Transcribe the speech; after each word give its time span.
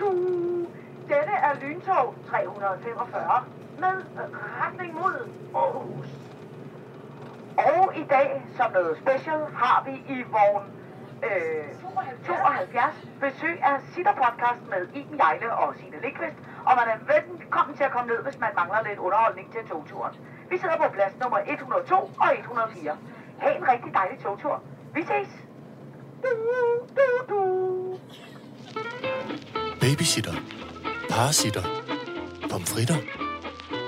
du. 0.00 0.10
Dette 1.08 1.34
er 1.48 1.54
lyntog 1.60 2.14
345 2.28 3.44
med 3.78 3.96
retning 4.62 4.94
mod 4.94 5.28
Aarhus. 5.54 6.08
Og 7.58 7.96
i 7.96 8.04
dag, 8.04 8.46
som 8.56 8.72
noget 8.72 8.96
special, 8.98 9.40
har 9.54 9.84
vi 9.86 9.94
i 10.14 10.22
vogn 10.22 10.64
øh, 11.28 11.64
72 12.26 12.94
besøg 13.20 13.62
af 13.62 13.76
Sitter 13.94 14.14
Podcast 14.22 14.62
med 14.70 14.82
Iben 14.94 15.18
Jejle 15.18 15.52
og 15.52 15.74
Signe 15.76 16.00
Likvist. 16.00 16.38
Og 16.66 16.72
man 16.80 16.88
er 16.94 16.98
velkommen 17.14 17.76
til 17.76 17.84
at 17.84 17.90
komme 17.90 18.12
ned, 18.12 18.22
hvis 18.22 18.38
man 18.40 18.50
mangler 18.56 18.82
lidt 18.88 18.98
underholdning 18.98 19.52
til 19.52 19.60
togturen. 19.68 20.14
Vi 20.50 20.58
sidder 20.58 20.76
på 20.76 20.88
plads 20.92 21.14
nummer 21.22 21.38
102 21.46 21.94
og 21.94 22.30
104. 22.38 22.96
Ha' 23.38 23.56
en 23.56 23.68
rigtig 23.68 23.94
dejlig 23.94 24.18
togtur. 24.18 24.62
Vi 24.94 25.02
ses! 25.02 25.30
Du, 26.22 26.28
du, 26.96 27.06
du. 27.34 27.63
Babysitter. 29.84 30.34
Parasitter. 31.10 31.62
Pomfritter. 32.50 32.96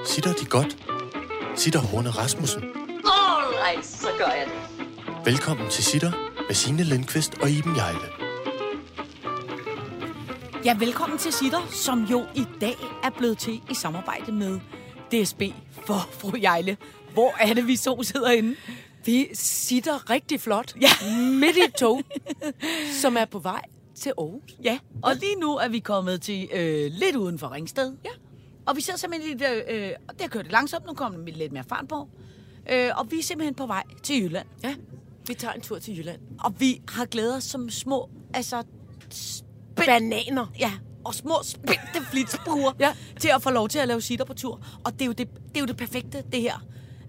Sitter 0.06 0.32
de 0.32 0.45
godt? 0.45 0.77
Sitter 1.54 1.80
Horne 1.80 2.10
Rasmussen. 2.10 2.62
Alright, 3.04 3.87
så 3.87 4.09
gør 4.18 4.24
jeg 4.27 4.46
det. 4.46 5.27
Velkommen 5.27 5.70
til 5.70 5.84
Sitter 5.84 6.12
med 6.48 6.54
Signe 6.54 6.82
Lindqvist 6.82 7.34
og 7.42 7.51
Iben 7.51 7.77
Jejle. 7.77 8.09
Ja, 10.64 10.77
velkommen 10.78 11.18
til 11.18 11.32
Sitter, 11.32 11.66
som 11.70 12.04
jo 12.04 12.24
i 12.34 12.45
dag 12.60 12.76
er 13.04 13.10
blevet 13.18 13.38
til 13.38 13.60
i 13.70 13.74
samarbejde 13.74 14.32
med 14.32 14.60
DSB 15.12 15.42
for 15.87 16.09
fru 16.18 16.32
Jejle. 16.42 16.76
Hvor 17.12 17.34
er 17.40 17.54
det, 17.54 17.66
vi 17.66 17.76
så 17.76 18.02
sidder 18.02 18.30
inde? 18.30 18.56
Vi 19.04 19.28
sitter 19.34 20.10
rigtig 20.10 20.40
flot 20.40 20.74
Ja. 20.80 21.10
midt 21.32 21.56
i 21.56 21.60
et 21.60 21.74
tog, 21.74 22.02
som 23.02 23.16
er 23.16 23.24
på 23.24 23.38
vej 23.38 23.62
til 24.00 24.12
Aarhus. 24.18 24.56
Ja, 24.64 24.78
og 25.02 25.14
lige 25.14 25.36
nu 25.41 25.56
er 25.56 25.68
vi 25.68 25.78
kommet 25.78 26.23
til 26.23 26.48
øh, 26.54 26.91
lidt 26.92 27.16
uden 27.16 27.38
for 27.38 27.52
Ringsted. 27.52 27.93
Ja. 28.04 28.10
Og 28.66 28.76
vi 28.76 28.80
sidder 28.80 28.98
simpelthen 28.98 29.30
lidt, 29.38 29.51
øh, 29.71 29.90
og 30.09 30.15
det 30.15 30.21
har 30.21 30.29
kørt 30.29 30.45
lidt 30.45 30.52
langsomt, 30.52 30.87
nu 30.87 30.95
kommer 30.95 31.18
der 31.18 31.37
lidt 31.37 31.52
mere 31.52 31.65
fart 31.68 31.88
på. 31.88 32.09
Øh, 32.73 32.90
og 32.96 33.10
vi 33.10 33.18
er 33.18 33.23
simpelthen 33.23 33.54
på 33.54 33.66
vej 33.66 33.82
til 34.02 34.23
Jylland. 34.23 34.46
Ja, 34.65 34.74
vi 35.26 35.34
tager 35.34 35.52
en 35.52 35.60
tur 35.60 35.79
til 35.79 35.98
Jylland. 35.98 36.21
Og 36.40 36.54
vi 36.60 36.82
har 36.88 37.04
glædet 37.04 37.37
os 37.37 37.45
som 37.45 37.71
små, 37.71 38.09
altså... 38.34 38.62
spænd- 39.10 39.87
Bananer. 39.87 40.46
Ja, 40.59 40.73
og 41.04 41.15
små 41.15 41.34
spændte 41.43 42.02
flitsbuer 42.10 42.73
Ja. 42.80 42.93
til 43.21 43.30
at 43.34 43.43
få 43.43 43.51
lov 43.51 43.68
til 43.68 43.78
at 43.78 43.88
lave 43.88 44.01
sitter 44.01 44.24
på 44.24 44.34
tur. 44.34 44.60
Og 44.84 44.93
det 44.93 45.02
er 45.02 45.06
jo 45.06 45.12
det, 45.12 45.28
det, 45.49 45.56
er 45.56 45.60
jo 45.60 45.66
det 45.66 45.76
perfekte, 45.76 46.24
det 46.32 46.40
her. 46.40 46.65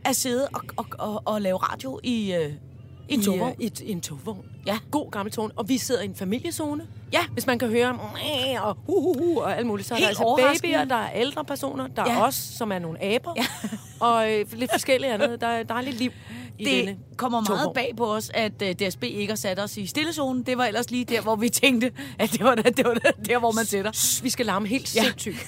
At 0.06 0.16
sidde 0.16 0.48
og, 0.54 0.62
og, 0.78 0.86
og, 1.00 1.22
og 1.26 1.42
lave 1.42 1.58
radio 1.58 2.00
i, 2.04 2.34
øh, 2.34 2.54
i 3.10 3.14
en 3.14 3.20
I, 3.20 3.24
togvogn. 3.24 3.50
øh, 3.52 3.56
i, 3.64 3.66
et- 3.66 3.82
en 3.86 4.02
togvogn. 4.02 4.46
Ja. 4.66 4.78
God 4.92 5.12
gammel 5.12 5.34
togvogn. 5.34 5.52
Og 5.56 5.70
vi 5.70 5.78
sidder 5.78 6.02
i 6.02 6.06
en 6.06 6.16
familiezone. 6.16 6.88
Ja. 7.14 7.20
Hvis 7.34 7.48
man 7.48 7.60
kan 7.60 7.70
høre 7.70 7.94
"Mæh", 7.94 8.68
og 8.68 8.78
hu, 8.86 9.02
hu, 9.02 9.14
hu, 9.24 9.42
og 9.42 9.58
alt 9.58 9.68
muligt. 9.68 9.88
Så 9.88 9.94
er 9.94 9.96
der 9.96 10.00
Helt 10.00 10.08
altså 10.10 10.24
overraskende. 10.24 10.74
babyer, 10.74 10.86
der 10.86 10.96
er 10.96 11.12
ældre 11.16 11.46
personer, 11.46 11.88
der 11.88 12.04
Ja. 12.08 12.18
er 12.18 12.22
os, 12.22 12.36
som 12.36 12.72
er 12.72 12.80
nogle 12.80 13.04
aber. 13.04 13.34
Ja. 13.38 13.46
og 14.08 14.34
øh, 14.34 14.46
lidt 14.54 14.72
forskelligt 14.72 15.12
andet. 15.14 15.42
Der, 15.42 15.48
er- 15.48 15.64
der 15.64 15.74
er 15.76 15.82
lidt 15.82 15.96
liv 16.00 16.12
i 16.60 16.64
det 16.66 16.74
denne 16.74 16.98
kommer 17.18 17.40
meget 17.40 17.48
togvogn. 17.48 17.74
bag 17.74 17.94
på 17.98 18.14
os, 18.14 18.32
at 18.34 18.62
uh, 18.62 18.68
DSB 18.88 19.04
ikke 19.04 19.32
har 19.32 19.36
sat 19.36 19.60
os 19.60 19.78
i 19.78 19.86
stillezonen. 19.88 20.44
Det 20.44 20.58
var 20.58 20.66
ellers 20.66 20.92
lige 20.92 21.06
der, 21.06 21.22
hvor 21.22 21.36
vi 21.36 21.50
tænkte, 21.50 21.92
at 22.20 22.32
det 22.32 22.44
var 22.44 22.56
der, 22.56 22.70
det 22.72 22.86
var 22.86 22.94
der, 22.94 23.12
der 23.12 23.40
hvor 23.40 23.52
man 23.52 23.66
sætter. 23.66 23.92
Shh, 23.92 24.24
Vi 24.24 24.30
skal 24.30 24.46
larme 24.46 24.68
helt 24.68 24.96
Ja. 24.96 25.04
sindssygt. 25.04 25.48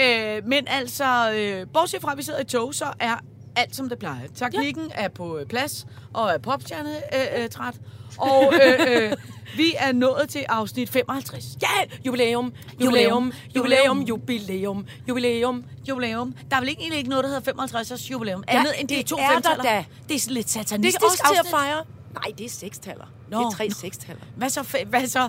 Øh, 0.00 0.46
men 0.46 0.64
altså, 0.66 1.32
øh, 1.32 1.66
bortset 1.72 2.00
fra, 2.00 2.12
at 2.12 2.18
vi 2.18 2.22
sidder 2.22 2.40
i 2.40 2.44
tog, 2.44 2.74
så 2.74 2.84
er 3.00 3.14
alt 3.58 3.76
som 3.76 3.88
det 3.88 3.98
plejer. 3.98 4.26
Teknikken 4.34 4.92
ja. 4.96 5.04
er 5.04 5.08
på 5.08 5.38
øh, 5.38 5.46
plads, 5.46 5.86
og 6.14 6.30
er 6.30 6.38
popstjerne 6.38 6.96
øh, 7.14 7.42
øh, 7.42 7.48
træt. 7.48 7.74
Og 8.18 8.52
øh, 8.54 8.86
øh, 8.88 9.12
vi 9.56 9.74
er 9.78 9.92
nået 9.92 10.28
til 10.28 10.44
afsnit 10.48 10.90
55. 10.90 11.44
Ja, 11.62 11.66
jubilæum, 12.06 12.52
Jubilæum. 12.80 13.32
jubilæum, 13.56 14.00
jubilæum, 14.00 14.00
jubilæum, 14.00 14.86
jubilæum. 15.08 15.64
Jubilæum. 15.88 16.34
Der 16.50 16.56
er 16.56 16.60
vel 16.60 16.68
ikke, 16.68 16.80
egentlig 16.80 16.98
ikke 16.98 17.10
noget, 17.10 17.24
der 17.24 17.28
hedder 17.30 17.42
55 17.42 17.90
års 17.92 18.10
jubilæum. 18.10 18.44
Ja, 18.48 18.58
Andet 18.58 18.72
end 18.80 18.88
det, 18.88 18.96
det 18.96 19.04
er 19.04 19.08
to 19.08 19.16
er 19.16 19.38
der 19.40 19.62
da. 19.62 19.84
Det 20.08 20.16
er 20.26 20.30
lidt 20.30 20.44
Det 20.46 20.50
satanistisk 20.52 21.00
er 21.02 21.06
også 21.06 21.16
til 21.16 21.24
at 21.34 21.38
afsnit. 21.38 21.50
fejre. 21.50 21.84
Nej, 22.14 22.32
det 22.38 22.46
er 22.46 22.50
sekstaller. 22.50 23.04
Nå. 23.30 23.38
Det 23.38 23.46
er 23.46 23.50
tre 23.50 23.70
sekstaller. 23.70 24.22
Hvad 24.36 24.50
så? 24.50 24.76
Hvad 24.86 25.06
så? 25.06 25.28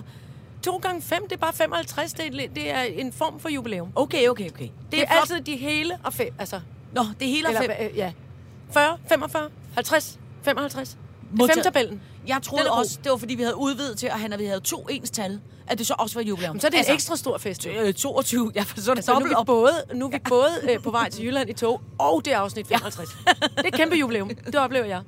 2 0.62 0.76
gange 0.76 1.02
5, 1.02 1.22
det 1.22 1.32
er 1.32 1.36
bare 1.36 1.52
55. 1.52 2.12
Det 2.12 2.26
er, 2.26 2.48
det 2.54 2.70
er 2.70 2.80
en 2.82 3.12
form 3.12 3.40
for 3.40 3.48
jubilæum. 3.48 3.92
Okay, 3.94 4.28
okay, 4.28 4.50
okay. 4.50 4.64
Det 4.64 4.72
Det 4.90 5.02
er 5.02 5.06
altid 5.20 5.40
de 5.40 5.56
hele 5.56 5.98
og 6.04 6.14
fem. 6.14 6.28
Altså, 6.38 6.60
Nå, 6.92 7.04
det 7.20 7.28
hele 7.28 7.48
er 7.48 7.60
fem. 7.62 7.70
øh, 7.80 7.96
ja. 7.96 8.12
40, 8.72 8.98
45, 9.08 9.48
50, 9.74 10.18
55. 10.42 10.96
Det 11.36 11.50
er 11.50 11.54
femtabellen. 11.54 12.02
Jeg 12.26 12.38
troede 12.42 12.64
god. 12.64 12.78
også, 12.78 12.98
det 13.04 13.10
var 13.10 13.16
fordi, 13.16 13.34
vi 13.34 13.42
havde 13.42 13.56
udvidet 13.56 13.98
til, 13.98 14.06
at 14.06 14.20
han, 14.20 14.32
at 14.32 14.38
vi 14.38 14.44
havde 14.44 14.60
to 14.60 14.86
ens 14.90 15.10
tal, 15.10 15.40
at 15.66 15.78
det 15.78 15.86
så 15.86 15.94
også 15.98 16.14
var 16.18 16.22
jubilæum. 16.22 16.60
Så 16.60 16.66
er 16.66 16.70
det 16.70 16.88
en 16.88 16.94
ekstra 16.94 17.16
stor 17.16 17.38
fest. 17.38 17.66
Øh, 17.66 17.94
22, 17.94 18.52
ja, 18.54 18.62
for 18.62 18.80
så 18.80 18.90
er 18.90 18.94
det 18.94 18.98
Altså, 18.98 19.12
nu 19.18 19.24
er 19.24 19.28
vi 19.28 19.34
op. 19.34 19.46
både, 19.46 19.72
nu 19.94 20.06
er 20.06 20.10
vi 20.10 20.18
både 20.28 20.50
øh, 20.70 20.82
på 20.82 20.90
vej 20.90 21.10
til 21.10 21.24
Jylland 21.24 21.50
i 21.50 21.52
tog, 21.52 21.80
og 21.98 22.22
det 22.24 22.32
er 22.32 22.38
afsnit 22.38 22.66
55. 22.66 23.08
Det 23.08 23.50
er 23.56 23.68
et 23.68 23.74
kæmpe 23.74 23.96
jubilæum. 23.96 24.28
Det 24.28 24.54
oplever 24.54 24.84
jeg. 24.86 25.02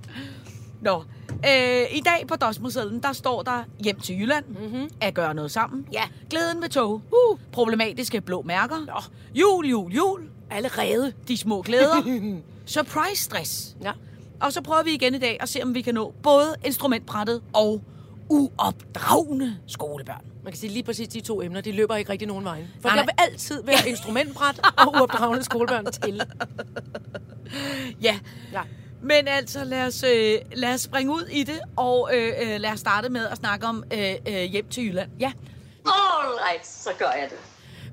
Nå. 0.81 1.04
Øh, 1.49 1.97
I 1.97 2.00
dag 2.00 2.25
på 2.28 2.37
Dosmusedlen, 2.37 3.03
der 3.03 3.12
står 3.12 3.43
der 3.43 3.64
hjem 3.84 4.00
til 4.00 4.20
Jylland, 4.20 4.44
mm-hmm. 4.49 4.91
at 5.00 5.14
gøre 5.14 5.34
noget 5.34 5.50
sammen. 5.50 5.87
Ja. 5.93 6.03
Glæden 6.31 6.60
med 6.60 6.69
tog. 6.69 6.93
Uh. 6.93 7.38
Problematiske 7.53 8.20
blå 8.20 8.43
mærker. 8.43 8.76
Nå. 8.87 9.03
Jul, 9.34 9.66
jul, 9.66 9.93
jul. 9.93 10.20
Allerede. 10.53 11.13
De 11.29 11.37
små 11.37 11.63
glæder. 11.63 12.03
Surprise 12.67 13.23
stress. 13.25 13.77
Ja. 13.83 13.93
Og 14.41 14.53
så 14.53 14.61
prøver 14.61 14.83
vi 14.83 14.95
igen 14.95 15.15
i 15.15 15.19
dag 15.19 15.37
at 15.41 15.49
se, 15.49 15.63
om 15.63 15.75
vi 15.75 15.81
kan 15.81 15.95
nå 15.95 16.15
både 16.23 16.55
instrumentbrættet 16.65 17.43
og 17.53 17.83
uopdragende 18.29 19.57
skolebørn. 19.67 20.25
Man 20.45 20.53
kan 20.53 20.61
sige 20.61 20.73
lige 20.73 20.83
præcis 20.83 21.09
de 21.09 21.21
to 21.21 21.43
emner, 21.43 21.61
de 21.61 21.73
løber 21.73 21.97
ikke 21.97 22.11
rigtig 22.12 22.29
nogen 22.29 22.45
vejen. 22.45 22.67
For 22.81 22.89
Nej, 22.89 22.97
der 22.97 23.05
nej. 23.05 23.15
vil 23.19 23.33
altid 23.33 23.62
være 23.65 23.89
instrumentbræt 23.93 24.61
og 24.79 24.95
uopdragende 24.95 25.45
skolebørn 25.45 25.87
til. 26.03 26.23
Ja. 28.03 28.19
Ja. 28.53 28.61
Men 29.03 29.29
altså, 29.29 29.65
lad 29.65 29.87
os, 29.87 30.03
øh, 30.03 30.39
lad 30.53 30.75
os 30.75 30.81
springe 30.81 31.12
ud 31.12 31.23
i 31.33 31.43
det, 31.43 31.61
og 31.77 32.11
øh, 32.15 32.33
øh, 32.43 32.61
lad 32.61 32.71
os 32.71 32.81
starte 32.81 33.09
med 33.09 33.27
at 33.27 33.37
snakke 33.37 33.67
om 33.67 33.85
øh, 33.93 34.15
øh, 34.29 34.35
hjem 34.43 34.69
til 34.69 34.85
Jylland. 34.87 35.11
Ja. 35.21 35.33
Alright, 35.87 36.67
så 36.67 36.91
gør 36.99 37.11
jeg 37.21 37.29
det. 37.31 37.39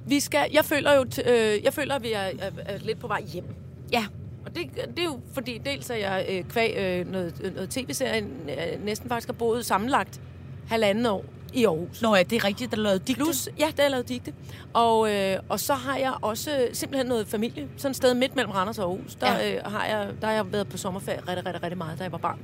Vi 0.05 0.19
skal, 0.19 0.47
jeg 0.53 0.65
føler 0.65 0.93
jo, 0.93 1.05
øh, 1.25 1.63
jeg 1.63 1.73
føler, 1.73 1.95
at 1.95 2.03
vi 2.03 2.11
er, 2.11 2.19
er, 2.19 2.51
er 2.65 2.77
lidt 2.77 2.99
på 2.99 3.07
vej 3.07 3.21
hjem. 3.21 3.45
Ja. 3.91 4.05
Og 4.45 4.55
det, 4.55 4.63
det 4.75 4.99
er 4.99 5.03
jo 5.03 5.19
fordi, 5.33 5.61
dels 5.65 5.89
er 5.89 5.95
jeg 5.95 6.25
øh, 6.29 6.43
kvæg 6.43 6.75
øh, 6.77 7.11
noget, 7.11 7.51
noget 7.55 7.69
tv-serien 7.69 8.31
øh, 8.49 8.85
næsten 8.85 9.09
faktisk 9.09 9.27
har 9.27 9.33
boet 9.33 9.65
sammenlagt 9.65 10.21
halvanden 10.67 11.05
år 11.05 11.25
i 11.53 11.65
Aarhus. 11.65 12.01
Nå 12.01 12.15
ja, 12.15 12.23
det 12.23 12.35
er 12.35 12.43
rigtigt, 12.43 12.71
der 12.71 12.77
er 12.77 12.81
lavet 12.81 13.07
digte. 13.07 13.23
Plus, 13.23 13.49
ja, 13.59 13.67
der 13.77 13.83
er 13.83 13.89
lavet 13.89 14.09
digte. 14.09 14.33
Og, 14.73 15.13
øh, 15.13 15.39
og 15.49 15.59
så 15.59 15.73
har 15.73 15.97
jeg 15.97 16.13
også 16.21 16.67
simpelthen 16.73 17.07
noget 17.07 17.27
familie. 17.27 17.67
Sådan 17.77 17.91
et 17.91 17.95
sted 17.95 18.13
midt 18.13 18.35
mellem 18.35 18.51
Randers 18.51 18.79
og 18.79 18.89
Aarhus. 18.89 19.15
Der, 19.15 19.33
ja. 19.33 19.55
øh, 19.55 19.61
har 19.65 19.85
jeg, 19.85 20.09
der 20.21 20.27
har 20.27 20.33
jeg 20.33 20.51
været 20.51 20.67
på 20.67 20.77
sommerferie 20.77 21.19
rigtig, 21.19 21.45
rigtig, 21.45 21.63
rigtig 21.63 21.77
meget, 21.77 21.99
da 21.99 22.03
jeg 22.03 22.11
var 22.11 22.17
barn. 22.17 22.39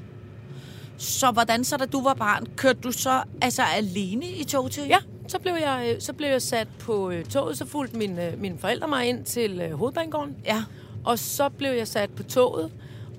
Så 0.98 1.32
hvordan 1.32 1.64
så, 1.64 1.78
da 1.78 1.86
du 1.86 2.04
var 2.04 2.14
barn, 2.14 2.46
kørte 2.56 2.80
du 2.80 2.92
så 2.92 3.24
altså 3.42 3.62
alene 3.76 4.26
i 4.26 4.44
tog 4.44 4.72
til? 4.72 4.84
Ja, 4.88 4.98
så 5.28 5.40
blev 5.40 5.54
jeg, 5.54 5.92
øh, 5.96 6.02
så 6.02 6.14
blev 6.14 6.30
jeg 6.30 6.42
sat 6.42 6.68
på 6.80 7.10
øh, 7.12 7.26
toget, 7.26 7.58
så 7.58 7.66
fulgte 7.66 7.98
mine, 7.98 8.32
øh, 8.32 8.40
mine 8.42 8.58
forældre 8.58 8.88
mig 8.88 9.06
ind 9.10 9.26
til 9.26 9.72
hovedbanegården. 9.72 10.36
Ja. 10.46 10.64
Og 11.06 11.20
så 11.20 11.50
blev 11.50 11.72
jeg 11.72 11.88
sat 11.88 12.10
på 12.10 12.24
toget 12.24 12.72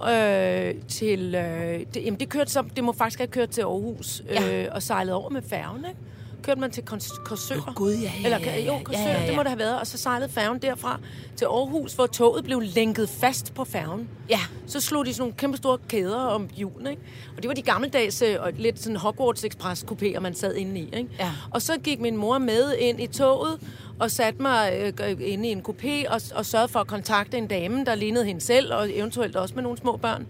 øh, 0.09 0.75
til... 0.89 1.35
Øh, 1.35 1.81
det, 1.95 2.05
jamen 2.05 2.21
det, 2.21 2.29
kørte 2.29 2.51
så, 2.51 2.65
det 2.77 2.85
må 2.85 2.93
faktisk 2.93 3.19
have 3.19 3.29
kørt 3.29 3.49
til 3.51 3.61
Aarhus 3.63 4.23
øh, 4.29 4.35
Ja. 4.35 4.73
og 4.75 4.83
sejlet 4.83 5.15
over 5.15 5.31
med 5.31 5.43
færgen, 5.43 5.85
ikke? 5.89 6.01
Kørte 6.47 6.61
man 6.61 6.71
til 6.71 6.83
Kors- 6.91 7.23
Korsør. 7.25 7.57
Åh, 7.69 7.75
Gud, 7.75 7.93
ja, 7.95 8.13
ja, 8.23 8.25
Eller, 8.25 8.57
jo, 8.67 8.79
Korsør, 8.85 9.01
ja, 9.01 9.11
ja, 9.13 9.21
ja. 9.21 9.27
det 9.27 9.37
må 9.37 9.43
det 9.43 9.51
have 9.51 9.59
været. 9.59 9.81
Og 9.81 9.87
så 9.87 9.99
sejlede 9.99 10.29
færgen 10.33 10.59
derfra 10.59 11.01
til 11.37 11.45
Aarhus, 11.45 11.93
hvor 11.93 12.07
toget 12.07 12.45
blev 12.45 12.61
lænket 12.61 13.09
fast 13.09 13.55
på 13.55 13.65
færgen. 13.65 14.09
Ja. 14.31 14.41
Så 14.67 14.81
slog 14.81 15.07
de 15.07 15.13
sådan 15.15 15.23
nogle 15.23 15.35
kæmpe 15.35 15.57
store 15.57 15.79
kæder 15.89 16.17
om 16.21 16.49
hjulene, 16.57 16.91
ikke? 16.91 17.03
Og 17.37 17.43
det 17.43 17.49
var 17.49 17.55
de 17.55 17.63
gammeldags 17.63 18.23
øh, 18.23 18.37
og 18.41 18.53
lidt 18.59 18.79
sådan 18.83 18.97
Hogwarts 18.97 19.45
Express 19.45 19.85
kupéer, 19.93 20.21
man 20.21 20.35
sad 20.35 20.55
inde 20.55 20.81
i, 20.81 20.85
ikke? 20.97 21.09
Ja. 21.19 21.31
Og 21.51 21.63
så 21.63 21.79
gik 21.79 22.01
min 22.01 22.17
mor 22.17 22.39
med 22.39 22.75
ind 22.79 23.01
i 23.01 23.07
toget 23.07 23.59
og 23.99 24.11
satte 24.11 24.43
mig 24.43 24.93
øh, 25.03 25.17
inde 25.21 25.49
i 25.49 25.53
en 25.53 25.63
kupé 25.69 26.09
og, 26.15 26.21
og 26.35 26.47
sørgede 26.47 26.69
for 26.69 26.81
at 26.81 26.87
kontakte 26.87 27.39
en 27.39 27.47
dame, 27.47 27.85
der 27.85 27.95
lignede 27.95 28.25
hende 28.25 28.41
selv, 28.41 28.75
og 28.75 28.89
eventuelt 28.93 29.37
også 29.37 29.55
med 29.55 29.63
nogle 29.63 29.79
små 29.79 29.97
børn. 29.97 30.27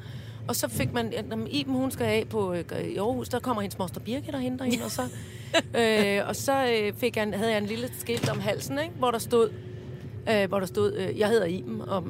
Og 0.48 0.56
så 0.56 0.68
fik 0.68 0.92
man, 0.92 1.12
når 1.28 1.38
Iben 1.50 1.74
hun 1.74 1.90
skal 1.90 2.04
af 2.06 2.24
på 2.30 2.52
øh, 2.54 2.64
i 2.84 2.96
Aarhus, 2.96 3.28
der 3.28 3.38
kommer 3.38 3.62
hendes 3.62 3.78
moster 3.78 4.00
Birgit 4.00 4.34
og 4.34 4.40
henter 4.40 4.64
hende, 4.64 4.84
og 4.84 4.90
så, 4.90 5.02
øh, 5.80 6.28
og 6.28 6.36
så 6.36 6.66
øh, 6.66 6.92
fik 6.98 7.16
jeg, 7.16 7.32
havde 7.34 7.50
jeg 7.50 7.58
en 7.58 7.66
lille 7.66 7.90
skilt 7.98 8.28
om 8.28 8.40
halsen, 8.40 8.78
ikke? 8.78 8.94
hvor 8.98 9.10
der 9.10 9.18
stod, 9.18 9.50
øh, 10.30 10.48
hvor 10.48 10.58
der 10.60 10.66
stod 10.66 10.92
øh, 10.96 11.18
jeg 11.18 11.28
hedder 11.28 11.46
Iben, 11.46 11.80
og 11.80 12.04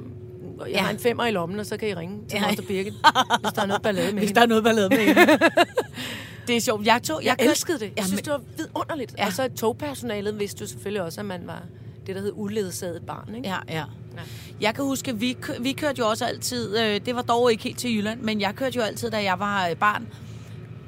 jeg 0.60 0.68
Ja. 0.68 0.78
har 0.80 0.90
en 0.90 0.98
femmer 0.98 1.26
i 1.26 1.30
lommen, 1.30 1.60
og 1.60 1.66
så 1.66 1.76
kan 1.76 1.88
I 1.88 1.94
ringe 1.94 2.18
til 2.28 2.38
Ja. 2.42 2.46
moster 2.46 2.62
Birgit, 2.62 2.92
hvis 3.42 3.52
der 3.54 3.62
er 3.62 3.66
noget 3.66 3.82
ballade 3.82 4.06
med 4.12 4.18
Hvis 4.20 4.28
hende. 4.28 4.34
der 4.34 4.42
er 4.42 4.46
noget 4.48 4.64
ballade 4.64 4.88
med 4.88 4.98
hende. 4.98 5.22
det 6.46 6.56
er 6.56 6.60
sjovt. 6.60 6.86
Jeg, 6.86 7.02
tog, 7.02 7.24
Jeg 7.24 7.36
kørte- 7.38 7.50
elskede 7.50 7.78
det. 7.78 7.92
Jeg 7.96 8.04
synes, 8.04 8.22
det 8.22 8.32
var 8.32 8.40
vidunderligt. 8.56 9.14
Ja. 9.18 9.26
Og 9.26 9.32
så 9.32 9.48
togpersonalet 9.56 10.38
vidste 10.40 10.60
jo 10.62 10.66
selvfølgelig 10.66 11.02
også, 11.02 11.20
at 11.20 11.26
man 11.26 11.40
var 11.46 11.62
det, 12.06 12.14
der 12.16 12.20
hed 12.22 12.32
uledsaget 12.34 13.02
barn. 13.06 13.34
Ikke? 13.34 13.48
Ja, 13.48 13.56
ja. 13.68 13.84
Jeg 14.60 14.74
kan 14.74 14.84
huske, 14.84 15.16
vi, 15.18 15.32
kø- 15.40 15.60
vi 15.60 15.72
kørte 15.72 15.98
jo 15.98 16.08
også 16.08 16.24
altid, 16.24 16.78
øh, 16.78 17.00
det 17.06 17.14
var 17.14 17.22
dog 17.22 17.50
ikke 17.50 17.62
helt 17.64 17.78
til 17.78 17.96
Jylland, 17.96 18.20
men 18.20 18.40
jeg 18.40 18.54
kørte 18.54 18.76
jo 18.76 18.82
altid, 18.82 19.10
da 19.10 19.22
jeg 19.22 19.38
var 19.38 19.68
øh, 19.68 19.76
barn, 19.76 20.08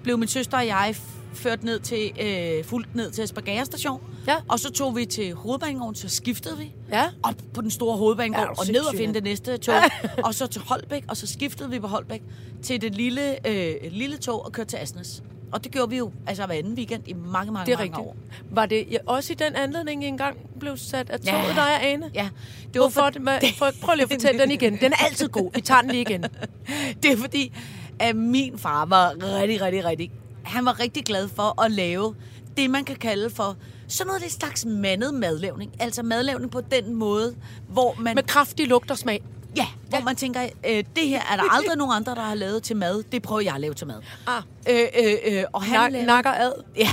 blev 0.02 0.18
min 0.18 0.28
søster 0.28 0.58
og 0.58 0.66
jeg 0.66 0.96
ført 1.34 1.64
ned 1.64 1.80
til, 1.80 2.10
øh, 2.20 2.64
fuldt 2.64 2.94
ned 2.94 3.10
til 3.10 3.24
Esbjerg 3.24 3.66
station. 3.66 4.00
Ja. 4.26 4.36
Og 4.48 4.60
så 4.60 4.70
tog 4.72 4.96
vi 4.96 5.04
til 5.06 5.34
hovedbanegården, 5.34 5.94
så 5.94 6.08
skiftede 6.08 6.58
vi. 6.58 6.72
Ja. 6.92 7.04
Op 7.22 7.34
på 7.54 7.60
den 7.60 7.70
store 7.70 7.96
hovedbanegård, 7.96 8.40
Ja, 8.40 8.46
ja, 8.48 8.60
og 8.60 8.66
ned 8.72 8.80
og 8.80 8.94
finde 8.96 9.14
det 9.14 9.22
næste 9.24 9.56
tog. 9.56 9.74
og 10.24 10.34
så 10.34 10.46
til 10.46 10.60
Holbæk, 10.66 11.04
og 11.08 11.16
så 11.16 11.26
skiftede 11.26 11.70
vi 11.70 11.78
på 11.80 11.86
Holbæk 11.86 12.22
til 12.62 12.80
det 12.80 12.94
lille, 12.94 13.48
øh, 13.48 13.74
lille 13.90 14.16
tog 14.16 14.44
og 14.44 14.52
kørte 14.52 14.70
til 14.70 14.76
Asnes. 14.76 15.22
Og 15.52 15.64
det 15.64 15.72
gjorde 15.72 15.90
vi 15.90 15.96
jo 15.96 16.10
altså 16.26 16.46
hver 16.46 16.54
anden 16.54 16.74
weekend 16.74 17.08
i 17.08 17.12
mange, 17.12 17.52
mange, 17.52 17.66
Det 17.66 17.72
er 17.72 17.78
mange 17.78 17.82
rigtigt. 17.98 17.98
år. 18.08 18.16
Var 18.50 18.66
det 18.66 18.86
ja, 18.90 18.96
også 19.06 19.32
i 19.32 19.36
den 19.36 19.54
anledning, 19.54 20.04
I 20.04 20.06
engang 20.06 20.36
blev 20.60 20.76
sat 20.76 21.10
af 21.10 21.18
Ja. 21.26 21.30
toget, 21.32 21.56
der 21.56 21.62
er 21.62 21.78
Ane? 21.78 22.10
Ja, 22.14 22.28
Det 22.74 22.80
var 22.80 22.88
for, 22.88 23.10
for, 23.24 23.56
for, 23.58 23.70
prøv 23.82 23.94
lige 23.94 24.02
at 24.04 24.10
fortælle 24.12 24.40
den 24.40 24.50
igen. 24.50 24.76
Den 24.80 24.92
er 24.92 25.04
altid 25.04 25.28
god. 25.28 25.50
Vi 25.54 25.60
tager 25.60 25.80
den 25.80 25.90
lige 25.90 26.00
igen. 26.00 26.24
Det 27.02 27.12
er 27.12 27.16
fordi, 27.16 27.52
at 27.98 28.16
min 28.16 28.58
far 28.58 28.84
var 28.86 29.14
rigtig, 29.40 29.60
rigtig, 29.62 29.84
rigtig... 29.84 30.10
Han 30.42 30.64
var 30.64 30.80
rigtig 30.80 31.04
glad 31.04 31.28
for 31.28 31.62
at 31.62 31.70
lave 31.72 32.14
det, 32.56 32.70
man 32.70 32.84
kan 32.84 32.96
kalde 32.96 33.30
for 33.30 33.56
sådan 33.88 34.06
noget 34.06 34.22
lidt 34.22 34.32
slags 34.32 34.64
mandet 34.66 35.14
madlavning. 35.14 35.72
Altså 35.80 36.02
madlavning 36.02 36.50
på 36.50 36.60
den 36.60 36.94
måde, 36.94 37.34
hvor 37.68 37.94
man... 37.98 38.14
Med 38.14 38.22
kraftig 38.22 38.66
lugt 38.68 38.90
og 38.90 38.98
smag. 38.98 39.22
Ja, 39.56 39.66
hvor 39.88 40.00
man 40.00 40.16
tænker, 40.16 40.42
øh, 40.42 40.84
det 40.96 41.08
her 41.08 41.20
er 41.32 41.36
der 41.36 41.52
aldrig 41.56 41.76
nogen 41.76 41.92
andre, 41.96 42.14
der 42.14 42.20
har 42.22 42.34
lavet 42.34 42.62
til 42.62 42.76
mad. 42.76 43.02
Det 43.02 43.22
prøver 43.22 43.40
jeg 43.40 43.54
at 43.54 43.60
lave 43.60 43.74
til 43.74 43.86
mad. 43.86 44.00
Ah. 44.26 44.42
Øh, 44.70 44.80
øh, 45.04 45.14
øh, 45.38 45.44
og 45.52 45.62
han 45.62 45.72
Nak, 45.80 45.92
lavede- 45.92 46.06
nakker 46.06 46.30
ad. 46.32 46.52
Ja. 46.76 46.88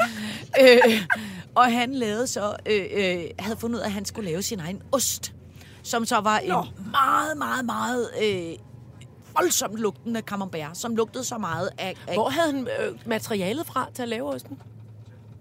øh, 0.62 1.02
og 1.54 1.72
han 1.72 1.94
lavede 1.94 2.26
så, 2.26 2.56
øh, 2.66 2.82
øh, 2.94 3.24
havde 3.38 3.56
fundet 3.56 3.76
ud 3.76 3.80
af, 3.82 3.86
at 3.86 3.92
han 3.92 4.04
skulle 4.04 4.30
lave 4.30 4.42
sin 4.42 4.60
egen 4.60 4.82
ost, 4.92 5.32
som 5.82 6.04
så 6.04 6.20
var 6.20 6.40
Nå. 6.48 6.60
en 6.60 6.90
meget, 6.90 7.36
meget, 7.38 7.64
meget 7.64 8.10
øh, 8.22 8.52
voldsomt 9.34 9.76
lugtende 9.78 10.20
camembert, 10.20 10.78
som 10.78 10.96
lugtede 10.96 11.24
så 11.24 11.38
meget 11.38 11.70
af... 11.78 11.94
af 12.06 12.14
Hvor 12.14 12.28
havde 12.28 12.52
han 12.52 12.68
øh, 12.80 12.98
materialet 13.06 13.66
fra 13.66 13.88
til 13.94 14.02
at 14.02 14.08
lave 14.08 14.28
osten? 14.34 14.58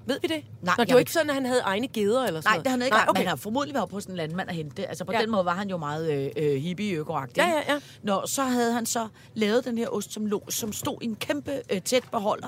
Ved 0.09 0.19
vi 0.21 0.27
det? 0.27 0.43
Nej, 0.61 0.75
Nå, 0.77 0.83
det 0.83 0.93
var 0.93 0.99
ikke 0.99 1.11
sådan, 1.11 1.29
at 1.29 1.35
han 1.35 1.45
havde 1.45 1.61
egne 1.61 1.87
geder 1.87 2.25
eller 2.25 2.41
sådan 2.41 2.55
Nej, 2.55 2.57
det 2.57 2.67
har 2.67 2.71
han 2.77 2.81
ikke. 2.81 2.95
Nej, 2.97 3.05
Okay. 3.09 3.19
Men 3.19 3.27
han 3.27 3.27
har 3.27 3.35
formodentlig 3.35 3.75
været 3.75 3.89
på 3.89 3.99
sådan 3.99 4.13
en 4.13 4.17
landmand 4.17 4.49
at 4.49 4.55
hente. 4.55 4.87
Altså 4.87 5.05
på 5.05 5.11
Ja. 5.11 5.21
den 5.21 5.31
måde 5.31 5.45
var 5.45 5.53
han 5.55 5.69
jo 5.69 5.77
meget 5.77 6.11
øh, 6.13 6.29
øh, 6.37 6.55
hippie 6.61 6.93
økoagtig 6.95 7.37
Ja, 7.37 7.47
ja, 7.49 7.73
ja. 7.73 7.79
Nå, 8.03 8.21
så 8.25 8.43
havde 8.43 8.73
han 8.73 8.85
så 8.85 9.07
lavet 9.33 9.65
den 9.65 9.77
her 9.77 9.87
ost, 9.89 10.13
som, 10.13 10.25
lå, 10.25 10.43
som 10.49 10.73
stod 10.73 10.97
i 11.01 11.05
en 11.05 11.15
kæmpe 11.15 11.61
øh, 11.69 11.81
tæt 11.81 12.03
beholder 12.11 12.47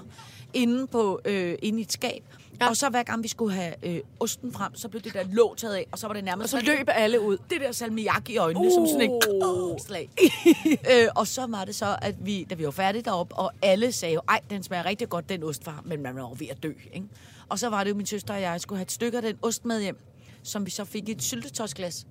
inde, 0.53 0.87
på, 0.87 1.19
øh, 1.25 1.55
inde 1.61 1.79
i 1.79 1.81
et 1.81 1.91
skab. 1.91 2.23
Ja. 2.61 2.69
Og 2.69 2.77
så 2.77 2.89
hver 2.89 3.03
gang 3.03 3.23
vi 3.23 3.27
skulle 3.27 3.53
have 3.53 3.73
øh, 3.83 3.99
osten 4.19 4.53
frem, 4.53 4.75
så 4.75 4.89
blev 4.89 5.01
det 5.01 5.13
der 5.13 5.23
låg 5.31 5.57
taget 5.57 5.75
af, 5.75 5.87
og 5.91 5.99
så 5.99 6.07
var 6.07 6.13
det 6.13 6.23
nærmest... 6.23 6.53
Og 6.53 6.59
så 6.59 6.65
løb 6.65 6.87
alle 6.91 7.21
ud. 7.21 7.37
det 7.49 7.61
der 7.61 7.71
salmiak 7.71 8.29
i 8.29 8.37
øjnene, 8.37 8.67
uh. 8.67 8.73
som 8.73 8.87
sådan 8.87 9.01
et 9.11 9.19
Uh. 9.43 9.77
slag. 9.87 10.09
øh, 10.93 11.07
og 11.15 11.27
så 11.27 11.45
var 11.49 11.65
det 11.65 11.75
så, 11.75 11.95
at 12.01 12.15
vi, 12.25 12.43
da 12.49 12.55
vi 12.55 12.65
var 12.65 12.71
færdige 12.71 13.01
deroppe, 13.01 13.35
og 13.35 13.51
alle 13.61 13.91
sagde 13.91 14.13
jo, 14.15 14.21
ej, 14.29 14.39
den 14.49 14.63
smager 14.63 14.85
rigtig 14.85 15.09
godt, 15.09 15.29
den 15.29 15.43
ost 15.43 15.65
var, 15.65 15.81
men 15.85 16.01
man 16.03 16.15
var 16.15 16.33
ved 16.33 16.47
at 16.51 16.63
dø, 16.63 16.71
ikke? 16.93 17.07
Og 17.51 17.59
så 17.59 17.69
var 17.69 17.83
det 17.83 17.91
jo, 17.91 17.95
min 17.95 18.05
søster 18.05 18.33
og 18.33 18.41
jeg 18.41 18.61
skulle 18.61 18.77
have 18.77 18.83
et 18.83 18.91
stykke 18.91 19.17
af 19.17 19.21
den 19.21 19.37
ost 19.41 19.65
med 19.65 19.81
hjem, 19.81 19.97
som 20.43 20.65
vi 20.65 20.71
så 20.71 20.85
fik 20.85 21.09
i 21.09 21.11
et 21.11 21.23
syltetøjsglas. 21.23 22.07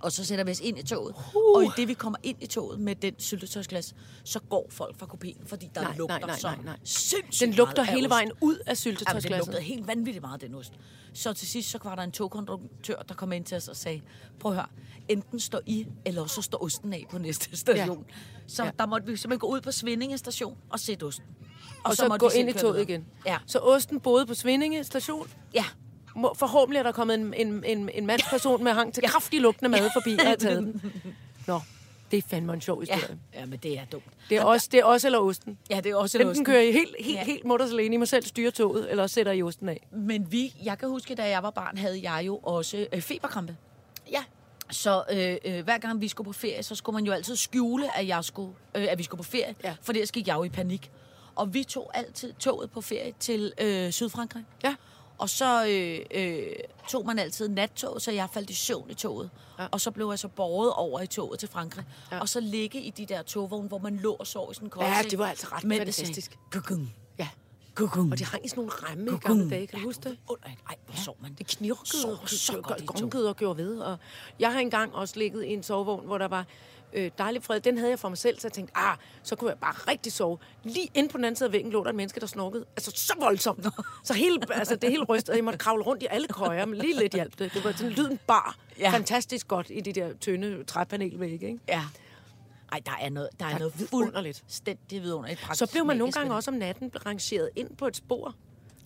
Og 0.00 0.12
så 0.12 0.24
sætter 0.24 0.44
vi 0.44 0.50
os 0.50 0.60
ind 0.60 0.78
i 0.78 0.82
toget. 0.82 1.14
Uh. 1.14 1.56
Og 1.56 1.64
i 1.64 1.68
det, 1.76 1.88
vi 1.88 1.94
kommer 1.94 2.18
ind 2.22 2.42
i 2.42 2.46
toget 2.46 2.80
med 2.80 2.94
den 2.94 3.14
syltetøjsglas, 3.18 3.94
så 4.24 4.40
går 4.40 4.66
folk 4.70 4.98
fra 4.98 5.06
kopien, 5.06 5.46
fordi 5.46 5.70
der 5.74 5.80
Nej, 5.80 5.96
lugter 5.96 6.18
nej, 6.18 6.26
nej, 6.26 6.38
så 6.38 6.48
nej, 6.48 6.64
nej. 6.64 6.76
Den 7.40 7.54
lugter 7.54 7.82
hele 7.82 8.08
vejen 8.08 8.30
ud 8.40 8.54
af 8.54 8.58
Jamen, 8.58 8.66
den 8.68 8.76
syltetøjsglasset. 8.76 9.46
lugtede 9.46 9.62
helt 9.62 9.86
vanvittigt 9.86 10.22
meget, 10.22 10.40
den 10.40 10.54
ost. 10.54 10.72
Så 11.12 11.32
til 11.32 11.48
sidst, 11.48 11.70
så 11.70 11.78
var 11.84 11.94
der 11.94 12.02
en 12.02 12.12
togkonduktør, 12.12 12.96
der 12.96 13.14
kom 13.14 13.32
ind 13.32 13.44
til 13.44 13.56
os 13.56 13.68
og 13.68 13.76
sagde, 13.76 14.00
prøv 14.40 14.52
at 14.52 14.56
høre, 14.56 14.66
enten 15.08 15.40
står 15.40 15.60
I, 15.66 15.86
eller 16.04 16.26
så 16.26 16.42
står 16.42 16.62
osten 16.62 16.92
af 16.92 17.06
på 17.10 17.18
næste 17.18 17.56
station. 17.66 18.04
Ja. 18.08 18.14
Så 18.46 18.64
ja. 18.64 18.70
der 18.78 18.86
måtte 18.86 19.06
vi 19.06 19.16
simpelthen 19.16 19.38
gå 19.38 19.46
ud 19.46 19.60
på 19.60 19.72
Svindinge 19.72 20.18
station 20.18 20.56
og 20.70 20.80
sætte 20.80 21.04
osten. 21.04 21.26
Og 21.84 21.96
så, 21.96 22.08
måtte 22.08 22.26
gå 22.26 22.30
ind 22.34 22.48
i 22.48 22.52
toget 22.52 22.74
videre. 22.74 22.82
igen. 22.90 23.06
Ja. 23.26 23.36
Så 23.46 23.58
osten 23.58 24.00
boede 24.00 24.26
på 24.26 24.34
Svindinge 24.34 24.84
station. 24.84 25.30
Ja. 25.54 25.64
Forhåbentlig 26.34 26.78
er 26.78 26.82
der 26.82 26.92
kommet 26.92 27.14
en, 27.14 27.34
en, 27.34 27.64
en, 27.66 27.90
en 27.94 28.06
mandsperson 28.06 28.64
med 28.64 28.72
hang 28.72 28.94
til 28.94 29.00
Ja. 29.02 29.08
kraftig 29.08 29.40
lugtende 29.40 29.68
mad 29.68 29.90
forbi 29.92 30.16
og 30.20 30.26
har 30.26 30.34
taget 30.34 30.58
den. 30.58 30.92
Nå, 31.46 31.60
det 32.10 32.16
er 32.16 32.22
fandme 32.30 32.52
en 32.52 32.60
sjov 32.60 32.84
Ja. 32.88 32.94
historie. 32.94 33.18
ja, 33.34 33.46
men 33.46 33.58
det 33.62 33.78
er 33.78 33.84
dumt. 33.84 34.04
Det 34.28 34.36
er 34.36 34.44
også, 34.44 34.68
det 34.72 34.80
er 34.80 34.84
også 34.84 35.08
eller 35.08 35.18
osten. 35.18 35.58
Ja, 35.70 35.80
det 35.80 35.90
er 35.92 35.96
også 35.96 36.18
en 36.18 36.22
Enten 36.22 36.30
osten. 36.30 36.44
kører 36.44 36.60
I 36.60 36.72
helt, 36.72 36.94
helt, 37.00 37.16
Ja. 37.16 37.24
helt 37.24 37.44
mutters 37.44 37.70
alene, 37.70 37.94
I 37.94 37.98
må 37.98 38.06
selv 38.06 38.24
styre 38.26 38.50
toget, 38.50 38.90
eller 38.90 39.02
også 39.02 39.14
sætter 39.14 39.32
I 39.32 39.42
osten 39.42 39.68
af. 39.68 39.86
Men 39.92 40.32
vi, 40.32 40.54
jeg 40.64 40.78
kan 40.78 40.88
huske, 40.88 41.14
da 41.14 41.28
jeg 41.28 41.42
var 41.42 41.50
barn, 41.50 41.78
havde 41.78 42.00
jeg 42.12 42.26
jo 42.26 42.36
også 42.36 42.86
øh, 42.92 43.00
feberkrampe. 43.00 43.56
Ja. 44.12 44.24
Så 44.70 45.02
øh, 45.12 45.36
øh, 45.44 45.64
hver 45.64 45.78
gang 45.78 46.00
vi 46.00 46.08
skulle 46.08 46.26
på 46.26 46.32
ferie, 46.32 46.62
så 46.62 46.74
skulle 46.74 46.94
man 46.94 47.04
jo 47.04 47.12
altid 47.12 47.36
skjule, 47.36 47.98
at, 47.98 48.06
jeg 48.08 48.24
skulle, 48.24 48.52
øh, 48.74 48.86
at 48.90 48.98
vi 48.98 49.02
skulle 49.02 49.18
på 49.18 49.30
ferie. 49.30 49.54
Ja. 49.64 49.74
For 49.82 49.92
ellers 49.92 50.12
gik 50.12 50.28
jeg 50.28 50.36
jo 50.36 50.44
i 50.44 50.48
panik. 50.48 50.90
Og 51.38 51.54
vi 51.54 51.64
tog 51.64 51.90
altid 51.94 52.32
toget 52.32 52.70
på 52.70 52.80
ferie 52.80 53.12
til 53.20 53.52
øh, 53.60 53.90
Sydfrankrig. 53.92 54.44
Ja. 54.64 54.74
Og 55.18 55.30
så 55.30 55.66
øh, 55.68 55.98
øh, 56.22 56.46
tog 56.88 57.06
man 57.06 57.18
altid 57.18 57.48
nattog, 57.48 58.00
så 58.00 58.12
jeg 58.12 58.28
faldt 58.32 58.50
i 58.50 58.54
søvn 58.54 58.90
i 58.90 58.94
toget. 58.94 59.30
Ja. 59.58 59.62
Ja. 59.62 59.68
Og 59.72 59.80
så 59.80 59.90
blev 59.90 60.08
jeg 60.10 60.18
så 60.18 60.28
borget 60.28 60.72
over 60.72 61.00
i 61.00 61.06
toget 61.06 61.38
til 61.40 61.48
Frankrig. 61.48 61.84
Ja. 62.10 62.16
Ja. 62.16 62.20
Og 62.20 62.28
så 62.28 62.40
ligge 62.40 62.80
i 62.80 62.90
de 62.90 63.06
der 63.06 63.22
togvogne, 63.22 63.68
hvor 63.68 63.78
man 63.78 63.96
lå 63.96 64.12
og 64.12 64.26
sov 64.26 64.50
i 64.50 64.54
sådan 64.54 64.66
en 64.66 64.70
kold 64.70 64.86
Ja, 64.86 65.02
det 65.10 65.18
var 65.18 65.26
altså 65.26 65.46
ret 65.52 65.62
sagde, 65.62 65.78
fantastisk. 65.78 66.38
Kukum, 66.52 66.90
Ja. 67.18 67.28
kukum. 67.74 68.12
Og 68.12 68.18
de 68.18 68.24
hang 68.24 68.44
i 68.44 68.48
sådan 68.48 68.60
nogle 68.64 68.72
ramme 68.72 69.04
i 69.04 69.08
Kukum. 69.08 69.38
gamle 69.38 69.50
dage, 69.50 69.66
kan 69.66 69.78
du 69.78 69.84
huske 69.84 70.08
det? 70.08 70.18
Under 70.28 70.46
et- 70.46 70.58
Ej, 70.68 70.74
hvor 70.86 70.96
sov 71.04 71.16
man. 71.20 71.34
Det 71.38 71.46
knirkede 71.46 71.86
Sov 72.02 72.10
og 72.10 72.28
så 72.28 72.60
godt 72.62 72.80
i 72.80 72.86
tog. 72.86 72.96
gongede 73.10 73.28
og 73.28 73.36
gjorde 73.36 73.56
ved. 73.58 73.78
Og 73.78 73.98
jeg 74.38 74.52
har 74.52 74.60
engang 74.60 74.94
også 74.94 75.18
ligget 75.18 75.44
i 75.44 75.48
en 75.52 75.62
sovevogn, 75.62 76.06
hvor 76.06 76.18
der 76.18 76.28
var 76.28 76.46
øh, 76.92 77.10
dejlig 77.18 77.42
fred. 77.42 77.60
Den 77.60 77.78
havde 77.78 77.90
jeg 77.90 77.98
for 77.98 78.08
mig 78.08 78.18
selv, 78.18 78.40
så 78.40 78.46
jeg 78.48 78.52
tænkte, 78.52 78.76
ah, 78.76 78.96
så 79.22 79.36
kunne 79.36 79.50
jeg 79.50 79.58
bare 79.58 79.72
rigtig 79.72 80.12
sove. 80.12 80.38
Lige 80.64 80.88
inde 80.94 81.08
på 81.08 81.16
den 81.18 81.24
anden 81.24 81.36
side 81.36 81.46
af 81.46 81.52
væggen 81.52 81.72
lå 81.72 81.82
der 81.84 81.90
et 81.90 81.96
menneske, 81.96 82.20
der 82.20 82.26
snorkede. 82.26 82.64
Altså 82.76 82.92
så 82.94 83.14
voldsomt. 83.20 83.66
Så 84.04 84.14
hele, 84.14 84.38
altså, 84.54 84.76
det 84.76 84.90
hele 84.90 85.04
rystede. 85.04 85.36
Jeg 85.36 85.44
måtte 85.44 85.58
kravle 85.58 85.82
rundt 85.82 86.02
i 86.02 86.06
alle 86.10 86.26
køjer, 86.28 86.66
men 86.66 86.78
lige 86.78 86.96
lidt 86.98 87.12
hjalp 87.12 87.38
det. 87.38 87.54
Det 87.54 87.64
var 87.64 87.72
sådan 87.72 87.90
lyden 87.92 88.18
bar. 88.26 88.56
Ja. 88.78 88.82
Ja. 88.82 88.90
Fantastisk 88.90 89.48
godt 89.48 89.66
i 89.70 89.80
de 89.80 89.92
der 89.92 90.12
tynde 90.20 90.64
træpanelvægge, 90.64 91.46
ikke? 91.46 91.58
Ja. 91.68 91.82
Ej, 92.72 92.80
der 92.86 92.92
er 93.00 93.08
noget, 93.10 93.28
der 93.40 93.44
er 93.44 93.48
Der 93.48 93.54
er 93.54 93.58
noget 93.58 93.78
vidunderligt. 93.80 94.38
fuldstændig 94.40 95.02
vidunderligt. 95.02 95.40
Så 95.56 95.66
blev 95.72 95.84
man 95.84 95.96
nogle 95.96 96.12
gange 96.12 96.34
også 96.34 96.50
om 96.50 96.56
natten 96.56 96.90
rangeret 97.06 97.50
ind 97.56 97.76
på 97.76 97.86
et 97.86 97.96
spor. 97.96 98.34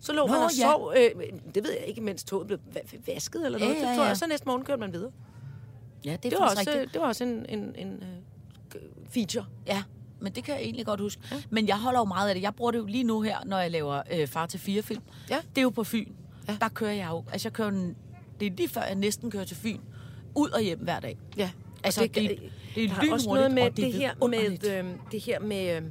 Så 0.00 0.12
lå 0.12 0.26
Nå, 0.26 0.32
man 0.32 0.43
og 0.43 0.50
ja. 0.58 0.62
sov, 0.72 0.93
øh, 0.96 1.10
det 1.55 1.64
ved 1.64 1.70
jeg 1.72 1.84
ikke, 1.87 2.00
mens 2.00 2.25
toget 2.25 2.46
blev 2.46 2.58
va- 2.76 3.00
vasket 3.06 3.46
eller 3.46 3.58
Ja, 3.58 3.64
noget. 3.64 3.81
ja, 3.81 3.84
tror 3.87 4.02
ja. 4.02 4.08
jeg, 4.08 4.16
så 4.16 4.26
næste 4.26 4.46
morgen 4.46 4.64
kørte 4.64 4.81
man 4.81 4.93
videre. 4.93 5.12
Ja, 6.04 6.10
det 6.10 6.25
er 6.25 6.31
Det 6.31 6.38
var, 6.38 6.49
også, 6.50 6.64
rigtigt. 6.69 6.93
det 6.93 7.00
var 7.00 7.06
også 7.08 7.25
en, 7.25 7.46
en, 7.49 7.75
en 7.78 7.93
øh, 8.75 8.81
feature. 9.10 9.44
Ja, 9.66 9.82
men 10.20 10.32
det 10.32 10.44
kan 10.44 10.54
jeg 10.54 10.62
egentlig 10.62 10.87
godt 10.87 11.00
huske. 11.00 11.22
Ja. 11.32 11.37
Men 11.50 11.69
jeg 11.69 11.78
holder 11.78 12.00
jo 12.00 12.04
meget 12.04 12.28
af 12.28 12.34
det. 12.34 12.43
Jeg 12.43 12.54
bruger 12.54 12.70
det 12.70 12.78
jo 12.78 12.87
lige 12.87 13.04
nu 13.04 13.20
her, 13.20 13.37
når 13.46 13.58
jeg 13.58 13.70
laver 13.70 14.02
øh, 14.12 14.26
Far 14.28 14.46
til 14.46 14.60
fire 14.60 14.82
film. 14.82 15.02
Ja. 15.31 15.38
Det 15.50 15.58
er 15.58 15.62
jo 15.62 15.70
på 15.70 15.84
Fyn. 15.84 16.12
Ja. 16.49 16.56
Der 16.60 16.69
kører 16.69 16.93
jeg 16.93 17.08
jo. 17.10 17.25
Altså, 17.32 17.49
jeg 17.49 17.52
kører 17.52 17.69
en, 17.69 17.96
det 18.41 18.46
er 18.46 18.50
lige 18.56 18.69
før, 18.69 18.82
jeg 18.82 18.94
næsten 18.94 19.31
kører 19.31 19.44
til 19.44 19.56
Fyn. 19.56 19.79
Ud 20.34 20.50
og 20.50 20.60
hjem 20.60 20.79
hver 20.79 21.00
dag. 21.00 21.19
Ja. 21.36 21.50
Altså, 21.84 22.03
Og 22.03 22.15
det- 22.15 22.15
det 22.74 22.84
er 22.84 22.88
der 22.88 23.08
er 23.08 23.12
også 23.12 23.29
noget 23.29 23.50
med 23.50 23.65
det 23.65 23.76
det, 23.76 23.93
her 23.93 24.15
med, 24.29 24.69
øh, 24.70 24.84
det 25.12 25.20
her 25.20 25.41
med, 25.41 25.76
øh, 25.76 25.82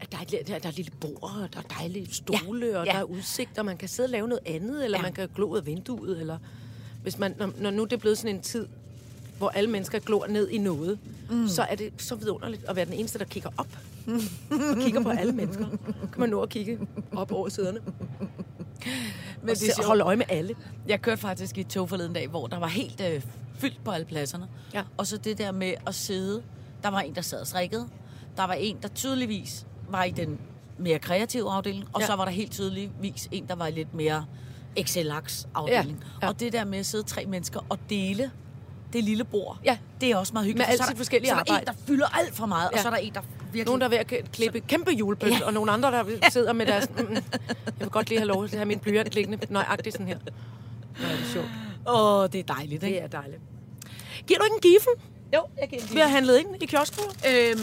at 0.00 0.12
der 0.12 0.18
er, 0.18 0.22
et, 0.22 0.30
der, 0.30 0.58
der 0.58 0.64
er 0.64 0.68
et 0.68 0.76
lille 0.76 0.92
bord, 1.00 1.18
og 1.22 1.52
der 1.54 1.58
er 1.58 1.62
dejlige 1.78 2.14
stole, 2.14 2.66
ja. 2.66 2.78
og 2.78 2.86
Ja. 2.86 2.92
der 2.92 2.98
er 2.98 3.02
udsigt, 3.02 3.58
og 3.58 3.64
man 3.64 3.76
kan 3.76 3.88
sidde 3.88 4.06
og 4.06 4.10
lave 4.10 4.28
noget 4.28 4.40
andet, 4.46 4.84
eller. 4.84 4.98
Ja. 4.98 5.02
man 5.02 5.12
kan 5.12 5.28
glo 5.34 5.46
ud 5.48 5.58
af 5.58 5.66
vinduet, 5.66 6.20
eller 6.20 6.38
hvis 7.02 7.18
man, 7.18 7.34
når, 7.38 7.52
når 7.58 7.70
nu 7.70 7.84
det 7.84 7.92
er 7.92 7.96
blevet 7.96 8.18
sådan 8.18 8.36
en 8.36 8.42
tid, 8.42 8.68
hvor 9.38 9.48
alle 9.48 9.70
mennesker 9.70 9.98
glor 9.98 10.26
ned 10.26 10.48
i 10.48 10.58
noget, 10.58 10.98
mm. 11.30 11.48
så 11.48 11.62
er 11.62 11.74
det 11.74 11.92
så 11.98 12.14
vidunderligt 12.14 12.64
at 12.64 12.76
være 12.76 12.84
den 12.84 12.92
eneste, 12.92 13.18
der 13.18 13.24
kigger 13.24 13.50
op. 13.56 13.68
og 14.50 14.76
kigger 14.80 15.02
på 15.02 15.10
alle 15.10 15.32
mennesker. 15.32 15.66
Kan 16.12 16.20
man 16.20 16.28
nå 16.28 16.40
at 16.40 16.48
kigge 16.48 16.78
op 17.12 17.32
over 17.32 17.48
sæderne. 17.48 17.78
Men 19.42 19.50
og 19.50 19.56
det 19.56 19.68
er 19.78 19.86
holde 19.86 20.04
øje 20.04 20.16
med 20.16 20.24
alle. 20.28 20.54
Jeg 20.88 21.02
kørte 21.02 21.20
faktisk 21.20 21.58
i 21.58 21.60
et 21.60 21.66
tog 21.66 21.88
forleden 21.88 22.12
dag, 22.12 22.28
hvor 22.28 22.46
der 22.46 22.58
var 22.58 22.66
helt 22.66 23.00
øh, 23.00 23.22
fyldt 23.58 23.84
på 23.84 23.90
alle 23.90 24.06
pladserne. 24.06 24.48
Ja. 24.74 24.82
Og 24.96 25.06
så 25.06 25.16
det 25.16 25.38
der 25.38 25.52
med 25.52 25.74
at 25.86 25.94
sidde. 25.94 26.42
Der 26.82 26.88
var 26.88 27.00
en, 27.00 27.14
der 27.14 27.20
sad 27.20 27.40
og 27.40 27.46
strikkede. 27.46 27.88
Der 28.36 28.44
var 28.46 28.52
en, 28.54 28.76
der 28.82 28.88
tydeligvis 28.88 29.66
var 29.88 30.04
i 30.04 30.10
den 30.10 30.38
mere 30.78 30.98
kreative 30.98 31.50
afdeling. 31.50 31.84
Og 31.92 32.00
Ja. 32.00 32.06
så 32.06 32.16
var 32.16 32.24
der 32.24 32.32
helt 32.32 32.52
tydeligvis 32.52 33.28
en, 33.32 33.46
der 33.48 33.54
var 33.54 33.66
i 33.66 33.70
lidt 33.70 33.94
mere 33.94 34.24
Excel-afdeling. 34.76 35.98
Ja, 36.22 36.26
ja. 36.26 36.28
Og 36.28 36.40
det 36.40 36.52
der 36.52 36.64
med 36.64 36.78
at 36.78 36.86
sidde 36.86 37.04
tre 37.04 37.26
mennesker 37.26 37.60
og 37.68 37.78
dele 37.90 38.30
det 38.92 39.04
lille 39.04 39.24
bord, 39.24 39.58
Ja. 39.64 39.78
det 40.00 40.10
er 40.10 40.16
også 40.16 40.32
meget 40.32 40.46
hyggeligt. 40.46 40.68
Med 40.68 40.76
For 40.76 40.76
så 40.76 40.82
altid 40.82 40.94
der- 40.94 40.98
forskellige 40.98 41.28
så 41.30 41.34
er 41.34 41.42
der 41.42 41.52
arbejde. 41.52 41.70
en, 41.70 41.76
der 41.76 41.82
fylder 41.86 42.06
alt 42.18 42.34
for 42.36 42.46
meget, 42.46 42.68
Ja. 42.72 42.76
og 42.76 42.82
så 42.82 42.88
er 42.88 42.90
der 42.92 42.98
en, 42.98 43.14
der 43.14 43.20
virkelig... 43.42 43.64
Nogen, 43.66 43.80
der 43.80 43.86
er 43.86 43.90
ved 43.90 43.98
at 43.98 44.30
klippe 44.32 44.60
kæmpe 44.60 44.90
julepynt, 44.90 45.40
ja. 45.40 45.46
og 45.46 45.52
nogle 45.52 45.72
andre, 45.72 45.90
der 45.92 46.04
sidder 46.30 46.52
med 46.52 46.66
deres... 46.66 46.90
Mm, 46.98 47.04
mm, 47.08 47.14
jeg 47.14 47.22
vil 47.78 47.88
godt 47.88 48.08
lige 48.08 48.18
have 48.18 48.28
lov 48.28 48.48
til 48.48 48.54
at 48.54 48.58
have 48.58 48.66
min 48.66 48.78
blyant 48.78 49.14
liggende 49.14 49.38
nøjagtigt 49.50 49.94
sådan 49.94 50.06
her. 50.06 50.18
Nå, 50.18 51.08
det 51.08 51.20
er 51.20 51.32
sjovt. 51.32 51.46
Åh, 51.88 52.20
oh, 52.22 52.28
det 52.32 52.38
er 52.50 52.54
dejligt, 52.54 52.82
ikke? 52.82 52.96
Det 52.96 53.04
er 53.04 53.08
dejligt. 53.20 53.40
Giver 54.26 54.38
du 54.38 54.44
ikke 54.44 54.54
en 54.54 54.60
giffen? 54.60 54.92
Jo, 55.34 55.46
jeg 55.60 55.68
kan 55.68 55.78
Vi 55.94 56.00
har 56.00 56.08
handlet 56.08 56.38
ind 56.38 56.62
i 56.62 56.66
kiosken. 56.66 57.04
Øhm, 57.28 57.60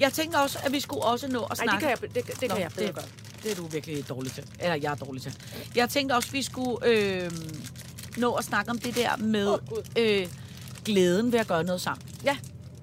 jeg 0.00 0.12
tænker 0.12 0.38
også, 0.38 0.58
at 0.64 0.72
vi 0.72 0.80
skulle 0.80 1.02
også 1.02 1.28
nå 1.28 1.40
at 1.42 1.48
Nej, 1.48 1.54
snakke... 1.56 1.72
det 1.72 1.80
kan 1.80 1.90
jeg, 2.14 2.14
det, 2.26 2.40
det 2.40 2.50
kan 2.50 2.60
jeg 2.60 2.70
bedre 2.76 2.86
det, 2.86 2.94
gøre. 2.94 3.04
det 3.42 3.52
er 3.52 3.56
du 3.56 3.66
virkelig 3.66 4.08
dårlig 4.08 4.32
til. 4.32 4.44
Eller 4.60 4.74
jeg 4.74 4.90
er 4.90 4.94
dårlig 4.94 5.22
til. 5.22 5.36
Jeg 5.74 5.88
tænkte 5.88 6.12
også, 6.12 6.28
at 6.28 6.32
vi 6.32 6.42
skulle 6.42 6.86
øh, 6.86 7.30
nå 8.16 8.32
at 8.34 8.44
snakke 8.44 8.70
om 8.70 8.78
det 8.78 8.96
der 8.96 9.16
med 9.16 9.46
Gud. 9.68 9.82
øh, 9.98 10.26
glæden 10.84 11.32
ved 11.32 11.38
at 11.38 11.46
gøre 11.46 11.64
noget 11.64 11.80
sammen. 11.80 12.06
Ja, 12.24 12.36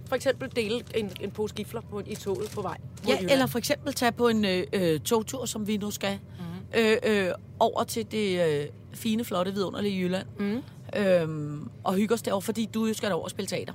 for 0.07 0.15
eksempel 0.15 0.55
dele 0.55 0.83
en, 0.95 1.12
en 1.21 1.31
pose 1.31 1.55
gifler 1.55 1.81
på, 1.81 2.01
i 2.05 2.15
toget 2.15 2.51
på 2.51 2.62
vej. 2.62 2.77
Ja, 3.07 3.13
Jylland. 3.13 3.31
eller 3.31 3.45
for 3.45 3.57
eksempel 3.57 3.93
tage 3.93 4.12
på 4.12 4.27
en 4.27 4.45
øh, 4.45 4.63
øh, 4.74 5.00
togtur, 5.00 5.45
som 5.45 5.67
vi 5.67 5.77
nu 5.77 5.91
skal, 5.91 6.19
mm. 6.39 6.79
øh, 6.79 6.98
øh, 7.03 7.31
over 7.59 7.83
til 7.83 8.12
det 8.12 8.48
øh, 8.62 8.67
fine, 8.93 9.25
flotte, 9.25 9.53
vidunderlige 9.53 10.03
Jylland. 10.03 10.27
Mm. 10.39 10.62
Øhm, 10.95 11.69
og 11.83 11.93
hygge 11.93 12.13
os 12.13 12.21
derovre, 12.21 12.41
fordi 12.41 12.65
du 12.74 12.93
skal 12.93 13.09
derover 13.09 13.24
og 13.24 13.29
spille 13.29 13.48
teater. 13.48 13.74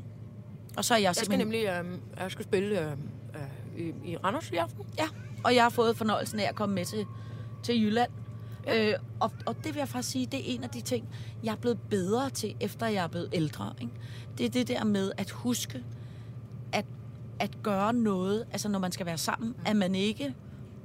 Og 0.76 0.84
så 0.84 0.94
er 0.94 0.98
jeg, 0.98 1.04
Jeg 1.04 1.14
skal 1.14 1.26
simpelthen... 1.26 1.48
nemlig 1.82 1.92
øh, 1.92 2.22
jeg 2.22 2.30
skal 2.30 2.44
spille 2.44 2.80
øh, 2.80 2.92
øh, 3.34 3.86
i, 4.04 4.10
i 4.12 4.16
Randers 4.16 4.50
i 4.50 4.56
aften. 4.56 4.84
Ja, 4.98 5.06
og 5.44 5.54
jeg 5.54 5.62
har 5.62 5.70
fået 5.70 5.96
fornøjelsen 5.96 6.40
af 6.40 6.48
at 6.48 6.54
komme 6.54 6.74
med 6.74 6.84
til, 6.84 7.06
til 7.62 7.82
Jylland. 7.82 8.10
Øh, 8.72 8.94
og, 9.20 9.32
og 9.46 9.56
det 9.56 9.74
vil 9.74 9.76
jeg 9.76 9.88
faktisk 9.88 10.12
sige, 10.12 10.26
det 10.26 10.40
er 10.40 10.54
en 10.54 10.64
af 10.64 10.70
de 10.70 10.80
ting, 10.80 11.08
jeg 11.42 11.52
er 11.52 11.56
blevet 11.56 11.78
bedre 11.90 12.30
til, 12.30 12.56
efter 12.60 12.86
jeg 12.86 13.04
er 13.04 13.08
blevet 13.08 13.28
ældre. 13.32 13.74
Ikke? 13.80 13.92
Det 14.38 14.46
er 14.46 14.50
det 14.50 14.68
der 14.68 14.84
med 14.84 15.12
at 15.16 15.30
huske, 15.30 15.84
at, 16.72 16.84
at 17.40 17.62
gøre 17.62 17.92
noget, 17.92 18.46
altså 18.52 18.68
når 18.68 18.78
man 18.78 18.92
skal 18.92 19.06
være 19.06 19.18
sammen, 19.18 19.54
at 19.66 19.76
man 19.76 19.94
ikke 19.94 20.34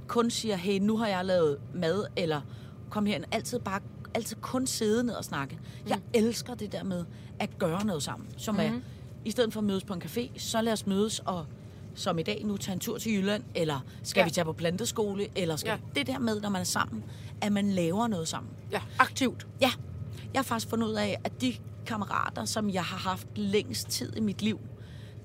kun 0.08 0.30
siger, 0.30 0.56
hey, 0.56 0.80
nu 0.80 0.98
har 0.98 1.08
jeg 1.08 1.26
lavet 1.26 1.58
mad, 1.74 2.06
eller 2.16 2.42
kom 2.90 3.06
her, 3.06 3.20
altid 3.32 3.60
bare 3.60 3.82
altid 4.14 4.38
kun 4.42 4.68
sidde 4.68 5.04
ned 5.04 5.14
og 5.14 5.24
snakke. 5.24 5.60
Jeg 5.88 6.00
elsker 6.14 6.54
det 6.54 6.72
der 6.72 6.84
med 6.84 7.06
at 7.40 7.58
gøre 7.58 7.86
noget 7.86 8.04
sammen, 8.04 8.28
som 8.38 8.56
mm. 8.56 8.62
er, 8.62 8.72
i 9.26 9.32
stedet 9.32 9.54
for 9.54 9.60
at 9.60 9.64
mødes 9.64 9.84
på 9.84 9.94
en 9.94 10.02
café, 10.02 10.40
så 10.40 10.62
lad 10.62 10.74
os 10.74 10.88
mødes 10.88 11.20
og 11.20 11.46
som 11.96 12.20
i 12.20 12.24
dag 12.24 12.42
nu 12.46 12.58
tage 12.58 12.74
en 12.74 12.80
tur 12.80 12.98
til 12.98 13.14
Jylland, 13.14 13.44
eller 13.56 13.80
skal 14.04 14.22
Ja. 14.22 14.26
vi 14.26 14.32
tage 14.32 14.46
på 14.46 14.54
planteskole, 14.54 15.28
eller 15.36 15.56
skal 15.56 15.70
Ja. 15.70 15.78
det 16.00 16.08
der 16.08 16.20
med, 16.20 16.42
når 16.42 16.50
man 16.50 16.60
er 16.62 16.66
sammen, 16.66 17.04
at 17.42 17.52
man 17.52 17.72
laver 17.72 18.08
noget 18.08 18.28
sammen. 18.28 18.52
Ja, 18.72 18.82
aktivt. 19.00 19.48
Ja, 19.62 19.72
jeg 20.34 20.40
har 20.40 20.44
faktisk 20.44 20.70
fundet 20.70 20.88
ud 20.88 20.94
af, 20.94 21.18
at 21.24 21.42
de 21.42 21.54
kammerater, 21.86 22.46
som 22.46 22.70
jeg 22.70 22.84
har 22.84 22.98
haft 23.10 23.28
længst 23.36 23.88
tid 23.90 24.16
i 24.18 24.20
mit 24.20 24.42
liv, 24.42 24.60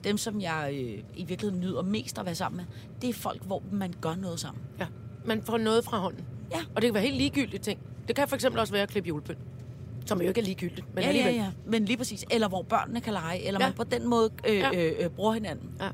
dem, 0.04 0.18
som 0.18 0.40
jeg 0.40 0.70
øh, 0.72 1.02
i 1.16 1.24
virkeligheden 1.24 1.60
nyder 1.60 1.82
mest 1.82 2.18
at 2.18 2.26
være 2.26 2.34
sammen 2.34 2.56
med, 2.56 2.64
det 3.02 3.10
er 3.10 3.14
folk, 3.14 3.42
hvor 3.44 3.62
man 3.72 3.94
gør 4.00 4.14
noget 4.14 4.40
sammen. 4.40 4.62
Ja. 4.78 4.86
Man 5.24 5.42
får 5.42 5.58
noget 5.58 5.84
fra 5.84 5.98
hånden. 5.98 6.24
Ja. 6.50 6.58
Og 6.74 6.82
det 6.82 6.88
kan 6.88 6.94
være 6.94 7.02
helt 7.02 7.16
ligegyldige 7.16 7.60
ting. 7.60 7.78
Det 8.08 8.16
kan 8.16 8.28
for 8.28 8.34
eksempel 8.34 8.60
også 8.60 8.72
være 8.72 8.82
at 8.82 8.88
klippe 8.88 9.08
julepynt. 9.08 9.38
Som 10.06 10.20
jo 10.22 10.28
ikke 10.28 10.40
er 10.40 10.44
ligegyldigt, 10.44 10.94
men 10.94 11.02
ja, 11.02 11.08
alligevel. 11.08 11.34
ja, 11.34 11.42
ja. 11.42 11.50
Men 11.66 11.84
lige 11.84 11.96
præcis. 11.96 12.24
Eller 12.30 12.48
hvor 12.48 12.62
børnene 12.62 13.00
kan 13.00 13.12
lege, 13.12 13.42
eller 13.46 13.60
Ja. 13.60 13.66
man 13.66 13.76
på 13.76 13.84
den 13.84 14.06
måde 14.08 14.30
øh, 14.48 14.56
ja. 14.56 14.70
øh, 14.74 14.92
øh, 15.04 15.10
bruger 15.10 15.32
hinanden. 15.32 15.70
Ja. 15.80 15.88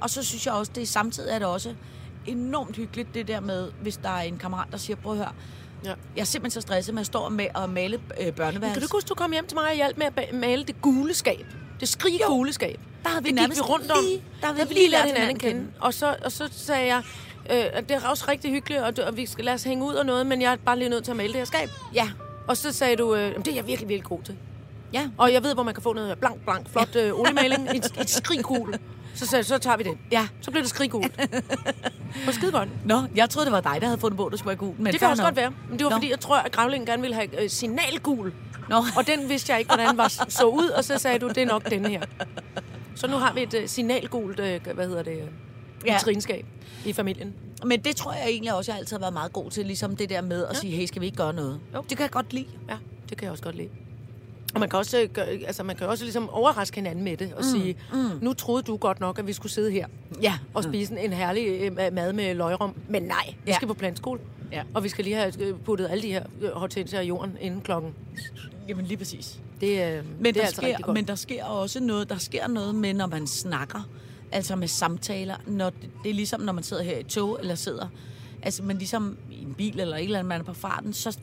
Og 0.00 0.10
så 0.10 0.22
synes 0.22 0.46
jeg 0.46 0.54
også, 0.54 0.72
det 0.74 0.88
samtidig 0.88 1.32
er 1.34 1.38
det 1.38 1.48
også 1.48 1.74
enormt 2.26 2.76
hyggeligt, 2.76 3.14
det 3.14 3.28
der 3.28 3.40
med, 3.40 3.70
hvis 3.82 3.96
der 3.96 4.08
er 4.08 4.20
en 4.22 4.38
kammerat, 4.38 4.66
der 4.72 4.76
siger, 4.78 4.96
prøv 4.96 5.12
at 5.12 5.18
høre, 5.18 5.32
Ja. 5.84 5.94
jeg 6.16 6.20
er 6.20 6.24
simpelthen 6.24 6.60
så 6.62 6.66
stresset 6.66 6.94
med 6.94 7.00
at 7.00 7.06
stå 7.06 7.28
med 7.28 7.46
at 7.56 7.70
male 7.70 8.00
øh, 8.20 8.32
børneværelse. 8.32 8.80
Kan 8.80 8.88
du 8.88 8.96
huske, 8.96 9.08
du 9.08 9.14
kom 9.14 9.32
hjem 9.32 9.46
til 9.46 9.54
mig 9.56 9.68
og 9.68 9.74
hjalp 9.74 9.96
med 9.98 10.06
at 10.16 10.34
male 10.34 10.64
det 10.64 10.82
gule 10.82 11.14
skab? 11.14 11.46
Det 11.80 11.88
skrig 11.88 12.20
gule 12.26 12.52
skab. 12.52 12.80
Der 13.02 13.08
havde 13.08 13.22
vi 13.22 13.28
det 13.28 13.34
nærmest 13.36 13.58
vi 13.60 13.62
rundt 13.62 13.90
om. 13.90 14.04
lige- 14.04 14.22
der 14.40 14.46
havde 14.46 14.54
vi 14.56 14.60
havde 14.60 14.68
vi 14.68 14.74
lige 14.74 14.82
lige 14.84 14.90
lært 14.90 15.04
hinanden 15.06 15.40
hinanden 15.40 15.58
kende. 15.60 15.72
Og 15.80 15.94
så, 15.94 16.16
og 16.24 16.32
så 16.32 16.48
sagde 16.52 16.86
jeg, 16.86 17.02
øh, 17.50 17.64
at 17.72 17.88
det 17.88 17.96
er 17.96 18.08
også 18.08 18.24
rigtig 18.28 18.50
hyggeligt, 18.50 18.82
og, 18.82 18.92
og 19.06 19.16
vi 19.16 19.26
skal 19.26 19.44
lade 19.44 19.54
os 19.54 19.64
hænge 19.64 19.84
ud 19.84 19.94
og 19.94 20.06
noget, 20.06 20.26
men 20.26 20.42
jeg 20.42 20.52
er 20.52 20.56
bare 20.56 20.78
lige 20.78 20.88
nødt 20.88 21.04
til 21.04 21.10
at 21.10 21.16
male 21.16 21.28
det 21.32 21.36
her 21.40 21.44
skab. 21.44 21.68
Ja, 21.94 22.08
Og 22.48 22.56
så 22.56 22.72
sagde 22.72 22.96
du, 22.96 23.14
øh, 23.14 23.22
"Jamen, 23.22 23.42
det 23.42 23.48
er 23.50 23.54
jeg 23.54 23.66
virkelig, 23.66 23.88
virkelig 23.88 24.08
god 24.08 24.22
til. 24.22 24.36
ja. 24.92 25.08
Og 25.18 25.32
jeg 25.32 25.42
ved, 25.44 25.54
hvor 25.54 25.62
man 25.62 25.74
kan 25.74 25.82
få 25.82 25.92
noget 25.92 26.18
blank, 26.18 26.40
blank, 26.44 26.68
flot 26.70 26.96
øh, 26.96 27.12
oliemaling. 27.20 27.68
et, 27.76 27.92
et 28.00 28.10
skriggul. 28.10 28.74
Så 29.16 29.26
sagde 29.26 29.40
jeg, 29.40 29.44
så 29.46 29.58
tager 29.58 29.76
vi 29.76 29.82
den. 29.82 29.98
Ja. 30.12 30.28
Så 30.40 30.50
blev 30.50 30.62
det 30.62 30.70
skriggul. 30.70 31.04
Og 32.28 32.34
skide 32.38 32.52
godt. 32.52 32.68
Nå, 32.84 33.02
jeg 33.14 33.30
troede, 33.30 33.44
det 33.46 33.52
var 33.52 33.60
dig, 33.60 33.80
der 33.80 33.86
havde 33.86 34.00
fundet 34.00 34.16
på, 34.16 34.26
at 34.26 34.30
det 34.30 34.38
skulle 34.38 34.48
være 34.48 34.56
gul. 34.56 34.74
Men 34.78 34.92
Det 34.92 35.00
kan 35.00 35.08
også 35.08 35.22
nok. 35.22 35.26
godt 35.28 35.36
være. 35.36 35.52
Men 35.70 35.78
det 35.78 35.84
var 35.84 35.90
Nå. 35.90 35.96
fordi, 35.96 36.10
jeg 36.10 36.20
tror, 36.20 36.36
at 36.36 36.52
gravlingen 36.52 36.86
gerne 36.86 37.02
ville 37.02 37.14
have 37.14 37.42
øh, 37.42 37.50
signalgul. 37.50 38.32
Nå. 38.68 38.76
Og 38.96 39.06
den 39.06 39.28
vidste 39.28 39.52
jeg 39.52 39.58
ikke, 39.58 39.74
hvordan 39.74 39.96
var 39.96 40.08
så 40.28 40.44
ud. 40.46 40.68
Og 40.68 40.84
så 40.84 40.98
sagde 40.98 41.18
du, 41.18 41.28
det 41.28 41.38
er 41.38 41.46
nok 41.46 41.70
denne 41.70 41.88
her. 41.88 42.02
Så 42.94 43.06
nu 43.06 43.16
har 43.16 43.32
vi 43.32 43.42
et 43.42 43.54
øh, 43.54 43.68
signalgult, 43.68 44.40
øh, 44.40 44.60
hvad 44.74 44.88
hedder 44.88 45.02
det, 45.02 45.12
øh, 45.16 45.28
Ja. 45.86 45.92
vitrinskab 45.94 46.46
i 46.84 46.92
familien. 46.92 47.34
Men 47.64 47.80
det 47.84 47.96
tror 47.96 48.12
jeg 48.12 48.22
egentlig 48.28 48.54
også, 48.54 48.72
jeg 48.72 48.78
altid 48.78 48.96
har 48.96 49.00
været 49.00 49.12
meget 49.12 49.32
god 49.32 49.50
til, 49.50 49.66
ligesom 49.66 49.96
det 49.96 50.10
der 50.10 50.20
med 50.20 50.44
at 50.46 50.54
ja. 50.54 50.58
sige, 50.60 50.76
hey, 50.76 50.86
skal 50.86 51.00
vi 51.00 51.06
ikke 51.06 51.16
gøre 51.16 51.32
noget? 51.32 51.60
Jo. 51.74 51.80
Det 51.88 51.96
kan 51.96 52.02
jeg 52.02 52.10
godt 52.10 52.32
lide. 52.32 52.46
Ja, 52.68 52.76
det 53.08 53.16
kan 53.18 53.24
jeg 53.24 53.32
også 53.32 53.44
godt 53.44 53.56
lide. 53.56 53.68
Og 54.56 54.60
man 54.60 54.68
kan 54.68 54.78
også, 54.78 55.00
øh, 55.02 55.08
gøre, 55.08 55.26
altså, 55.26 55.62
man 55.62 55.76
kan 55.76 55.86
også 55.86 56.04
ligesom 56.04 56.30
overraske 56.30 56.74
hinanden 56.76 57.04
med 57.04 57.16
det 57.16 57.32
og 57.34 57.44
mm. 57.44 57.60
sige, 57.60 57.76
mm. 57.92 57.98
nu 58.20 58.32
troede 58.32 58.62
du 58.62 58.76
godt 58.76 59.00
nok, 59.00 59.18
at 59.18 59.26
vi 59.26 59.32
skulle 59.32 59.52
sidde 59.52 59.70
her 59.70 59.86
Ja. 60.22 60.34
og 60.54 60.64
spise 60.64 61.00
en 61.00 61.12
herlig 61.12 61.46
øh, 61.60 61.92
mad 61.92 62.12
med 62.12 62.34
løgrom. 62.34 62.74
Men 62.88 63.02
nej, 63.02 63.34
vi 63.44 63.50
Ja. 63.50 63.54
skal 63.54 63.68
på 63.68 63.74
plantskole. 63.74 64.20
Ja. 64.52 64.62
Og 64.74 64.84
vi 64.84 64.88
skal 64.88 65.04
lige 65.04 65.16
have 65.16 65.32
øh, 65.42 65.54
puttet 65.64 65.88
alle 65.90 66.02
de 66.02 66.12
her 66.12 66.24
hortensier 66.54 67.00
i 67.00 67.06
jorden 67.06 67.36
inden 67.40 67.60
klokken. 67.60 67.94
Jamen 68.68 68.84
lige 68.86 68.96
præcis. 68.98 69.40
Det, 69.60 69.98
øh, 69.98 70.04
Men, 70.18 70.24
det 70.24 70.34
der 70.34 70.40
er 70.40 70.44
altså 70.46 70.60
sker, 70.62 70.92
men 70.92 71.04
der 71.08 71.14
sker 71.14 71.44
også 71.44 71.80
noget, 71.80 72.08
der 72.10 72.16
sker 72.18 72.48
noget 72.48 72.74
med, 72.74 72.94
når 72.94 73.06
man 73.06 73.26
snakker, 73.26 73.88
altså 74.32 74.56
med 74.56 74.68
samtaler, 74.68 75.36
når 75.46 75.70
det, 75.70 75.90
det 76.02 76.10
er 76.10 76.14
ligesom, 76.14 76.40
når 76.40 76.52
man 76.52 76.64
sidder 76.64 76.82
her 76.82 76.98
i 76.98 77.02
tog, 77.02 77.38
eller 77.40 77.54
sidder, 77.54 77.86
altså 78.42 78.62
man 78.62 78.78
ligesom 78.78 79.16
i 79.30 79.42
en 79.42 79.54
bil, 79.54 79.80
eller 79.80 79.96
et 79.96 80.04
eller 80.04 80.18
andet, 80.18 80.28
man 80.28 80.40
er 80.40 80.44
på 80.44 80.54
farten, 80.54 80.92
så 80.92 81.18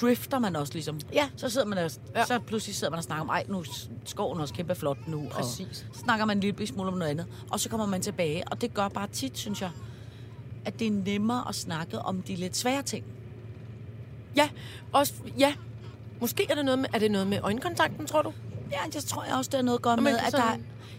drifter 0.00 0.38
man 0.38 0.56
også 0.56 0.72
ligesom. 0.72 1.00
Ja. 1.12 1.28
Så 1.36 1.48
sidder 1.48 1.66
man 1.66 1.78
og, 1.78 1.90
Ja. 2.14 2.24
så 2.24 2.38
pludselig 2.38 2.76
sidder 2.76 2.90
man 2.90 2.98
og 2.98 3.04
snakker 3.04 3.22
om, 3.22 3.28
ej, 3.28 3.44
nu 3.48 3.58
er 3.58 3.64
skoven 4.04 4.40
også 4.40 4.54
kæmpe 4.54 4.74
flot 4.74 5.08
nu. 5.08 5.26
Præcis. 5.30 5.86
Og 5.90 5.94
så 5.96 6.00
snakker 6.00 6.24
man 6.24 6.36
en 6.36 6.40
lille 6.40 6.66
smule 6.66 6.88
om 6.88 6.98
noget 6.98 7.10
andet, 7.10 7.26
og 7.50 7.60
så 7.60 7.68
kommer 7.68 7.86
man 7.86 8.02
tilbage, 8.02 8.48
og 8.48 8.60
det 8.60 8.74
gør 8.74 8.88
bare 8.88 9.08
tit, 9.12 9.38
synes 9.38 9.62
jeg, 9.62 9.70
at 10.64 10.78
det 10.78 10.86
er 10.86 10.90
nemmere 10.90 11.48
at 11.48 11.54
snakke 11.54 11.98
om 11.98 12.22
de 12.22 12.36
lidt 12.36 12.56
svære 12.56 12.82
ting. 12.82 13.04
Ja, 14.36 14.48
også, 14.92 15.14
ja. 15.38 15.54
Måske 16.20 16.46
er 16.50 16.54
det 16.54 16.64
noget 16.64 16.78
med, 16.78 16.88
er 16.94 16.98
det 16.98 17.10
noget 17.10 17.26
med 17.26 17.38
øjenkontakten, 17.42 18.06
tror 18.06 18.22
du? 18.22 18.32
Ja, 18.70 18.78
jeg 18.94 19.02
tror 19.02 19.24
jeg 19.24 19.34
også, 19.34 19.50
det 19.52 19.58
er 19.58 19.62
noget 19.62 19.82
godt 19.82 20.02
med, 20.02 20.16
at 20.26 20.32
der 20.32 20.56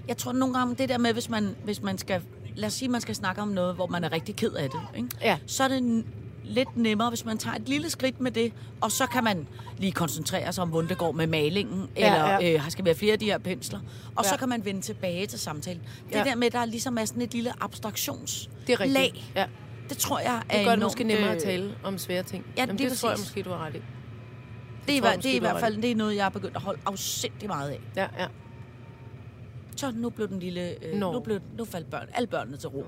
Jeg 0.08 0.18
tror 0.18 0.32
nogle 0.32 0.58
gange, 0.58 0.76
det 0.76 0.90
der 0.90 0.98
med, 0.98 1.14
hvis 1.14 1.30
man, 1.30 1.56
hvis 1.64 1.82
man 1.82 1.98
skal... 1.98 2.22
Lad 2.56 2.68
os 2.68 2.74
sige, 2.74 2.90
man 2.90 3.02
skal 3.02 3.16
snakke 3.16 3.42
om 3.42 3.48
noget, 3.48 3.76
hvor 3.76 3.88
man 3.88 4.04
er 4.04 4.12
rigtig 4.12 4.36
ked 4.36 4.52
af 4.52 4.70
det. 4.70 4.80
Ikke? 4.96 5.10
Ja. 5.22 5.38
Så 5.48 5.64
er 5.64 5.68
det 5.68 6.06
lidt 6.52 6.78
nemmere, 6.78 7.10
hvis 7.10 7.26
man 7.26 7.38
tager 7.38 7.56
et 7.56 7.70
lille 7.70 7.90
skridt 7.90 8.22
med 8.22 8.32
det, 8.32 8.54
og 8.82 8.92
så 8.92 9.06
kan 9.08 9.24
man 9.24 9.48
lige 9.78 9.92
koncentrere 9.92 10.54
sig 10.54 10.62
om, 10.62 10.70
hvordan 10.70 10.90
det 10.90 10.98
går 10.98 11.12
med 11.12 11.28
malingen, 11.28 11.90
Ja, 11.98 12.06
eller 12.14 12.30
ja. 12.48 12.54
Øh, 12.56 12.70
skal 12.72 12.86
være 12.86 12.96
flere 12.96 13.14
af 13.14 13.20
de 13.20 13.26
her 13.26 13.38
pensler. 13.38 13.80
Og 14.16 14.24
Ja. 14.24 14.30
så 14.30 14.38
kan 14.38 14.50
man 14.50 14.66
vende 14.66 14.82
tilbage 14.82 15.26
til 15.28 15.40
samtalen. 15.40 15.82
Det 16.10 16.16
Ja. 16.16 16.24
der 16.24 16.36
med, 16.36 16.50
der 16.52 16.66
ligesom 16.66 16.98
er 16.98 17.06
sådan 17.06 17.22
et 17.22 17.34
lille 17.34 17.52
abstraktions 17.64 18.50
Det 18.68 18.74
er 18.74 18.80
rigtigt. 18.80 18.94
lag. 19.00 19.24
Ja. 19.36 19.46
Det 19.90 19.98
tror 19.98 20.20
jeg 20.20 20.42
er 20.50 20.58
Det 20.58 20.66
gør 20.66 20.72
det 20.72 20.80
måske 20.84 21.04
nemmere 21.04 21.30
at 21.30 21.36
øh, 21.36 21.42
tale 21.42 21.76
om 21.84 21.98
svære 21.98 22.24
ting. 22.24 22.46
Ja, 22.58 22.62
Jamen, 22.62 22.78
lige 22.78 22.90
det 22.90 22.98
tror 22.98 23.10
jeg 23.10 23.20
måske, 23.20 23.42
du 23.44 23.50
har 23.50 23.66
ret 23.66 23.76
i. 23.76 23.78
Det 23.78 24.90
er, 24.90 24.94
jeg 24.94 25.02
hver- 25.02 25.16
måske, 25.16 25.24
det 25.28 25.32
er 25.32 25.36
i 25.36 25.40
hvert 25.40 25.60
fald 25.60 25.82
det 25.82 25.92
er 25.92 25.96
noget, 25.96 26.16
jeg 26.16 26.26
er 26.26 26.30
begyndt 26.30 26.56
at 26.56 26.62
holde 26.62 26.80
afsindig 26.86 27.48
meget 27.48 27.70
af. 27.70 27.80
Ja, 27.96 28.08
ja. 28.20 28.28
Så 29.78 29.92
nu 29.96 30.10
blev 30.10 30.28
den 30.28 30.40
lille... 30.40 30.86
Øh, 30.86 31.00
Nå. 31.00 31.12
nu, 31.12 31.20
blev, 31.20 31.40
nu 31.58 31.66
faldt 31.66 31.90
børn, 31.90 32.08
alle 32.14 32.28
børnene 32.28 32.58
til 32.58 32.70
ro. 32.70 32.86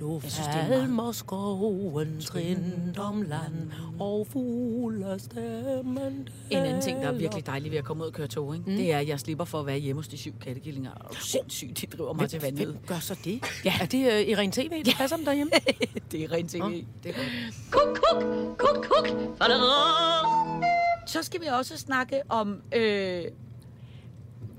Nu 0.00 0.16
er 0.16 0.20
falmer 0.20 1.12
skoven 1.12 2.20
trindt 2.20 2.98
om 2.98 3.22
land, 3.22 3.70
og 4.00 4.26
fuglestemmen 4.26 6.28
En 6.50 6.58
anden 6.58 6.82
ting, 6.82 7.02
der 7.02 7.08
er 7.08 7.12
virkelig 7.12 7.46
dejlig 7.46 7.70
ved 7.70 7.78
at 7.78 7.84
komme 7.84 8.02
ud 8.02 8.08
og 8.08 8.12
køre 8.14 8.26
tog, 8.26 8.54
ikke? 8.54 8.70
Mm. 8.70 8.76
det 8.76 8.92
er, 8.92 8.98
at 8.98 9.08
jeg 9.08 9.20
slipper 9.20 9.44
for 9.44 9.60
at 9.60 9.66
være 9.66 9.78
hjemme 9.78 9.98
hos 9.98 10.08
de 10.08 10.18
syv 10.18 10.32
kattekillinger. 10.40 10.90
Og 10.90 11.14
sindssygt, 11.14 11.80
de 11.80 11.86
driver 11.86 12.12
mig 12.12 12.30
til 12.30 12.40
Hvem, 12.40 12.58
vandet. 12.58 12.66
hvem 12.66 12.76
gør 12.86 12.98
så 12.98 13.18
det? 13.24 13.40
Ja. 13.64 13.74
Er 13.80 13.86
det 13.86 14.22
uh, 14.22 14.28
Irene 14.28 14.52
TV, 14.52 14.84
der 14.84 14.92
passer 14.96 15.16
dem 15.16 15.24
derhjemme? 15.24 15.52
det 16.12 16.24
er 16.24 16.32
rent 16.32 16.50
ting. 16.50 16.64
Nå, 16.64 16.70
Det 17.02 17.10
er. 17.10 17.14
Kuk, 17.70 17.98
kuk, 18.10 18.22
kuk, 18.58 18.84
kuk. 18.84 19.08
Så 21.06 21.22
skal 21.22 21.40
vi 21.40 21.46
også 21.46 21.76
snakke 21.76 22.20
om... 22.28 22.62
Øh, 22.74 23.24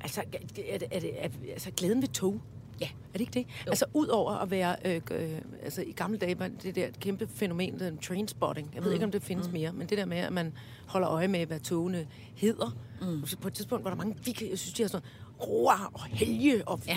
altså, 0.01 0.21
er 0.21 0.37
det, 0.77 0.85
er 0.91 0.99
det, 0.99 1.23
er, 1.23 1.29
altså, 1.51 1.71
glæden 1.77 2.01
ved 2.01 2.07
tog. 2.09 2.41
Ja, 2.81 2.85
Er 2.85 3.13
det 3.13 3.19
ikke 3.21 3.31
det? 3.33 3.45
Jo. 3.65 3.69
Altså, 3.69 3.85
udover 3.93 4.31
at 4.31 4.51
være... 4.51 4.75
Øh, 4.85 5.01
øh, 5.11 5.37
altså, 5.63 5.81
i 5.81 5.91
gamle 5.91 6.17
dage 6.17 6.39
var 6.39 6.47
det 6.47 6.75
der 6.75 6.87
kæmpe 6.99 7.27
fænomen, 7.27 7.79
den 7.79 7.97
trainspotting. 7.97 8.71
Jeg 8.75 8.83
ved 8.83 8.89
Mm. 8.89 8.93
ikke, 8.93 9.05
om 9.05 9.11
det 9.11 9.23
findes 9.23 9.51
mere, 9.51 9.71
men 9.73 9.87
det 9.87 9.97
der 9.97 10.05
med, 10.05 10.17
at 10.17 10.33
man 10.33 10.53
holder 10.87 11.09
øje 11.09 11.27
med, 11.27 11.45
hvad 11.45 11.59
togene 11.59 12.07
hedder. 12.35 12.75
Mm. 13.01 13.23
På 13.41 13.47
et 13.47 13.53
tidspunkt 13.53 13.83
var 13.83 13.89
der 13.91 13.97
mange... 13.97 14.15
Vi, 14.25 14.35
jeg 14.49 14.59
synes, 14.59 14.73
de 14.73 14.83
har 14.83 14.87
sådan 14.89 15.07
Roar 15.47 15.91
og 15.93 16.03
Helge 16.03 16.67
og 16.67 16.79
ja. 16.87 16.95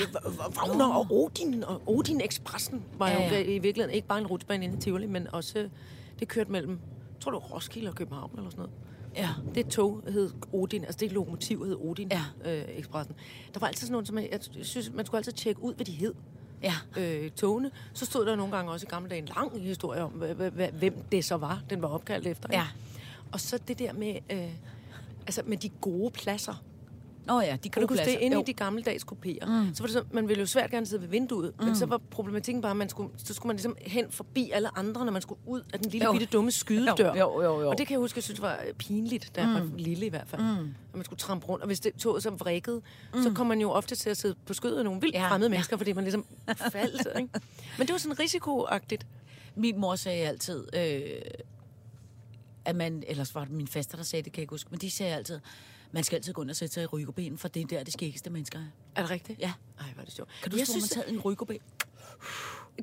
Wagner 0.56 0.84
og 0.94 1.06
Odin. 1.10 1.64
Og 1.64 1.82
Odin 1.86 2.20
Expressen 2.20 2.82
var 2.98 3.08
Ja, 3.10 3.20
ja, 3.22 3.38
jo 3.38 3.44
i 3.44 3.58
virkeligheden 3.58 3.94
ikke 3.94 4.08
bare 4.08 4.18
en 4.18 4.26
rutsbane 4.26 4.64
inde 4.64 4.76
i 4.76 4.80
Tivoli, 4.80 5.06
men 5.06 5.26
også... 5.32 5.58
øh, 5.58 5.68
Det 6.20 6.28
kørte 6.28 6.52
mellem, 6.52 6.78
tror 7.20 7.32
var 7.32 7.38
Roskilde 7.38 7.88
og 7.88 7.94
København 7.94 8.30
eller 8.36 8.50
sådan 8.50 8.58
noget. 8.62 8.72
Ja. 9.16 9.28
Det 9.54 9.66
tog 9.66 10.02
hed 10.08 10.30
Odin, 10.52 10.84
altså 10.84 10.98
det 11.00 11.12
lokomotiv 11.12 11.64
hed 11.64 11.76
Odin 11.76 12.08
Ja. 12.12 12.24
øh, 12.52 12.64
Expressen. 12.68 13.14
Der 13.54 13.60
var 13.60 13.66
altid 13.66 13.80
sådan 13.86 13.92
noget, 13.92 14.06
som 14.08 14.18
jeg, 14.18 14.28
jeg 14.32 14.66
synes, 14.66 14.90
man 14.94 15.06
skulle 15.06 15.18
altid 15.18 15.32
tjekke 15.32 15.62
ud, 15.62 15.74
hvad 15.74 15.86
de 15.86 15.92
hed. 15.92 16.14
Ja. 16.62 16.74
Øh, 16.96 17.30
togene. 17.30 17.70
Så 17.92 18.04
stod 18.06 18.26
der 18.26 18.36
nogle 18.36 18.56
gange 18.56 18.72
også 18.72 18.86
i 18.86 18.90
gamle 18.90 19.08
dage 19.10 19.18
en 19.22 19.28
lang 19.36 19.60
historie 19.60 20.02
om, 20.02 20.10
hvem 20.10 20.94
det 21.12 21.24
så 21.24 21.36
var, 21.36 21.62
den 21.70 21.82
var 21.82 21.88
opkaldt 21.88 22.26
efter. 22.26 22.48
ikke? 22.48 22.56
Ja. 22.58 22.66
Og 23.32 23.40
så 23.40 23.58
det 23.68 23.78
der 23.78 23.92
med, 23.92 24.16
øh, 24.32 24.50
altså 25.26 25.42
med 25.46 25.56
de 25.56 25.68
gode 25.68 26.10
pladser. 26.10 26.62
Nå 27.26 27.40
ja, 27.40 27.56
de 27.64 27.68
Kan 27.68 27.82
du 27.82 27.88
huske 27.88 28.04
det? 28.04 28.16
Inde 28.20 28.36
Jo. 28.36 28.42
i 28.42 28.44
de 28.46 28.52
gammeldags 28.52 29.04
kopéer. 29.04 29.46
Mm. 29.46 29.74
Så 29.74 29.82
var 29.82 29.86
det 29.86 29.92
så, 29.92 30.02
man 30.10 30.28
ville 30.28 30.40
jo 30.40 30.46
svært 30.46 30.70
gerne 30.70 30.86
sidde 30.86 31.02
ved 31.02 31.08
vinduet, 31.08 31.52
mm. 31.58 31.64
men 31.64 31.76
så 31.76 31.86
var 31.86 32.00
problematikken 32.10 32.62
bare, 32.62 32.70
at 32.70 32.76
man 32.76 32.88
skulle, 32.88 33.10
så 33.16 33.34
skulle 33.34 33.46
man 33.48 33.56
ligesom 33.56 33.76
hen 33.80 34.10
forbi 34.10 34.50
alle 34.50 34.78
andre, 34.78 35.04
når 35.04 35.12
man 35.12 35.22
skulle 35.22 35.40
ud 35.46 35.62
af 35.72 35.78
den 35.78 35.90
lille 35.90 36.04
Jo. 36.04 36.12
bitte 36.12 36.26
dumme 36.26 36.50
skydedør. 36.50 37.14
Jo, 37.14 37.42
jo, 37.42 37.42
jo, 37.42 37.60
jo. 37.60 37.70
Og 37.70 37.78
det 37.78 37.86
kan 37.86 37.94
jeg 37.94 38.00
huske, 38.00 38.16
jeg 38.18 38.24
synes 38.24 38.42
var 38.42 38.58
øh, 38.68 38.74
pinligt, 38.74 39.32
da 39.36 39.40
jeg 39.40 39.50
var 39.54 39.70
lille 39.76 40.06
i 40.06 40.08
hvert 40.08 40.28
fald. 40.28 40.42
Mm. 40.42 40.48
At 40.58 40.94
man 40.94 41.04
skulle 41.04 41.18
trampe 41.18 41.46
rundt, 41.46 41.62
og 41.62 41.66
hvis 41.66 41.80
det 41.80 41.94
toget 41.94 42.22
så 42.22 42.30
vrikkede, 42.30 42.80
mm. 43.14 43.22
så 43.22 43.32
kom 43.34 43.46
man 43.46 43.60
jo 43.60 43.70
ofte 43.70 43.94
til 43.94 44.10
at 44.10 44.16
sidde 44.16 44.34
på 44.46 44.54
skødet 44.54 44.78
af 44.78 44.84
nogle 44.84 45.00
vildt 45.00 45.14
Ja, 45.14 45.28
fremmede 45.28 45.48
ja. 45.48 45.50
mennesker, 45.50 45.76
fordi 45.76 45.92
man 45.92 46.04
ligesom 46.04 46.24
faldt. 46.72 47.06
Ikke? 47.18 47.28
Men 47.78 47.86
det 47.86 47.92
var 47.92 47.98
sådan 47.98 48.18
risikoagtigt. 48.20 49.06
Min 49.54 49.80
mor 49.80 49.96
sagde 49.96 50.26
altid, 50.28 50.66
øh, 50.76 51.00
at 52.64 52.76
man, 52.76 53.02
ellers 53.06 53.34
var 53.34 53.44
det 53.44 53.52
min 53.52 53.68
faster, 53.68 53.96
der 53.96 54.04
sagde 54.04 54.22
det, 54.22 54.32
kan 54.32 54.38
jeg 54.40 54.42
ikke 54.42 54.52
huske, 54.52 54.68
men 54.70 54.80
de 54.80 54.90
sagde 54.90 55.14
altid, 55.14 55.40
man 55.96 56.04
skal 56.04 56.16
altid 56.16 56.32
gå 56.32 56.42
ind 56.42 56.50
og 56.50 56.56
sætte 56.56 56.74
sig 56.74 56.82
i 56.82 56.86
rygoben, 56.86 57.38
for 57.38 57.48
det 57.48 57.62
er 57.62 57.66
der, 57.66 57.82
det 57.82 57.92
skæggeste 57.92 58.30
mennesker 58.30 58.58
er. 58.58 58.64
Er 58.96 59.02
det 59.02 59.10
rigtigt? 59.10 59.40
Ja. 59.40 59.52
Ej, 59.80 59.86
hvor 59.94 60.00
er 60.00 60.04
det 60.04 60.14
sjovt. 60.14 60.30
Kan 60.42 60.50
du 60.50 60.56
jeg 60.56 60.60
man 60.60 60.66
synes, 60.66 60.84
sad 60.84 61.02
i 61.08 61.12
en 61.14 61.20
rygoben? 61.20 61.58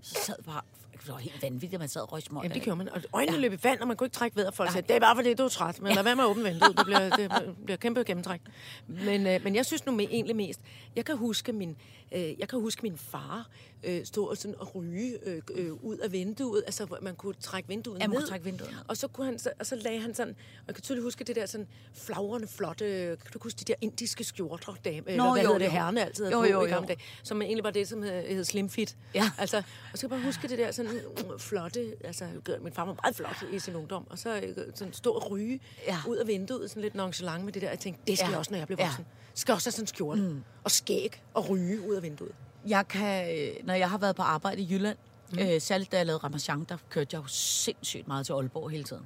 Så 0.02 0.16
sad 0.26 0.36
bare, 0.46 0.62
det 0.94 1.12
var 1.12 1.18
helt 1.18 1.42
vanvittigt, 1.42 1.74
at 1.74 1.80
man 1.80 1.90
sad 1.90 2.02
og 2.02 2.14
røg. 2.14 2.22
Jamen, 2.32 2.52
det 2.52 2.62
gjorde 2.62 2.78
man. 2.78 2.90
Og 2.90 3.02
øjnene 3.14 3.38
ja. 3.38 3.42
løb 3.42 3.54
i 3.54 3.64
vand, 3.64 3.80
og 3.80 3.88
man 3.88 3.98
kunne 3.98 4.06
ikke 4.06 4.16
trække 4.16 4.38
vejret. 4.38 4.54
Folk 4.54 4.72
sagde, 4.72 4.88
det 4.88 4.96
er 4.96 5.00
bare 5.00 5.16
fordi, 5.16 5.34
du 5.34 5.44
er 5.44 5.50
træt. 5.50 5.82
Men 5.82 5.96
lad 5.96 6.04
være 6.04 6.16
med 6.16 6.24
at 6.24 6.30
åbne 6.30 6.44
vinduet. 6.44 6.78
Det 6.78 6.86
bliver, 6.86 7.10
det 7.10 7.56
bliver 7.66 7.78
kæmpe 7.78 8.04
gennemtræk. 8.04 8.42
Men, 8.88 9.28
øh, 9.28 9.44
men 9.44 9.56
jeg 9.56 9.66
synes 9.66 9.86
nu 9.86 9.92
med, 9.92 10.08
egentlig 10.12 10.36
mest, 10.36 10.62
jeg 10.96 11.06
kan 11.06 11.18
huske 11.18 11.54
min, 11.54 11.78
øh, 12.14 12.40
jeg 12.40 12.48
kan 12.50 12.60
huske 12.60 12.82
min 12.84 12.98
far 12.98 13.50
øh, 13.84 14.06
stå 14.06 14.26
og, 14.26 14.38
sådan, 14.38 14.56
og 14.60 14.76
ryge 14.76 15.18
øh, 15.28 15.42
øh, 15.56 15.74
ud 15.84 15.98
af 15.98 16.12
vinduet. 16.12 16.64
Altså, 16.66 16.86
hvor 16.86 16.98
man 17.02 17.16
kunne 17.16 17.34
trække 17.40 17.70
vinduet 17.70 18.00
Ja, 18.00 18.08
man 18.08 18.18
ned. 18.20 18.28
trække 18.28 18.46
vinduet. 18.46 18.76
Og 18.88 18.98
så, 18.98 19.08
kunne 19.08 19.26
han, 19.26 19.40
så, 19.40 19.52
og 19.60 19.66
så 19.66 19.76
lagde 19.76 20.00
han 20.00 20.16
sådan, 20.16 20.36
og 20.60 20.64
jeg 20.68 20.76
kan 20.76 20.82
tydeligt 20.82 21.04
huske 21.04 21.24
det 21.24 21.36
der 21.36 21.46
sådan 21.46 21.68
flagrende, 21.94 22.48
flotte, 22.48 23.18
kan 23.22 23.32
du 23.34 23.40
huske 23.44 23.60
de 23.60 23.66
der 23.66 23.74
indiske 23.82 24.24
skjorter, 24.24 24.74
dame, 24.86 24.98
Nå, 25.02 25.12
eller 25.12 25.32
hvad 25.32 25.42
jo, 25.44 25.48
hedder 25.48 25.60
det, 25.60 25.72
herrene 25.72 26.06
altid 26.06 26.24
havde 26.26 26.36
Jo, 26.36 26.42
på 26.42 26.48
jo, 26.52 26.62
i 26.62 26.64
jo. 26.64 26.76
gamle 26.76 26.88
dage, 26.88 27.00
som 27.24 27.42
egentlig 27.42 27.64
var 27.64 27.72
det, 27.72 27.88
som 27.88 28.04
hed, 28.04 28.28
hed 28.28 28.44
slim 28.44 28.70
fit. 28.70 28.98
Ja. 29.16 29.32
Altså, 29.38 29.58
og 29.58 29.64
så 29.98 30.00
kan 30.00 30.02
jeg 30.02 30.10
bare 30.10 30.26
huske 30.26 30.48
det 30.48 30.58
der 30.58 30.72
sådan 30.72 30.92
mm, 31.32 31.40
flotte, 31.40 31.96
altså 32.04 32.26
min 32.62 32.74
far 32.74 32.86
var 32.86 32.96
meget 33.04 33.16
flot 33.16 33.44
i 33.54 33.60
sin 33.60 33.76
ungdom, 33.76 34.08
og 34.10 34.20
så 34.20 34.36
øh, 34.44 34.56
sådan 34.76 34.94
stå 34.94 35.12
og 35.12 35.32
ryge 35.32 35.60
Ja. 35.88 35.94
ja. 35.94 36.10
ud 36.12 36.18
af 36.18 36.28
vinduet, 36.28 36.70
sådan 36.70 36.82
lidt 36.84 36.96
nonchalant 36.96 37.46
med 37.46 37.54
det 37.54 37.62
der. 37.62 37.70
Jeg 37.70 37.80
tænkte, 37.80 38.02
det 38.08 38.18
skal 38.18 38.26
Ja. 38.26 38.30
jeg 38.30 38.40
også, 38.40 38.52
når 38.52 38.58
jeg 38.58 38.68
bliver 38.68 38.82
Ja. 38.82 38.88
voksen. 38.88 39.06
Jeg 39.06 39.23
skal 39.34 39.54
også 39.54 39.68
have 39.68 39.72
sådan 39.72 39.84
en 39.84 39.88
skjorte, 39.88 40.22
mm. 40.22 40.44
og 40.64 40.72
skæg, 40.72 41.24
og 41.34 41.50
ryge 41.50 41.90
ud 41.90 41.96
af 41.96 42.04
vinduet. 42.04 42.32
Jeg 42.68 42.88
kan, 42.88 43.38
øh, 43.38 43.54
når 43.64 43.74
jeg 43.74 43.90
har 43.90 43.98
været 43.98 44.16
på 44.16 44.22
arbejde 44.22 44.62
i 44.62 44.68
Jylland, 44.74 44.98
mm. 45.34 45.40
øh, 45.40 45.62
særligt 45.62 45.92
da 45.92 45.98
jeg 45.98 46.06
lavede 46.06 46.24
Ramachan, 46.24 46.64
der 46.64 46.78
kørte 46.90 47.16
jeg 47.16 47.24
jo 47.24 47.28
sindssygt 47.28 48.08
meget 48.08 48.26
til 48.26 48.34
Aalborg 48.34 48.70
hele 48.70 48.84
tiden. 48.84 49.06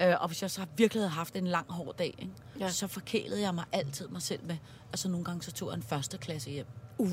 Øh, 0.00 0.14
og 0.20 0.26
hvis 0.26 0.42
jeg 0.42 0.50
så 0.50 0.66
virkelig 0.76 1.00
havde 1.00 1.10
haft 1.10 1.36
en 1.36 1.46
lang, 1.46 1.72
hård 1.72 1.96
dag, 1.96 2.14
ikke, 2.18 2.32
ja. 2.58 2.64
Ja. 2.64 2.70
så 2.70 2.86
forkælede 2.86 3.40
jeg 3.40 3.54
mig 3.54 3.64
altid 3.72 4.08
mig 4.08 4.22
selv 4.22 4.40
med, 4.44 4.56
altså 4.92 5.08
nogle 5.08 5.24
gange 5.24 5.42
så 5.42 5.52
tog 5.52 5.68
jeg 5.68 5.76
en 5.76 5.82
første 5.82 6.18
klasse 6.18 6.50
hjem. 6.50 6.66
Uh. 6.98 7.10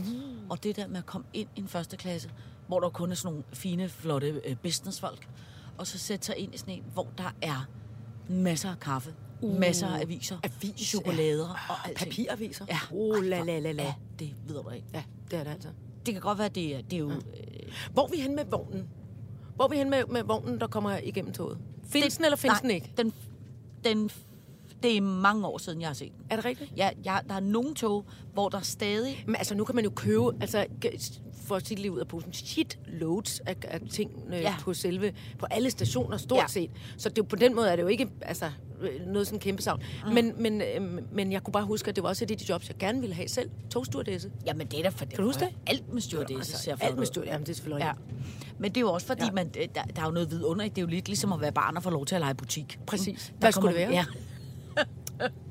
Og 0.49 0.63
det 0.63 0.75
der 0.75 0.87
med 0.87 0.97
at 0.97 1.05
komme 1.05 1.27
ind 1.33 1.49
i 1.55 1.59
en 1.59 1.67
første 1.67 1.97
klasse, 1.97 2.31
hvor 2.67 2.79
der 2.79 2.89
kun 2.89 3.11
er 3.11 3.15
sådan 3.15 3.31
nogle 3.31 3.43
fine, 3.53 3.89
flotte 3.89 4.41
øh, 4.45 4.55
businessfolk, 4.57 5.27
og 5.77 5.87
så 5.87 5.97
sætte 5.97 6.25
sig 6.25 6.37
ind 6.37 6.55
i 6.55 6.57
sådan 6.57 6.73
en, 6.73 6.83
hvor 6.93 7.07
der 7.17 7.35
er 7.41 7.67
masser 8.29 8.71
af 8.71 8.79
kaffe, 8.79 9.13
uh. 9.43 9.59
masser 9.59 9.87
af 9.87 10.01
aviser, 10.01 10.37
Avis, 10.43 10.81
chokolader 10.87 11.47
ja. 11.69 11.73
og 11.73 11.87
alt. 11.87 11.97
Papiraviser. 11.97 12.65
Ja. 12.69 12.79
Oh, 12.91 13.23
la, 13.23 13.43
la, 13.43 13.59
la, 13.59 13.71
la. 13.71 13.83
Ja, 13.83 13.93
det 14.19 14.33
ved 14.47 14.55
du 14.63 14.69
ikke. 14.69 14.87
Ja, 14.93 15.03
det 15.31 15.39
er 15.39 15.43
det 15.43 15.51
altså. 15.51 15.69
Det 16.05 16.13
kan 16.13 16.21
godt 16.21 16.37
være, 16.37 16.49
det 16.49 16.75
er, 16.75 16.81
det 16.81 16.93
er 16.93 16.97
jo... 16.99 17.09
Øh, 17.11 17.17
Hvor 17.93 18.05
er 18.05 18.11
vi 18.11 18.17
hen 18.17 18.35
med 18.35 18.45
vognen? 18.45 18.87
Hvor 19.55 19.65
er 19.65 19.69
vi 19.69 19.75
hen 19.77 19.89
med, 19.89 20.03
med 20.09 20.23
vognen, 20.23 20.59
der 20.59 20.67
kommer 20.67 20.97
igennem 21.03 21.33
toget? 21.33 21.57
Findes 21.87 22.15
den, 22.17 22.25
eller 22.25 22.37
findes 22.37 22.63
nej, 22.63 22.69
den 22.69 22.71
ikke? 22.71 22.91
Den, 22.97 23.13
den, 23.83 24.09
det 24.83 24.97
er 24.97 25.01
mange 25.01 25.47
år 25.47 25.57
siden, 25.57 25.81
jeg 25.81 25.89
har 25.89 25.93
set 25.93 26.11
den. 26.17 26.25
Er 26.29 26.35
det 26.35 26.45
rigtigt? 26.45 26.71
Ja, 26.77 26.89
ja, 27.05 27.17
der 27.27 27.33
er 27.35 27.39
nogle 27.39 27.75
tog, 27.75 28.05
hvor 28.33 28.49
der 28.49 28.59
stadig... 28.59 29.23
Men 29.25 29.35
altså, 29.35 29.55
nu 29.55 29.63
kan 29.63 29.75
man 29.75 29.83
jo 29.83 29.89
købe, 29.95 30.23
altså, 30.41 30.65
for 31.33 31.59
det 31.59 31.79
lige 31.79 31.91
ud 31.91 31.99
af 31.99 32.07
posen, 32.07 32.33
shit 32.33 32.79
loads 32.87 33.39
af, 33.39 33.55
af 33.63 33.79
ting 33.91 34.11
øh, 34.33 34.41
Ja. 34.41 34.55
på 34.61 34.73
selve, 34.73 35.13
på 35.39 35.45
alle 35.51 35.71
stationer 35.71 36.17
stort 36.17 36.39
Ja. 36.39 36.47
set. 36.47 36.71
Så 36.97 37.09
det, 37.09 37.27
på 37.27 37.35
den 37.35 37.55
måde 37.55 37.69
er 37.69 37.75
det 37.75 37.83
jo 37.83 37.87
ikke, 37.87 38.09
altså, 38.21 38.51
noget 39.07 39.27
sådan 39.27 39.39
kæmpe 39.39 39.61
savn. 39.61 39.83
Mm. 40.07 40.13
Men, 40.13 40.33
men, 40.37 40.61
øh, 40.61 40.81
men 41.11 41.31
jeg 41.31 41.43
kunne 41.43 41.51
bare 41.51 41.65
huske, 41.65 41.89
at 41.89 41.95
det 41.95 42.03
var 42.03 42.09
også 42.09 42.25
et 42.25 42.31
af 42.31 42.37
de 42.37 42.45
jobs, 42.49 42.67
jeg 42.69 42.77
gerne 42.77 42.99
ville 42.99 43.15
have 43.15 43.27
selv. 43.27 43.49
Togstewardesse. 43.69 44.31
Jamen, 44.45 44.67
det 44.67 44.79
er 44.79 44.83
da 44.83 44.89
for 44.89 45.05
det. 45.05 45.09
Kan 45.13 45.17
du 45.21 45.25
huske 45.29 45.39
det? 45.39 45.49
Alt 45.67 45.93
med 45.93 46.01
stewardesse 46.01 46.57
ser 46.57 46.75
flot 46.75 46.89
alt 46.89 46.97
med 46.97 47.05
styr, 47.05 47.23
jamen 47.25 47.41
det 47.45 47.49
er 47.49 47.53
selvfølgelig 47.55 47.85
Ja. 47.85 47.91
rigtigt. 47.91 48.59
Men 48.59 48.71
det 48.71 48.77
er 48.77 48.81
jo 48.81 48.91
også 48.93 49.07
fordi, 49.07 49.21
ja. 49.21 49.25
Ja. 49.25 49.31
man, 49.31 49.49
der, 49.49 49.83
der 49.95 50.01
er 50.01 50.05
jo 50.05 50.11
noget 50.11 50.31
vidunderligt. 50.31 50.75
Det 50.75 50.81
er 50.81 50.85
jo 50.85 50.89
lidt 50.89 51.07
ligesom 51.07 51.33
at 51.33 51.41
være 51.41 51.51
barn 51.51 51.77
og 51.77 51.83
få 51.83 51.89
lov 51.89 52.05
til 52.05 52.15
at 52.15 52.21
lege 52.21 52.33
butik. 52.35 52.79
Præcis. 52.87 53.27
Der 53.27 53.33
Hvad 53.39 53.51
skulle 53.51 53.77
det 53.77 53.87
være? 53.87 53.91
Ja. 53.91 54.05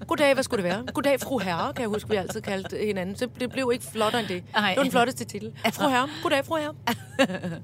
Goddag, 0.07 0.35
hvad 0.35 0.45
skulle 0.45 0.63
det 0.65 0.71
være? 0.73 0.85
Goddag, 0.95 1.21
fru 1.21 1.39
herre, 1.39 1.73
kan 1.73 1.81
jeg 1.83 1.89
huske, 1.89 2.11
vi 2.11 2.17
altid 2.17 2.41
kaldte 2.41 2.77
hinanden. 2.87 3.17
Så 3.17 3.29
det 3.41 3.51
blev 3.53 3.71
ikke 3.73 3.85
flottere 3.85 4.21
end 4.21 4.29
det. 4.29 4.45
Nej. 4.55 4.69
Det 4.69 4.77
var 4.77 4.83
den 4.83 4.93
flotteste 4.93 5.25
titel. 5.25 5.53
Fru 5.73 5.89
herre. 5.89 6.09
Goddag, 6.23 6.45
fru 6.45 6.57
herre. 6.57 6.75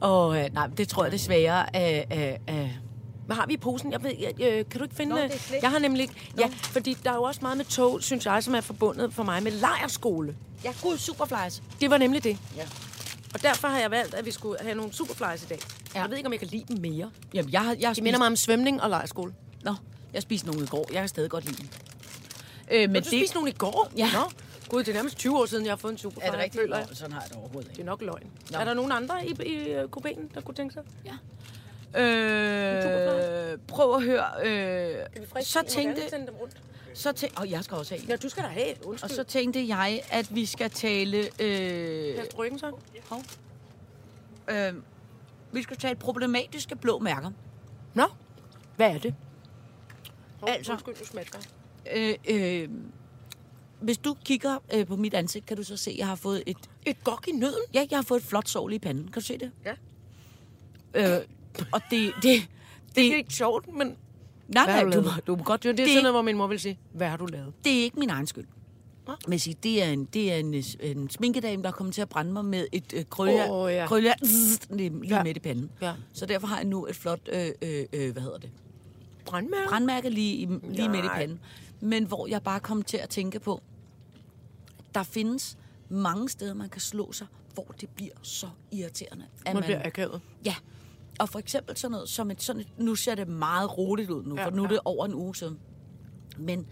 Og 0.00 0.38
øh, 0.38 0.44
nej, 0.54 0.66
det 0.66 0.88
tror 0.88 1.04
jeg 1.04 1.12
desværre 1.12 1.76
af... 1.76 2.06
af, 2.10 2.40
af 2.46 2.78
Hvad 3.32 3.40
har 3.40 3.46
vi 3.46 3.52
i 3.54 3.56
posen? 3.56 3.92
Jeg 3.92 4.02
ved, 4.02 4.12
jeg, 4.18 4.32
øh, 4.40 4.64
kan 4.70 4.78
du 4.78 4.84
ikke 4.84 4.94
finde... 4.96 5.14
Nå, 5.14 5.20
det 5.22 5.34
er 5.34 5.38
slik. 5.38 5.62
jeg 5.62 5.70
har 5.70 5.78
nemlig 5.78 6.02
ikke... 6.02 6.14
Ja, 6.38 6.46
fordi 6.62 6.96
der 7.04 7.10
er 7.10 7.14
jo 7.14 7.22
også 7.22 7.40
meget 7.42 7.56
med 7.56 7.64
tog, 7.64 8.02
synes 8.02 8.26
jeg, 8.26 8.42
som 8.44 8.54
er 8.54 8.60
forbundet 8.60 9.14
for 9.14 9.22
mig 9.22 9.42
med 9.42 9.52
lejerskole. 9.52 10.36
ja, 10.64 10.72
gud, 10.82 10.98
superflies. 10.98 11.62
Det 11.80 11.90
var 11.90 11.98
nemlig 11.98 12.24
det. 12.24 12.38
Ja. 12.56 12.62
Og 13.34 13.42
derfor 13.42 13.68
har 13.68 13.78
jeg 13.78 13.90
valgt, 13.90 14.14
at 14.14 14.26
vi 14.26 14.30
skulle 14.30 14.58
have 14.62 14.74
nogle 14.74 14.92
superflies 14.92 15.42
i 15.42 15.46
dag. 15.46 15.58
Ja. 15.94 16.00
Jeg 16.00 16.10
ved 16.10 16.16
ikke, 16.16 16.26
om 16.26 16.32
jeg 16.32 16.40
kan 16.40 16.48
lide 16.48 16.64
dem 16.68 16.78
mere. 16.80 17.10
Jamen, 17.34 17.52
jeg, 17.52 17.64
har- 17.64 17.76
jeg 17.80 17.88
har 17.88 17.94
De 17.94 18.02
minder 18.02 18.18
mig 18.18 18.26
om 18.26 18.36
svømning 18.36 18.82
og 18.82 18.90
lejerskole. 18.90 19.34
Nå, 19.64 19.74
jeg 20.12 20.22
spiste 20.22 20.46
nogle 20.46 20.62
i 20.64 20.66
går. 20.66 20.86
Jeg 20.92 21.00
kan 21.00 21.08
stadig 21.08 21.30
godt 21.30 21.44
lide 21.44 21.56
dem. 21.56 21.68
Øh, 22.72 22.80
men 22.80 22.92
Men 22.92 23.02
du 23.02 23.08
spiste 23.08 23.34
nogle 23.34 23.50
i 23.50 23.54
går? 23.54 23.90
Ja. 23.96 24.08
Nå. 24.12 24.30
Gud, 24.68 24.80
det 24.84 24.88
er 24.88 24.94
nærmest 24.94 25.16
20 25.18 25.38
år 25.38 25.46
siden, 25.46 25.64
jeg 25.64 25.72
har 25.72 25.76
fået 25.76 25.92
en 25.92 25.98
superfly. 25.98 26.26
Er 26.26 26.30
det 26.30 26.40
rigtigt? 26.40 26.62
Føler 26.62 26.76
jeg. 26.78 26.86
Sådan 26.92 27.12
har 27.12 27.20
jeg 27.20 27.28
det 27.28 27.36
overhovedet 27.38 27.70
Det 27.70 27.72
ikke. 27.78 27.82
er 27.82 27.86
nok 27.86 28.02
løgn. 28.02 28.26
Nå. 28.50 28.58
Er 28.58 28.64
der 28.64 28.74
nogen 28.74 28.92
andre 28.92 29.26
i, 29.26 29.36
i 29.46 29.54
øh, 29.54 29.84
kupéen, 29.96 30.20
der 30.34 30.40
kunne 30.40 30.54
tænke 30.54 30.72
sig? 30.74 30.82
Ja. 31.06 31.12
Øh, 31.96 33.58
prøv 33.68 33.94
at 33.94 34.02
høre. 34.02 34.24
Øh, 34.44 34.94
så 35.42 35.62
tænkte, 35.68 36.02
så 36.94 37.12
tænkte, 37.12 37.38
og 37.38 37.50
jeg 37.50 37.64
skal 37.64 37.76
også 37.76 37.94
have 37.94 38.02
en. 38.02 38.08
Ja, 38.08 38.16
du 38.16 38.28
skal 38.28 38.42
da 38.42 38.48
have. 38.48 38.74
Og 38.82 38.86
Undskyld. 38.88 39.10
så 39.10 39.24
tænkte 39.24 39.68
jeg, 39.68 40.02
at 40.10 40.34
vi 40.34 40.46
skal 40.46 40.70
tale... 40.70 41.18
Øh, 41.18 42.16
Pas 42.16 42.38
ryggen 42.38 42.58
så. 42.58 42.72
hov. 43.08 43.22
øh, 44.50 44.74
vi 45.52 45.62
skal 45.62 45.76
tale 45.76 45.94
problematiske 45.96 46.76
blå 46.76 46.98
mærker. 46.98 47.30
Nå, 47.94 48.04
hvad 48.76 48.90
er 48.94 48.98
det? 48.98 49.14
Altså- 50.46 50.72
Undskyld, 50.72 50.94
du 50.94 51.04
smasker. 51.04 51.38
Øh, 51.94 52.14
øh, 52.28 52.68
hvis 53.80 53.98
du 53.98 54.16
kigger 54.24 54.58
øh, 54.74 54.86
på 54.86 54.96
mit 54.96 55.14
ansigt, 55.14 55.46
kan 55.46 55.56
du 55.56 55.62
så 55.62 55.76
se, 55.76 55.90
at 55.90 55.96
jeg 55.98 56.06
har 56.06 56.14
fået 56.14 56.42
et... 56.46 56.56
Et 56.86 57.04
gok 57.04 57.28
i 57.28 57.32
nøden? 57.32 57.62
Ja, 57.74 57.86
jeg 57.90 57.98
har 57.98 58.02
fået 58.02 58.20
et 58.20 58.26
flot 58.26 58.48
sår 58.48 58.70
i 58.70 58.78
panden. 58.78 59.04
Kan 59.04 59.12
du 59.12 59.20
se 59.20 59.38
det? 59.38 59.50
Ja. 59.64 59.74
Øh, 61.16 61.22
og 61.72 61.80
det... 61.90 62.12
det, 62.16 62.22
Det 62.22 62.48
det 62.96 63.12
er 63.12 63.16
ikke 63.16 63.34
sjovt, 63.34 63.68
men... 63.76 63.96
nej, 64.48 64.66
nej, 64.66 64.84
du 64.84 65.02
du, 65.26 65.36
må- 65.36 65.42
godt... 65.44 65.62
Det 65.62 65.68
er 65.70 65.74
det, 65.74 65.88
sådan 65.88 66.02
noget, 66.02 66.14
hvor 66.14 66.22
min 66.22 66.36
mor 66.36 66.46
vil 66.46 66.60
sige, 66.60 66.78
hvad 66.92 67.08
har 67.08 67.16
du 67.16 67.26
lavet? 67.26 67.52
det 67.64 67.78
er 67.78 67.82
ikke 67.82 67.98
min 67.98 68.10
egen 68.10 68.26
skyld. 68.26 68.46
Nå. 69.06 69.12
Men 69.28 69.38
sige, 69.38 69.56
det 69.62 69.82
er 69.82 69.86
en, 69.88 70.04
det 70.04 70.32
er 70.32 70.36
en, 70.36 70.54
en 70.80 71.10
sminkedame, 71.10 71.62
der 71.62 71.68
er 71.68 71.72
kommet 71.72 71.94
til 71.94 72.02
at 72.02 72.08
brænde 72.08 72.32
mig 72.32 72.44
med 72.44 72.66
et 72.72 72.92
øh, 72.96 73.04
krølle, 73.10 73.50
Åh, 73.50 73.72
ja. 73.72 73.86
lige, 73.90 74.54
lige 74.70 75.02
Ja. 75.08 75.22
midt 75.22 75.36
i 75.36 75.40
panden. 75.40 75.70
Ja. 75.82 75.92
Så 76.12 76.26
derfor 76.26 76.46
har 76.46 76.56
jeg 76.56 76.64
nu 76.64 76.86
et 76.86 76.96
flot, 76.96 77.20
øh, 77.32 77.48
øh, 77.62 77.84
øh, 77.92 78.12
hvad 78.12 78.22
hedder 78.22 78.38
det, 78.38 78.50
Brandmærke? 79.24 79.68
brandmærke 79.68 80.10
lige, 80.10 80.46
lige 80.72 80.88
midt 80.88 81.04
i 81.04 81.06
Nej. 81.06 81.18
panden. 81.18 81.40
Men 81.80 82.04
hvor 82.04 82.26
jeg 82.26 82.42
bare 82.42 82.60
kom 82.60 82.82
til 82.82 82.96
at 82.96 83.08
tænke 83.08 83.40
på, 83.40 83.62
der 84.94 85.02
findes 85.02 85.58
mange 85.88 86.28
steder, 86.28 86.54
man 86.54 86.68
kan 86.68 86.80
slå 86.80 87.12
sig, 87.12 87.26
hvor 87.54 87.66
det 87.80 87.88
bliver 87.88 88.12
så 88.22 88.46
irriterende. 88.72 89.24
At 89.46 89.54
Man 89.54 89.62
bliver 89.62 89.86
akavet. 89.86 90.20
Ja, 90.44 90.54
og 91.20 91.28
for 91.28 91.38
eksempel 91.38 91.76
sådan 91.76 91.92
noget 91.92 92.08
som 92.08 92.30
et, 92.30 92.42
sådan 92.42 92.60
et, 92.60 92.68
nu 92.78 92.94
ser 92.94 93.14
det 93.14 93.28
meget 93.28 93.78
roligt 93.78 94.10
ud 94.10 94.24
nu, 94.24 94.36
Ja, 94.36 94.46
for 94.46 94.50
nu 94.50 94.62
er 94.62 94.66
ja. 94.66 94.72
det 94.74 94.80
over 94.84 95.06
en 95.06 95.14
uge 95.14 95.36
siden. 95.36 95.58
Men 96.38 96.66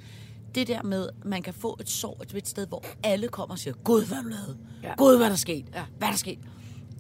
det 0.55 0.69
der 0.69 0.83
med, 0.83 1.09
man 1.25 1.43
kan 1.43 1.55
få 1.55 1.77
et 1.81 1.89
sår 1.89 2.23
et, 2.37 2.49
sted, 2.49 2.67
hvor 2.67 2.85
alle 3.03 3.29
kommer 3.29 3.55
og 3.55 3.59
siger, 3.59 3.75
Gud, 3.85 4.07
hvad 4.07 4.23
du 4.23 4.29
lavet? 4.29 4.59
Ja. 4.83 4.95
Gud, 4.97 5.17
hvad 5.17 5.27
er 5.27 5.31
der 5.31 5.37
sket? 5.37 5.67
Ja. 5.75 5.85
Hvad 5.99 6.09
er 6.09 6.13
der 6.13 6.19
sket? 6.19 6.39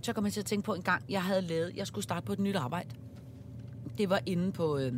Så 0.02 0.12
kom 0.12 0.24
jeg 0.24 0.32
til 0.32 0.40
at 0.40 0.46
tænke 0.46 0.64
på 0.64 0.74
en 0.74 0.82
gang, 0.82 1.04
jeg 1.08 1.22
havde 1.22 1.42
lavet, 1.42 1.72
jeg 1.76 1.86
skulle 1.86 2.02
starte 2.04 2.26
på 2.26 2.32
et 2.32 2.38
nyt 2.38 2.56
arbejde. 2.56 2.88
Det 3.98 4.10
var 4.10 4.20
inde 4.26 4.52
på, 4.52 4.78
øh, 4.78 4.92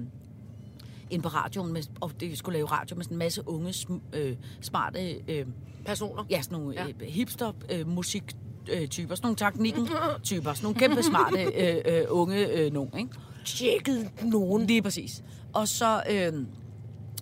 inde 1.10 1.22
på 1.22 1.28
radioen, 1.28 1.72
med, 1.72 1.82
og 2.00 2.12
det 2.20 2.38
skulle 2.38 2.58
lave 2.58 2.66
radio 2.66 2.96
med 2.96 3.04
sådan 3.04 3.14
en 3.14 3.18
masse 3.18 3.48
unge, 3.48 3.70
sm- 3.70 4.16
øh, 4.16 4.36
smarte, 4.60 5.14
øh, 5.28 5.46
Personer? 5.84 6.24
ja, 6.30 6.42
sådan 6.42 6.58
nogle 6.58 6.74
ja. 6.74 6.88
øh, 6.88 7.00
hipster 7.00 7.52
øh, 7.70 7.88
musik 7.88 8.36
øh, 8.70 8.88
typer, 8.88 9.14
sådan 9.14 9.26
nogle 9.26 9.36
teknikken 9.36 9.88
typer, 10.22 10.52
sådan 10.52 10.64
nogle 10.64 10.78
kæmpe 10.78 11.02
smarte 11.02 11.42
øh, 11.42 11.76
øh, 11.84 12.04
unge 12.08 12.46
øh, 12.46 12.72
nogen, 12.72 12.98
ikke? 12.98 13.10
Tjekket 13.44 14.10
nogen. 14.22 14.66
Lige 14.66 14.82
præcis. 14.82 15.22
Og 15.52 15.68
så 15.68 16.02
øh, 16.10 16.32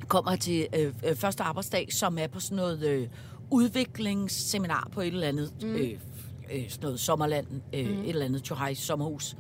kommer 0.09 0.31
jeg 0.31 0.41
til 0.41 0.67
øh, 0.79 0.93
øh, 1.07 1.17
første 1.17 1.43
arbejdsdag, 1.43 1.89
som 1.93 2.19
er 2.19 2.27
på 2.27 2.41
sådan 2.41 2.57
noget 2.57 2.83
øh, 2.83 3.09
udviklingsseminar 3.51 4.89
på 4.93 5.01
et 5.01 5.07
eller 5.07 5.29
andet, 5.29 5.53
mm. 5.63 5.75
øh, 5.75 5.91
øh, 6.55 6.71
sådan 6.71 6.83
noget 6.83 7.01
sommerland, 7.01 7.47
øh, 7.75 7.87
mm. 7.91 8.01
et 8.01 8.09
eller 8.09 8.25
andet 8.25 8.51
Johai 8.51 8.75
sommerhus. 8.75 9.37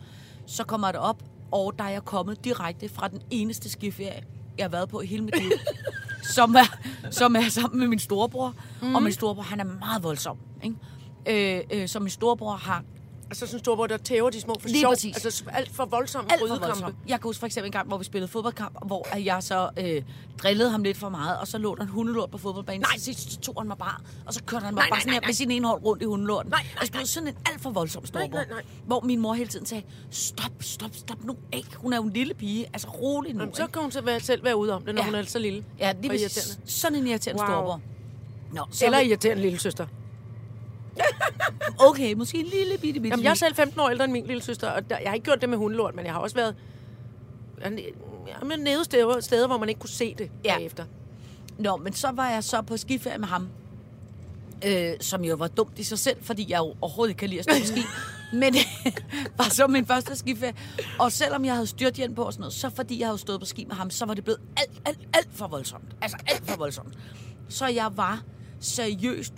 Så 0.46 0.64
kommer 0.64 0.88
jeg 0.88 0.98
op, 0.98 1.22
og 1.50 1.78
der 1.78 1.84
er 1.84 1.88
jeg 1.88 2.04
kommet 2.04 2.44
direkte 2.44 2.88
fra 2.88 3.08
den 3.08 3.22
eneste 3.30 3.68
skiferie, 3.68 4.22
jeg 4.58 4.64
har 4.64 4.70
været 4.70 4.88
på 4.88 5.00
i 5.00 5.06
hele 5.06 5.24
mit 5.24 5.38
liv. 5.38 5.50
som 6.34 6.54
er, 6.54 6.78
som 7.10 7.36
er 7.36 7.48
sammen 7.48 7.80
med 7.80 7.88
min 7.88 7.98
storebror. 7.98 8.54
Mm. 8.82 8.94
Og 8.94 9.02
min 9.02 9.12
storebror, 9.12 9.42
han 9.42 9.60
er 9.60 9.64
meget 9.64 10.02
voldsom. 10.02 10.38
Ikke? 10.62 10.76
Øh, 11.26 11.60
øh, 11.72 11.88
så 11.88 12.00
min 12.00 12.10
storebror 12.10 12.52
har 12.52 12.84
Altså 13.32 13.46
sådan 13.46 13.56
en 13.58 13.64
storebror, 13.64 13.86
der 13.86 13.96
tæver 13.96 14.30
de 14.30 14.40
små 14.40 14.56
for 14.60 14.68
Lige 14.68 14.80
sjov. 14.80 14.92
præcis. 14.92 15.24
Altså 15.24 15.44
alt 15.52 15.70
for 15.74 15.84
voldsomme 15.84 16.32
alt 16.32 16.40
for 16.40 16.46
brydekampe. 16.46 16.66
voldsom. 16.66 16.94
Jeg 17.08 17.20
kan 17.20 17.28
huske 17.28 17.40
for 17.40 17.46
eksempel 17.46 17.66
en 17.68 17.72
gang, 17.72 17.88
hvor 17.88 17.98
vi 17.98 18.04
spillede 18.04 18.30
fodboldkamp, 18.32 18.76
hvor 18.86 19.16
jeg 19.18 19.42
så 19.42 19.70
øh, 19.76 20.02
drillede 20.42 20.70
ham 20.70 20.82
lidt 20.82 20.96
for 20.96 21.08
meget, 21.08 21.38
og 21.38 21.48
så 21.48 21.58
lå 21.58 21.74
der 21.74 21.82
en 21.82 21.88
hundelort 21.88 22.30
på 22.30 22.38
fodboldbanen. 22.38 22.80
Nej. 22.80 22.98
Så 22.98 23.04
sidst 23.04 23.40
tog 23.40 23.54
han 23.58 23.68
mig 23.68 23.78
bare, 23.78 24.00
og 24.26 24.34
så 24.34 24.42
kørte 24.44 24.64
han 24.64 24.74
mig 24.74 24.80
Nej, 24.80 24.88
bare 24.90 24.96
nej, 24.96 25.00
sådan 25.00 25.12
her 25.12 25.20
nej, 25.20 25.28
med 25.28 25.34
sin 25.34 25.50
ene 25.50 25.66
hånd 25.68 25.84
rundt 25.84 26.02
i 26.02 26.06
hundelorten. 26.06 26.50
Nej, 26.50 26.62
nej, 26.62 26.70
altså, 26.80 26.92
det 26.92 26.98
var 26.98 27.04
sådan 27.06 27.28
en 27.28 27.34
alt 27.46 27.60
for 27.60 27.70
voldsom 27.70 28.06
storebror. 28.06 28.36
Nej, 28.36 28.44
nej, 28.48 28.54
nej. 28.54 28.64
Hvor 28.86 29.00
min 29.00 29.20
mor 29.20 29.34
hele 29.34 29.48
tiden 29.48 29.66
sagde, 29.66 29.82
stop, 30.10 30.52
stop, 30.60 30.90
stop 30.94 31.24
nu 31.24 31.36
ikke. 31.52 31.70
Hun 31.76 31.92
er 31.92 31.96
jo 31.96 32.02
en 32.02 32.12
lille 32.12 32.34
pige. 32.34 32.66
Altså 32.72 32.88
rolig 32.88 33.34
nu. 33.34 33.40
Jamen, 33.40 33.54
så 33.54 33.66
kan 33.66 33.82
hun 33.82 33.90
så 33.90 34.00
være, 34.00 34.20
selv 34.20 34.44
være 34.44 34.56
ude 34.56 34.72
om 34.74 34.82
det, 34.84 34.94
når 34.94 35.02
Ja. 35.02 35.06
hun 35.06 35.14
er 35.14 35.22
så 35.22 35.38
lille. 35.38 35.64
Ja, 35.78 35.92
præcis. 36.06 36.22
irriterende. 36.22 36.70
Sådan 36.70 36.98
en 36.98 37.06
irriterende 37.06 37.42
Wow. 37.42 37.48
storebror. 37.50 37.80
Nå, 38.52 38.66
så 38.70 38.84
Eller 38.84 38.98
irriterende 38.98 39.42
lille 39.42 39.58
søster. 39.58 39.86
Okay, 41.88 42.14
måske 42.14 42.38
en 42.38 42.46
lille 42.46 42.78
bitte, 42.78 43.00
bitte 43.00 43.08
Jamen, 43.08 43.24
jeg 43.24 43.30
er 43.30 43.34
selv 43.34 43.54
15 43.54 43.80
år 43.80 43.88
ældre 43.88 44.04
end 44.04 44.12
min 44.12 44.26
lille 44.26 44.42
søster, 44.42 44.70
og 44.70 44.90
der, 44.90 44.98
jeg 44.98 45.10
har 45.10 45.14
ikke 45.14 45.24
gjort 45.24 45.40
det 45.40 45.48
med 45.48 45.58
hundelort, 45.58 45.94
men 45.94 46.04
jeg 46.04 46.12
har 46.12 46.20
også 46.20 46.36
været 46.36 46.54
jamen, 48.40 48.60
nede 48.60 48.84
steder, 48.84 49.20
steder, 49.20 49.46
hvor 49.46 49.58
man 49.58 49.68
ikke 49.68 49.78
kunne 49.78 49.90
se 49.90 50.14
det 50.18 50.30
Ja. 50.44 50.56
bagefter. 50.56 50.84
Nå, 51.58 51.76
men 51.76 51.92
så 51.92 52.10
var 52.10 52.30
jeg 52.30 52.44
så 52.44 52.62
på 52.62 52.76
skiferie 52.76 53.18
med 53.18 53.28
ham, 53.28 53.48
øh, 54.66 54.92
som 55.00 55.24
jo 55.24 55.34
var 55.34 55.48
dumt 55.48 55.78
i 55.78 55.82
sig 55.82 55.98
selv, 55.98 56.16
fordi 56.22 56.46
jeg 56.48 56.58
jo 56.58 56.74
overhovedet 56.80 57.10
ikke 57.10 57.18
kan 57.18 57.28
lide 57.28 57.38
at 57.38 57.44
stå 57.44 57.54
på 57.60 57.66
ski. 57.66 57.80
men 58.42 58.54
var 59.38 59.48
så 59.50 59.66
min 59.66 59.86
første 59.86 60.16
skiferie. 60.16 60.54
Og 60.98 61.12
selvom 61.12 61.44
jeg 61.44 61.54
havde 61.54 61.66
styrthjelm 61.66 62.14
på 62.14 62.22
og 62.22 62.32
sådan 62.32 62.40
noget, 62.40 62.54
så 62.54 62.70
fordi 62.70 63.00
jeg 63.00 63.08
havde 63.08 63.18
stået 63.18 63.40
på 63.40 63.46
ski 63.46 63.64
med 63.64 63.74
ham, 63.74 63.90
så 63.90 64.06
var 64.06 64.14
det 64.14 64.24
blevet 64.24 64.40
alt, 64.56 64.82
alt, 64.84 64.98
alt 65.14 65.28
for 65.32 65.46
voldsomt. 65.46 65.96
Altså 66.02 66.16
alt 66.26 66.50
for 66.50 66.56
voldsomt. 66.56 66.94
Så 67.48 67.66
jeg 67.66 67.90
var 67.96 68.22
seriøst 68.60 69.32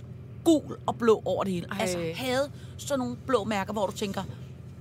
gul 0.44 0.76
og 0.86 0.96
blå 0.96 1.22
over 1.24 1.44
det 1.44 1.52
hele. 1.52 1.66
Ej. 1.72 1.76
Altså 1.80 1.98
havde 2.14 2.50
sådan 2.78 2.98
nogle 2.98 3.16
blå 3.26 3.44
mærker, 3.44 3.72
hvor 3.72 3.86
du 3.86 3.92
tænker, 3.92 4.22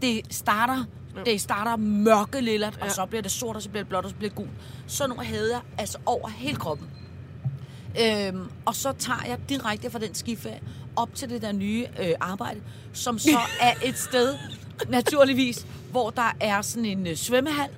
det 0.01 0.21
starter, 0.29 0.83
det 1.25 1.41
starter 1.41 1.75
mørke 1.75 2.41
lilla, 2.41 2.67
og 2.67 2.73
Ja. 2.81 2.89
så 2.89 3.05
bliver 3.05 3.21
det 3.21 3.31
sort, 3.31 3.55
og 3.55 3.61
så 3.61 3.69
bliver 3.69 3.83
det 3.83 3.89
blåt, 3.89 4.03
og 4.03 4.09
så 4.09 4.15
bliver 4.15 4.29
det 4.29 4.35
gult. 4.35 4.49
Sådan 4.87 5.09
nogle 5.09 5.25
havde 5.25 5.51
jeg 5.53 5.61
altså 5.77 5.97
over 6.05 6.29
hele 6.29 6.55
kroppen. 6.57 6.89
Øhm, 8.01 8.49
og 8.65 8.75
så 8.75 8.91
tager 8.99 9.23
jeg 9.27 9.37
direkte 9.49 9.91
fra 9.91 9.99
den 9.99 10.15
skiferie 10.15 10.59
op 10.95 11.15
til 11.15 11.29
det 11.29 11.41
der 11.41 11.51
nye 11.51 11.87
øh, 11.99 12.11
arbejde, 12.19 12.61
som 12.93 13.19
så 13.19 13.39
er 13.61 13.73
et 13.83 13.97
sted, 13.97 14.35
naturligvis, 14.89 15.65
hvor 15.91 16.09
der 16.09 16.35
er 16.39 16.61
sådan 16.61 16.85
en 16.85 17.07
øh, 17.07 17.15
svømmehal. 17.15 17.69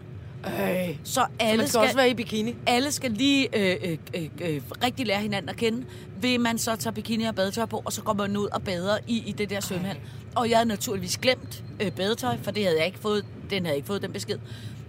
Øh. 0.48 0.96
Så 1.04 1.26
alle 1.40 1.58
Man 1.58 1.68
skal 1.68 1.80
også 1.80 1.96
være 1.96 2.10
i 2.10 2.14
bikini. 2.14 2.56
alle 2.68 2.92
skal 2.92 3.12
lige 3.12 3.58
øh, 3.58 3.78
øh, 3.92 3.98
øh, 4.16 4.30
øh, 4.56 4.62
rigtig 4.84 5.08
lære 5.08 5.20
hinanden 5.22 5.50
at 5.50 5.56
kende. 5.56 5.86
Vil 6.22 6.40
man 6.40 6.58
så 6.58 6.76
tage 6.76 6.94
bikini 6.94 7.24
og 7.24 7.36
badetøj 7.36 7.66
på, 7.66 7.82
og 7.86 7.94
så 7.94 8.02
går 8.02 8.14
man 8.14 8.38
ud 8.38 8.48
og 8.48 8.62
bader 8.64 8.98
i, 9.08 9.24
i 9.28 9.32
det 9.32 9.50
der 9.50 9.60
svømmehal. 9.60 9.98
Og 10.36 10.50
jeg 10.50 10.58
havde 10.58 10.68
naturligvis 10.70 11.18
glemt 11.18 11.64
øh, 11.80 11.92
badetøj, 11.92 12.38
for 12.44 12.52
det 12.52 12.64
havde 12.64 12.78
jeg 12.78 12.86
ikke 12.86 13.00
fået, 13.00 13.26
den 13.50 13.58
havde 13.64 13.68
jeg 13.68 13.76
ikke 13.76 13.88
fået 13.88 14.02
den 14.02 14.14
besked. 14.14 14.38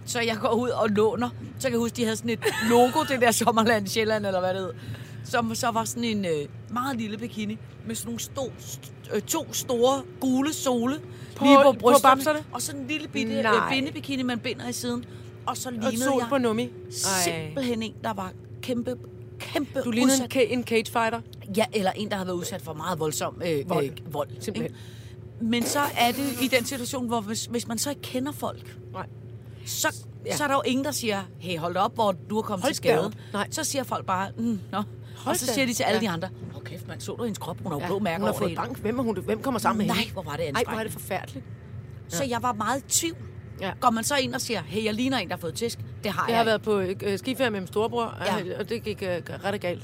Så 0.05 0.19
jeg 0.21 0.37
går 0.37 0.51
ud 0.53 0.69
og 0.69 0.89
låner. 0.89 1.29
Så 1.59 1.67
kan 1.67 1.71
jeg 1.71 1.79
huske, 1.79 1.95
de 1.95 2.03
havde 2.03 2.15
sådan 2.17 2.29
et 2.31 2.39
logo, 2.69 3.03
det 3.09 3.21
der 3.21 3.31
Sommerland 3.31 3.87
Sjælland, 3.87 4.25
eller 4.25 4.39
hvad 4.39 4.53
det 4.53 4.61
hed. 4.61 4.71
Som 5.23 5.55
så 5.55 5.71
var 5.71 5.83
sådan 5.85 6.03
en 6.03 6.25
øh, 6.25 6.31
meget 6.69 6.97
lille 6.97 7.17
bikini, 7.17 7.57
med 7.87 7.95
sådan 7.95 8.07
nogle 8.07 8.19
sto, 8.19 8.51
st, 8.59 8.91
øh, 9.13 9.21
to 9.21 9.53
store 9.53 10.01
gule 10.19 10.53
sole 10.53 10.95
På- 11.35 11.45
lige 11.45 11.57
på 11.63 11.71
på 11.71 11.77
brysterne. 11.79 12.15
bamserne? 12.15 12.39
og 12.51 12.61
så 12.61 12.75
en 12.75 12.87
lille 12.87 13.07
bitte 13.07 13.33
øh, 13.33 13.45
bindebikini, 13.69 14.23
man 14.23 14.39
binder 14.39 14.69
i 14.69 14.73
siden. 14.73 15.05
Og 15.47 15.57
så 15.57 15.69
Og 15.69 15.73
lignede 15.75 16.03
sol 16.03 16.19
jeg 16.19 16.29
på 16.29 16.37
nummi. 16.37 16.69
simpelthen 16.89 17.83
en, 17.83 17.93
der 18.03 18.13
var 18.13 18.31
kæmpe, 18.61 18.95
kæmpe 19.39 19.81
Du 19.81 19.91
lignede 19.91 20.13
udsat. 20.23 20.45
en 20.49 20.63
cage 20.63 20.85
fighter. 20.91 21.21
Ja, 21.57 21.65
eller 21.73 21.91
en, 21.91 22.11
der 22.11 22.17
har 22.17 22.25
været 22.25 22.35
udsat 22.35 22.61
for 22.61 22.73
meget 22.73 22.99
voldsom 22.99 23.41
øh, 23.45 23.69
Vold. 23.69 23.85
Øh, 23.85 24.13
vold 24.13 24.29
Simpelthen. 24.39 24.63
ikke? 24.63 24.75
Men 25.41 25.63
så 25.63 25.79
er 25.97 26.11
det 26.11 26.41
i 26.41 26.47
den 26.47 26.65
situation, 26.65 27.07
hvor 27.07 27.21
hvis, 27.21 27.45
hvis 27.45 27.67
man 27.67 27.77
så 27.77 27.89
ikke 27.89 28.01
kender 28.01 28.31
folk, 28.31 28.77
Nej. 28.93 29.05
så, 29.65 29.87
ja. 30.25 30.29
Ja. 30.31 30.35
så 30.37 30.43
er 30.43 30.47
der 30.47 30.55
jo 30.55 30.61
ingen, 30.65 30.85
der 30.85 30.91
siger, 30.91 31.23
hey, 31.39 31.57
hold 31.57 31.77
op, 31.77 31.93
hvor 31.95 32.11
du 32.29 32.37
er 32.37 32.41
kommet 32.41 32.61
Hold 32.63 32.69
til 32.73 32.75
skade. 32.77 33.11
Nej. 33.33 33.47
Så 33.51 33.63
siger 33.63 33.83
folk 33.83 34.05
bare, 34.05 34.29
mm, 34.37 34.59
nå. 34.71 34.83
og 35.25 35.35
så 35.37 35.45
siger 35.45 35.65
de 35.65 35.73
til 35.73 35.83
alle 35.83 35.95
Ja. 36.01 36.01
de 36.07 36.09
andre, 36.09 36.29
oh, 36.55 36.61
kæft, 36.63 36.87
man, 36.87 36.99
så 36.99 37.15
du 37.15 37.23
hendes 37.23 37.37
krop, 37.37 37.57
hun 37.63 37.71
har 37.71 37.79
jo 37.79 37.85
blå 37.87 37.99
mærker 37.99 38.17
hun 38.17 38.25
har 38.25 38.31
over 38.31 38.39
fået 38.39 38.49
det 38.49 38.59
hele." 38.59 38.67
bank. 38.67 38.79
Hvem, 38.79 38.99
er 38.99 39.03
hun, 39.03 39.17
hvem 39.17 39.41
kommer 39.41 39.59
sammen 39.59 39.77
med 39.77 39.85
Nej, 39.95 39.95
hende? 40.01 40.13
hvor 40.13 40.21
var 40.23 40.35
det 40.35 40.45
Ej, 40.45 40.51
hvor 40.51 40.57
er 40.57 40.59
anstrengende. 40.59 40.83
det 40.83 40.91
forfærdeligt. 41.01 41.45
Så 42.07 42.23
jeg 42.23 42.41
var 42.43 42.53
meget 42.53 42.79
i 42.79 42.83
tvivl. 42.89 43.17
Ja. 43.61 43.71
Går 43.79 43.89
man 43.89 44.03
så 44.03 44.15
ind 44.15 44.35
og 44.35 44.41
siger, 44.41 44.61
hey, 44.61 44.83
jeg 44.85 44.93
ligner 44.93 45.17
en, 45.17 45.27
der 45.29 45.35
har 45.35 45.41
fået 45.41 45.53
tæsk? 45.53 45.79
Det 46.03 46.11
har 46.11 46.21
jeg, 46.23 46.29
Jeg 46.29 46.37
har 46.37 46.43
ikke. 46.43 46.65
været 46.67 46.99
på 47.01 47.05
øh, 47.05 47.19
skiferie 47.19 47.49
med 47.49 47.59
min 47.59 47.67
storebror, 47.67 48.13
Ja. 48.25 48.59
og 48.59 48.69
det 48.69 48.83
gik 48.83 49.03
øh, 49.03 49.21
ret 49.43 49.61
galt. 49.61 49.83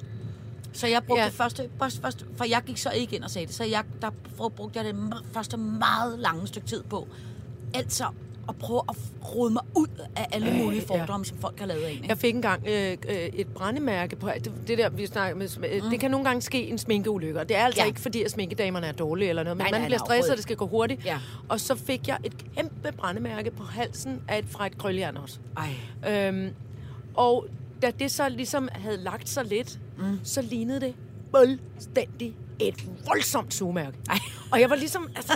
Så 0.73 0.87
jeg 0.87 1.03
brugte 1.03 1.21
ja. 1.21 1.27
Det 1.27 1.35
første, 1.35 1.69
først, 1.79 2.01
først, 2.01 2.25
for 2.37 2.45
jeg 2.45 2.61
gik 2.65 2.77
så 2.77 2.89
ikke 2.89 3.15
ind 3.15 3.23
og 3.23 3.29
sagde 3.29 3.47
det, 3.47 3.55
så 3.55 3.63
jeg, 3.63 3.83
der 4.01 4.09
brugte 4.37 4.79
jeg 4.79 4.85
det 4.85 4.95
første 5.33 5.57
meget 5.57 6.19
lange 6.19 6.47
stykke 6.47 6.67
tid 6.67 6.83
på. 6.83 7.07
Altså 7.73 8.05
at 8.49 8.55
prøve 8.55 8.81
at 8.89 8.95
rode 9.35 9.53
mig 9.53 9.61
ud 9.75 9.87
af 10.15 10.27
alle 10.31 10.49
Øh, 10.49 10.55
mulige 10.55 10.83
ja. 10.93 11.01
fordomme, 11.01 11.25
som 11.25 11.37
folk 11.37 11.59
har 11.59 11.65
lavet 11.65 11.81
af 11.81 11.89
en. 11.89 11.95
ikke? 11.95 12.07
Jeg 12.09 12.17
fik 12.17 12.35
engang 12.35 12.67
øh, 12.67 12.97
øh, 13.09 13.15
et 13.15 13.47
brændemærke 13.47 14.15
på 14.15 14.29
det, 14.43 14.51
det 14.67 14.77
der, 14.77 14.89
vi 14.89 15.05
snakker 15.07 15.37
med. 15.37 15.81
Mm. 15.81 15.89
Det 15.89 15.99
kan 15.99 16.11
nogle 16.11 16.25
gange 16.25 16.41
ske 16.41 16.67
en 16.67 16.77
sminkeulykke, 16.77 17.39
og 17.39 17.49
det 17.49 17.57
er 17.57 17.61
altså 17.65 17.79
Ja. 17.79 17.83
ja. 17.83 17.87
ikke 17.87 17.99
fordi, 18.01 18.23
at 18.23 18.31
sminkedamerne 18.31 18.87
er 18.87 18.91
dårlige 18.91 19.29
eller 19.29 19.43
noget, 19.43 19.57
men 19.57 19.63
Nej, 19.63 19.71
man 19.71 19.81
nej, 19.81 19.87
bliver 19.87 19.99
nej, 19.99 20.05
stresset, 20.05 20.31
og 20.31 20.37
det 20.37 20.43
skal 20.43 20.55
gå 20.55 20.67
hurtigt. 20.67 21.05
Ja. 21.05 21.19
Og 21.49 21.59
så 21.59 21.75
fik 21.75 22.07
jeg 22.07 22.17
et 22.23 22.33
kæmpe 22.55 22.91
brændemærke 22.97 23.51
på 23.51 23.63
halsen 23.63 24.21
af 24.27 24.39
et, 24.39 24.45
fra 24.49 24.65
et 24.65 24.77
krøljern 24.77 25.17
også. 25.17 25.39
Ej. 25.57 26.27
Øhm, 26.27 26.49
og 27.13 27.45
da 27.81 27.91
det 27.99 28.11
så 28.11 28.29
ligesom 28.29 28.69
havde 28.71 28.97
lagt 28.97 29.29
sig 29.29 29.45
lidt, 29.45 29.79
mm. 29.97 30.19
så 30.23 30.41
lignede 30.41 30.81
det 30.81 30.93
fuldstændig 31.35 32.35
et 32.59 32.85
voldsomt 33.07 33.53
sugemærke. 33.53 33.97
Ej. 34.09 34.17
Og 34.51 34.59
jeg 34.61 34.69
var 34.69 34.75
ligesom, 34.75 35.09
altså, 35.15 35.33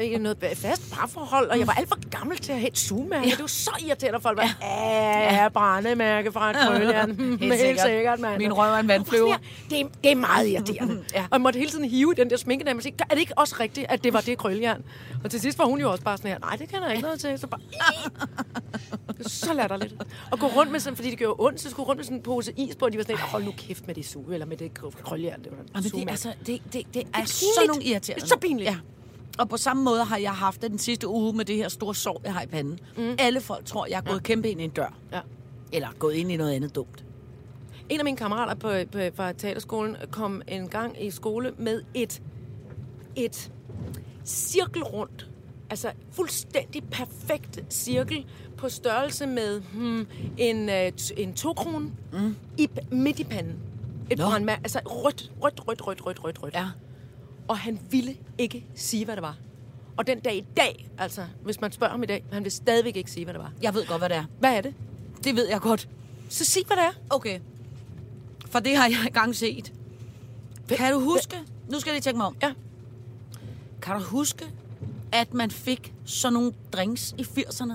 ikke 0.00 0.18
noget 0.18 0.36
fast 0.56 0.92
parforhold, 0.92 1.48
og 1.48 1.58
jeg 1.58 1.66
var 1.66 1.72
alt 1.72 1.88
for 1.88 2.08
gammel 2.10 2.38
til 2.38 2.52
at 2.52 2.58
have 2.58 2.68
et 2.70 2.78
sugemærke. 2.78 3.24
Ja. 3.28 3.30
Det 3.30 3.40
var 3.40 3.46
så 3.46 3.70
irriterende, 3.86 4.16
at 4.16 4.22
folk 4.22 4.38
var, 4.38 4.56
ja, 4.62 5.48
brændemærke 5.48 6.32
fra 6.32 6.50
et 6.50 6.56
krøljern. 6.66 7.10
Helt, 7.20 7.40
Helt 7.40 7.60
sikkert. 7.60 7.86
sikkert, 7.86 8.20
mand. 8.20 8.38
Min 8.38 8.52
røv 8.52 8.72
er 8.72 8.78
en 8.78 8.88
vandflyver. 8.88 9.36
Det, 9.70 9.80
er- 9.80 9.84
det 10.04 10.10
er 10.10 10.16
meget 10.16 10.48
irriterende. 10.48 10.98
Ja. 11.14 11.20
Og 11.22 11.28
jeg 11.32 11.40
måtte 11.40 11.58
hele 11.58 11.70
tiden 11.70 11.84
hive 11.84 12.12
i 12.12 12.20
den 12.20 12.30
der 12.30 12.36
sminkedame 12.36 12.78
og 12.78 12.82
sige, 12.82 12.94
er 13.00 13.14
det 13.14 13.20
ikke 13.20 13.38
også 13.38 13.56
rigtigt, 13.60 13.86
at 13.88 14.04
det 14.04 14.12
var 14.12 14.20
det 14.20 14.38
krøljern? 14.38 14.82
Og 15.24 15.30
til 15.30 15.40
sidst 15.40 15.58
var 15.58 15.64
hun 15.64 15.80
jo 15.80 15.90
også 15.90 16.04
bare 16.04 16.16
sådan 16.16 16.30
her, 16.30 16.38
nej, 16.38 16.56
det 16.56 16.68
kan 16.68 16.82
jeg 16.82 16.90
ikke 16.90 17.02
noget 17.02 17.20
til. 17.20 17.38
Så 17.38 17.46
bare, 17.46 17.60
det 19.24 19.42
er 19.42 19.46
så 19.46 19.54
latterligt. 19.54 19.94
Og 20.30 20.38
gå 20.38 20.46
rundt 20.46 20.72
med 20.72 20.80
sådan, 20.80 20.96
fordi 20.96 21.10
det 21.10 21.18
gjorde 21.18 21.36
ondt, 21.38 21.60
så 21.60 21.70
skulle 21.70 21.88
rundt 21.88 21.98
med 21.98 22.04
sådan 22.04 22.16
en 22.16 22.22
pose 22.22 22.52
is 22.56 22.76
på, 22.76 22.84
og 22.84 22.92
de 22.92 22.98
var 22.98 23.02
sådan, 23.02 23.16
lidt, 23.16 23.20
hold 23.20 23.44
nu 23.44 23.52
kæft 23.56 23.86
med 23.86 23.94
det 23.94 24.06
suge, 24.06 24.32
eller 24.32 24.46
med 24.46 24.56
det 24.56 24.74
krøljern. 24.74 25.42
Det 25.44 25.52
var 25.52 25.58
Jamen, 25.74 25.90
det, 25.90 26.10
altså, 26.10 26.32
det, 26.46 26.62
det, 26.72 26.86
det 26.94 27.02
er, 27.14 27.20
er 27.20 27.24
så 27.24 27.44
pinligt. 27.56 27.68
nogle 27.68 27.84
irriterende. 27.84 28.20
Det 28.20 28.32
er 28.32 28.34
så 28.34 28.40
pinligt. 28.40 28.70
Ja. 28.70 28.76
Og 29.38 29.48
på 29.48 29.56
samme 29.56 29.82
måde 29.82 30.04
har 30.04 30.16
jeg 30.16 30.32
haft 30.32 30.62
det 30.62 30.70
den 30.70 30.78
sidste 30.78 31.08
uge 31.08 31.32
med 31.32 31.44
det 31.44 31.56
her 31.56 31.68
store 31.68 31.94
sår, 31.94 32.20
jeg 32.24 32.34
har 32.34 32.42
i 32.42 32.46
panden. 32.46 32.78
Mm. 32.96 33.16
Alle 33.18 33.40
folk 33.40 33.66
tror, 33.66 33.86
jeg 33.86 33.96
er 33.96 34.00
gået 34.00 34.14
ja. 34.14 34.20
kæmpe 34.20 34.50
ind 34.50 34.60
i 34.60 34.64
en 34.64 34.70
dør. 34.70 34.98
Ja. 35.12 35.20
Eller 35.72 35.88
gået 35.98 36.14
ind 36.14 36.32
i 36.32 36.36
noget 36.36 36.52
andet 36.52 36.74
dumt. 36.74 37.04
En 37.88 37.98
af 37.98 38.04
mine 38.04 38.16
kammerater 38.16 38.54
på, 38.54 38.72
på, 38.92 38.98
fra 39.14 39.32
teaterskolen 39.32 39.96
kom 40.10 40.42
en 40.48 40.68
gang 40.68 41.04
i 41.04 41.10
skole 41.10 41.52
med 41.58 41.82
et, 41.94 42.22
et 43.16 43.52
cirkelrundt, 44.24 45.30
altså 45.72 45.92
fuldstændig 46.10 46.84
perfekt 46.84 47.64
cirkel 47.70 48.26
på 48.56 48.68
størrelse 48.68 49.26
med 49.26 49.60
hmm, 49.60 50.06
en, 50.38 50.68
øh, 50.68 50.92
en 51.16 51.34
to 51.34 51.52
krone 51.52 51.90
mm. 52.12 52.36
i, 52.58 52.68
midt 52.90 53.18
i 53.18 53.24
panden. 53.24 53.56
Et 54.10 54.18
Nå. 54.18 54.24
brandmærke, 54.24 54.60
altså 54.64 54.78
rødt, 54.78 55.32
rødt, 55.42 55.68
rødt, 55.68 55.86
rødt, 55.86 56.06
rødt, 56.06 56.24
rødt, 56.24 56.42
rødt. 56.42 56.54
Ja. 56.54 56.66
Og 57.48 57.58
han 57.58 57.80
ville 57.90 58.16
ikke 58.38 58.66
sige, 58.74 59.04
hvad 59.04 59.16
det 59.16 59.22
var. 59.22 59.36
Og 59.96 60.06
den 60.06 60.20
dag 60.20 60.36
i 60.36 60.44
dag, 60.56 60.90
altså, 60.98 61.24
hvis 61.42 61.60
man 61.60 61.72
spørger 61.72 61.90
ham 61.90 62.02
i 62.02 62.06
dag, 62.06 62.24
han 62.32 62.44
vil 62.44 62.52
stadigvæk 62.52 62.96
ikke 62.96 63.10
sige, 63.10 63.24
hvad 63.24 63.34
det 63.34 63.42
var. 63.42 63.52
Jeg 63.62 63.74
ved 63.74 63.86
godt, 63.86 64.00
hvad 64.00 64.08
det 64.08 64.16
er. 64.16 64.24
Hvad 64.38 64.56
er 64.56 64.60
det? 64.60 64.74
Det 65.24 65.36
ved 65.36 65.48
jeg 65.48 65.60
godt. 65.60 65.88
Så 66.28 66.44
sig, 66.44 66.62
hvad 66.66 66.76
det 66.76 66.84
er. 66.84 66.92
Okay. 67.10 67.40
For 68.46 68.58
det 68.58 68.76
har 68.76 68.86
jeg 68.86 68.98
engang 69.06 69.36
set. 69.36 69.72
Kan 70.68 70.92
du 70.92 71.00
huske? 71.00 71.36
Nu 71.70 71.80
skal 71.80 71.90
jeg 71.90 71.94
lige 71.94 72.02
tænke 72.02 72.16
mig 72.16 72.26
om. 72.26 72.36
Ja. 72.42 72.52
Kan 73.82 73.94
du 73.94 74.02
huske, 74.02 74.44
at 75.12 75.34
man 75.34 75.50
fik 75.50 75.94
sådan 76.04 76.32
nogle 76.32 76.52
drinks 76.72 77.14
i 77.18 77.22
80'erne, 77.22 77.72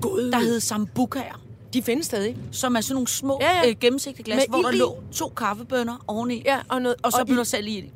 God. 0.00 0.30
der 0.32 0.38
hed 0.38 0.60
sambucaer? 0.60 1.40
De 1.72 1.82
findes 1.82 2.06
stadig. 2.06 2.36
Som 2.52 2.76
er 2.76 2.80
sådan 2.80 2.94
nogle 2.94 3.08
små 3.08 3.38
Ja, 3.40 3.56
ja. 3.62 3.68
øh, 3.68 3.76
gennemsigtige 3.80 4.24
glas, 4.24 4.36
Med 4.36 4.44
hvor 4.48 4.62
der 4.62 4.70
i. 4.70 4.76
lå 4.76 5.02
to 5.12 5.28
kaffebønner 5.28 6.04
oveni. 6.06 6.42
Ja, 6.44 6.58
og, 6.68 6.82
noget, 6.82 6.96
og 7.02 7.12
så 7.12 7.24
blev 7.24 7.36
der 7.36 7.44
selv 7.44 7.66
i 7.68 7.80
det. 7.80 7.90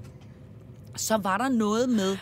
Så 0.97 1.17
var 1.17 1.39
der 1.39 1.49
noget 1.49 1.89
med, 1.89 2.17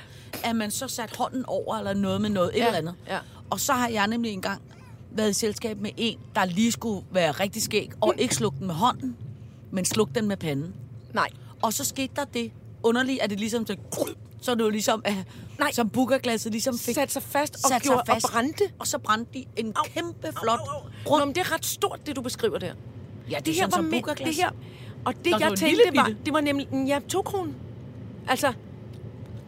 at 0.45 0.57
man 0.57 0.71
så 0.71 0.89
satte 0.89 1.19
hånden 1.19 1.45
over, 1.47 1.77
eller 1.77 1.95
noget 1.95 2.21
med 2.21 2.31
noget, 2.31 2.51
et 2.55 2.59
Ja, 2.59 2.67
eller 2.67 2.79
andet. 2.79 2.95
ja. 3.09 3.19
Og 3.51 3.61
så 3.61 3.73
har 3.73 3.89
jeg 3.89 4.07
nemlig 4.07 4.33
engang 4.33 4.63
været 5.11 5.31
i 5.31 5.33
selskab 5.33 5.81
med 5.81 5.91
en, 5.97 6.19
der 6.35 6.45
lige 6.45 6.73
skulle 6.73 7.05
være 7.13 7.31
rigtig 7.33 7.63
skæg, 7.63 7.91
og 8.01 8.15
ikke 8.19 8.35
slukke 8.35 8.59
den 8.59 8.67
med 8.67 8.75
hånden, 8.75 9.17
men 9.71 9.85
slukke 9.85 10.15
den 10.15 10.29
med 10.29 10.37
panden. 10.37 10.75
Nej. 11.15 11.29
Og 11.63 11.73
så 11.73 11.85
skete 11.85 12.13
der 12.17 12.25
det 12.25 12.53
underligt, 12.83 13.21
at 13.23 13.31
det 13.31 13.39
ligesom 13.41 13.67
så, 13.67 13.77
så 14.41 14.55
det 14.55 14.65
var 14.65 14.71
ligesom, 14.71 15.03
at, 15.05 15.15
Nej. 15.59 15.73
som 15.73 15.89
bookerglasset 15.91 16.53
ligesom 16.53 16.79
fik 16.79 16.95
Sat 16.95 17.13
sig 17.13 17.23
fast 17.23 17.55
og, 17.55 17.61
sat 17.61 17.69
sig 17.71 17.81
gjorde, 17.83 18.03
fast. 18.07 18.25
og 18.25 18.31
brændte. 18.31 18.65
Og 18.79 18.87
så 18.87 18.99
brændte 18.99 19.31
de 19.35 19.45
en 19.57 19.73
Au. 19.77 19.83
kæmpe 19.95 20.27
Au, 20.27 20.33
flot 20.43 20.61
au, 20.61 20.67
au. 20.77 20.83
Nå, 20.83 21.11
rund. 21.11 21.25
men 21.25 21.35
det 21.35 21.41
er 21.41 21.53
ret 21.55 21.67
stort, 21.67 22.01
det 22.07 22.17
du 22.17 22.21
beskriver 22.23 22.59
der. 22.59 22.67
Ja, 22.67 22.73
det 23.31 23.37
er 23.37 23.41
det 23.41 23.55
her 23.55 23.61
sådan 23.61 23.71
var 23.71 23.77
som 23.77 23.85
med, 24.17 24.27
det 24.27 24.35
her. 24.35 24.51
Og 25.05 25.15
det, 25.15 25.31
Nå, 25.33 25.39
det 25.39 25.41
jeg 25.41 25.51
var 25.51 25.57
tænkte, 25.57 25.83
det 25.91 25.97
var, 25.97 26.13
det 26.25 26.33
var 26.33 26.41
nemlig, 26.41 26.69
ja, 26.87 26.99
to 27.09 27.23
kroner. 27.23 27.53
Altså, 28.29 28.47
Det 28.47 28.55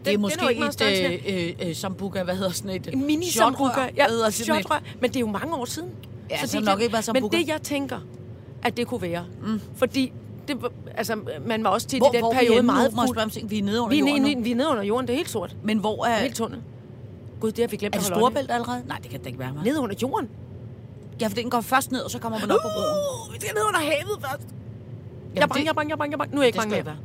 er 0.07 0.11
den 0.11 0.21
måske 0.21 0.45
jo 0.55 0.59
meget 0.59 0.81
et 0.81 1.27
øh, 1.29 1.59
øh, 1.61 1.69
øh, 1.69 1.77
sambuca, 1.77 2.23
hvad 2.23 2.37
hedder 2.37 2.51
sådan 2.53 2.71
et? 2.71 2.87
En 2.93 3.07
mini 3.07 3.31
sambuca. 3.31 3.91
hvad 3.95 4.05
hedder 4.09 4.31
sådan 4.31 4.61
et? 4.61 4.67
Men 5.01 5.11
det 5.11 5.17
er 5.17 5.21
jo 5.21 5.27
mange 5.27 5.55
år 5.55 5.65
siden. 5.65 5.91
Ja, 6.31 6.47
så 6.47 6.57
det- 6.57 6.65
nok 6.65 6.81
ikke 6.81 6.93
været 6.93 7.07
Men 7.13 7.15
sambuca. 7.23 7.37
det, 7.39 7.49
jeg 7.49 7.63
tænker, 7.63 7.99
at 8.63 8.77
det 8.77 8.87
kunne 8.87 9.03
være. 9.03 9.25
Mm. 9.43 9.61
Fordi 9.77 10.13
det, 10.49 10.63
var- 10.63 10.73
altså, 10.97 11.19
man 11.47 11.65
var 11.65 11.71
også 11.71 11.87
tit 11.87 12.01
Hvor, 12.01 12.09
i 12.13 12.17
den 12.17 12.21
hvor 12.21 12.33
er 12.33 12.39
periode 12.39 12.63
meget 12.63 12.93
jeg 12.97 13.09
fuld. 13.09 13.31
ting? 13.31 13.51
Vi 13.51 13.59
er 13.59 13.63
nede 13.63 13.81
under 13.81 13.91
Vi 13.91 13.97
er, 13.97 14.07
jorden 14.07 14.23
nede, 14.23 14.35
nu. 14.35 14.43
vi 14.43 14.51
er 14.51 14.57
nede 14.57 14.69
under 14.69 14.83
jorden, 14.83 15.07
det 15.07 15.13
er 15.13 15.17
helt 15.17 15.31
sort. 15.31 15.57
Men 15.63 15.79
hvor 15.79 16.05
er... 16.07 16.21
Helt 16.21 16.37
tunnel. 16.37 16.61
Gud, 17.41 17.53
det 17.53 17.59
har 17.65 17.69
vi 17.69 17.77
glemt 17.77 17.95
Er 17.95 17.99
det 17.99 18.07
Storebælt 18.07 18.51
allerede? 18.51 18.83
Nej, 18.87 18.99
det 19.03 19.11
kan 19.11 19.21
det 19.21 19.27
ikke 19.27 19.39
være, 19.39 19.51
hva'? 19.51 19.65
Nede 19.65 19.81
under 19.81 19.97
jorden? 20.03 20.29
Ja, 21.21 21.27
for 21.27 21.35
den 21.35 21.51
går 21.51 21.61
først 21.61 21.93
ned, 21.93 22.01
og 22.01 22.11
så 22.11 22.19
kommer 22.19 22.39
man 22.41 22.51
op 22.51 22.59
på 22.63 22.69
broen. 22.75 23.29
Uh, 23.29 23.35
vi 23.35 23.41
skal 23.41 23.55
ned 23.55 23.63
under 23.69 23.81
havet 23.81 24.19
først. 24.21 24.43
Jeg 24.43 25.37
Jamen, 25.37 25.49
bang, 25.49 25.55
det- 25.61 25.67
jeg 25.67 25.75
bang, 25.75 25.91
jeg 25.91 25.99
bang, 25.99 26.11
jeg 26.11 26.19
bang. 26.19 26.35
Nu 26.35 26.39
er 26.39 26.43
jeg 26.43 26.47
ikke 26.49 26.59
bange 26.59 26.75
mere. 26.75 26.85
være. 26.87 26.97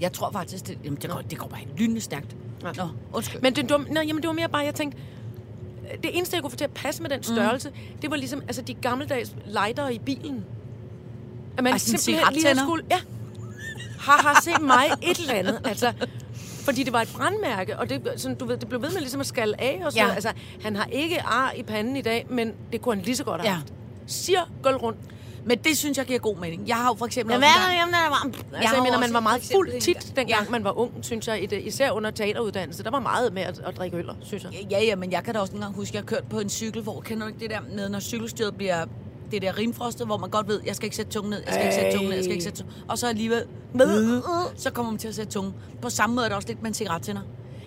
Jeg 0.00 0.12
tror 0.12 0.30
faktisk, 0.32 0.66
det, 0.66 0.78
jamen, 0.84 0.98
det, 1.02 1.10
går, 1.10 1.20
det 1.30 1.38
går 1.38 1.46
bare 1.48 1.60
lynende 1.76 2.00
stærkt. 2.00 2.36
Ja. 2.62 2.72
Nå, 2.76 2.88
undskyld. 3.12 3.40
Men 3.42 3.54
det, 3.54 3.62
det, 3.68 3.72
var, 3.72 3.84
nej, 3.90 4.04
jamen, 4.06 4.22
det 4.22 4.28
var 4.28 4.34
mere 4.34 4.48
bare, 4.48 4.64
jeg 4.64 4.74
tænkte, 4.74 4.98
det 6.02 6.16
eneste, 6.16 6.34
jeg 6.36 6.42
kunne 6.42 6.50
få 6.50 6.56
til 6.56 6.64
at 6.64 6.70
passe 6.70 7.02
med 7.02 7.10
den 7.10 7.22
størrelse, 7.22 7.68
mm. 7.70 7.98
det 8.02 8.10
var 8.10 8.16
ligesom 8.16 8.40
altså, 8.46 8.62
de 8.62 8.74
gammeldags 8.74 9.34
lighter 9.46 9.88
i 9.88 9.98
bilen. 9.98 10.44
At 11.58 11.64
man 11.64 11.72
Ej, 11.72 11.78
sådan 11.78 11.98
simpelthen 11.98 12.32
lige 12.32 12.40
cigarettænder? 12.42 12.64
skulle... 12.64 12.84
Ja. 12.90 12.98
Har, 14.00 14.18
har 14.22 14.40
set 14.44 14.62
mig 14.62 14.84
et 15.02 15.18
eller 15.18 15.34
andet. 15.34 15.60
Altså, 15.64 15.92
fordi 16.64 16.82
det 16.82 16.92
var 16.92 17.00
et 17.02 17.08
brandmærke, 17.16 17.78
og 17.78 17.88
det, 17.88 18.12
sådan, 18.16 18.36
du 18.36 18.44
ved, 18.46 18.56
det 18.56 18.68
blev 18.68 18.82
ved 18.82 18.90
med 18.90 19.00
ligesom 19.00 19.20
at 19.20 19.26
skalle 19.26 19.60
af. 19.60 19.82
Og 19.84 19.92
så, 19.92 19.98
Ja. 19.98 20.10
altså, 20.14 20.32
han 20.62 20.76
har 20.76 20.84
ikke 20.92 21.22
ar 21.22 21.52
i 21.56 21.62
panden 21.62 21.96
i 21.96 22.02
dag, 22.02 22.26
men 22.30 22.52
det 22.72 22.82
kunne 22.82 22.94
han 22.94 23.04
lige 23.04 23.16
så 23.16 23.24
godt 23.24 23.40
have 23.40 23.50
Ja. 23.50 23.56
haft. 23.56 23.72
Cirkel 24.08 24.76
rundt. 24.76 24.98
Men 25.44 25.58
det 25.58 25.78
synes 25.78 25.98
jeg 25.98 26.06
giver 26.06 26.18
god 26.18 26.36
mening. 26.36 26.68
Jeg 26.68 26.76
har 26.76 26.88
jo 26.88 26.94
for 26.94 27.06
eksempel 27.06 27.34
også 27.36 27.46
hvad 27.46 27.72
er 27.74 27.78
jamen, 27.78 27.94
der 27.94 28.00
er 28.00 28.08
varmt? 28.08 28.36
Altså, 28.36 28.68
har 28.68 28.74
jeg 28.74 28.82
mener, 28.82 28.98
man 28.98 29.12
var 29.12 29.20
meget 29.20 29.42
fuld 29.52 29.80
tit, 29.80 29.96
gang- 29.96 30.16
dengang 30.16 30.44
Ja. 30.44 30.50
man 30.50 30.64
var 30.64 30.78
ung, 30.78 30.92
synes 31.02 31.28
jeg. 31.28 31.66
Især 31.66 31.90
under 31.90 32.10
teateruddannelse. 32.10 32.82
Der 32.84 32.90
var 32.90 33.00
meget 33.00 33.32
med 33.32 33.42
at, 33.42 33.58
at 33.66 33.76
drikke 33.76 33.96
øl, 33.96 34.04
synes 34.22 34.44
jeg. 34.44 34.66
Ja, 34.70 34.82
ja, 34.84 34.96
men 34.96 35.12
jeg 35.12 35.24
kan 35.24 35.34
da 35.34 35.40
også 35.40 35.52
engang 35.52 35.74
huske, 35.74 35.90
at 35.90 35.94
jeg 35.94 36.00
har 36.00 36.06
kørt 36.06 36.24
på 36.30 36.40
en 36.40 36.48
cykel, 36.50 36.82
hvor 36.82 37.00
kender 37.00 37.22
du 37.26 37.28
ikke 37.28 37.40
det 37.40 37.50
der 37.50 37.60
med, 37.76 37.88
når 37.88 38.00
cykelstyret 38.00 38.56
bliver 38.56 38.84
det 39.30 39.42
der 39.42 39.58
rimfrostet, 39.58 40.06
hvor 40.06 40.16
man 40.16 40.30
godt 40.30 40.48
ved, 40.48 40.60
jeg 40.66 40.76
skal 40.76 40.86
ikke 40.86 40.96
sætte 40.96 41.12
tungen 41.12 41.30
ned, 41.30 41.42
jeg 41.46 41.54
skal 41.54 41.64
ikke 41.64 41.74
sætte 41.74 41.92
tungen 41.92 42.08
ned, 42.08 42.16
jeg 42.16 42.24
skal 42.24 42.32
ikke 42.32 42.44
sætte 42.44 42.58
tungen 42.58 42.74
Og 42.88 42.98
så 42.98 43.08
alligevel, 43.08 43.44
med, 43.74 44.22
så 44.56 44.70
kommer 44.70 44.92
man 44.92 44.98
til 44.98 45.08
at 45.08 45.14
sætte 45.14 45.32
tungen. 45.32 45.54
På 45.82 45.90
samme 45.90 46.14
måde 46.14 46.24
er 46.24 46.28
det 46.28 46.36
også 46.36 46.48
lidt 46.48 46.62
med 46.62 46.70
en 46.70 46.74
cigarettænder. 46.74 47.22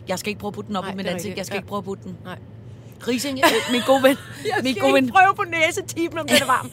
Jeg 0.08 0.20
skal 0.20 0.30
ikke 0.30 0.40
prøve 0.40 0.50
at 0.50 0.54
putte 0.54 0.68
den 0.68 0.76
op 0.76 0.84
Nej, 0.84 0.94
i 0.94 1.08
er 1.08 1.12
ansigt, 1.12 1.38
jeg 1.38 1.46
skal 1.46 1.58
ikke 1.58 1.68
prøve 1.68 1.78
at 1.78 1.84
putte 1.84 2.04
den. 2.04 2.18
Nej. 2.24 2.40
Rising, 3.08 3.40
øh, 3.40 3.72
min 3.72 3.82
gode 3.88 4.04
ven, 4.04 4.18
min 4.64 4.76
gode 4.82 4.94
ven, 4.94 5.10
prøve 5.10 5.36
på 5.36 5.44
næsetipen, 5.48 6.20
om 6.20 6.28
den 6.28 6.36
er 6.42 6.46
varm. 6.46 6.72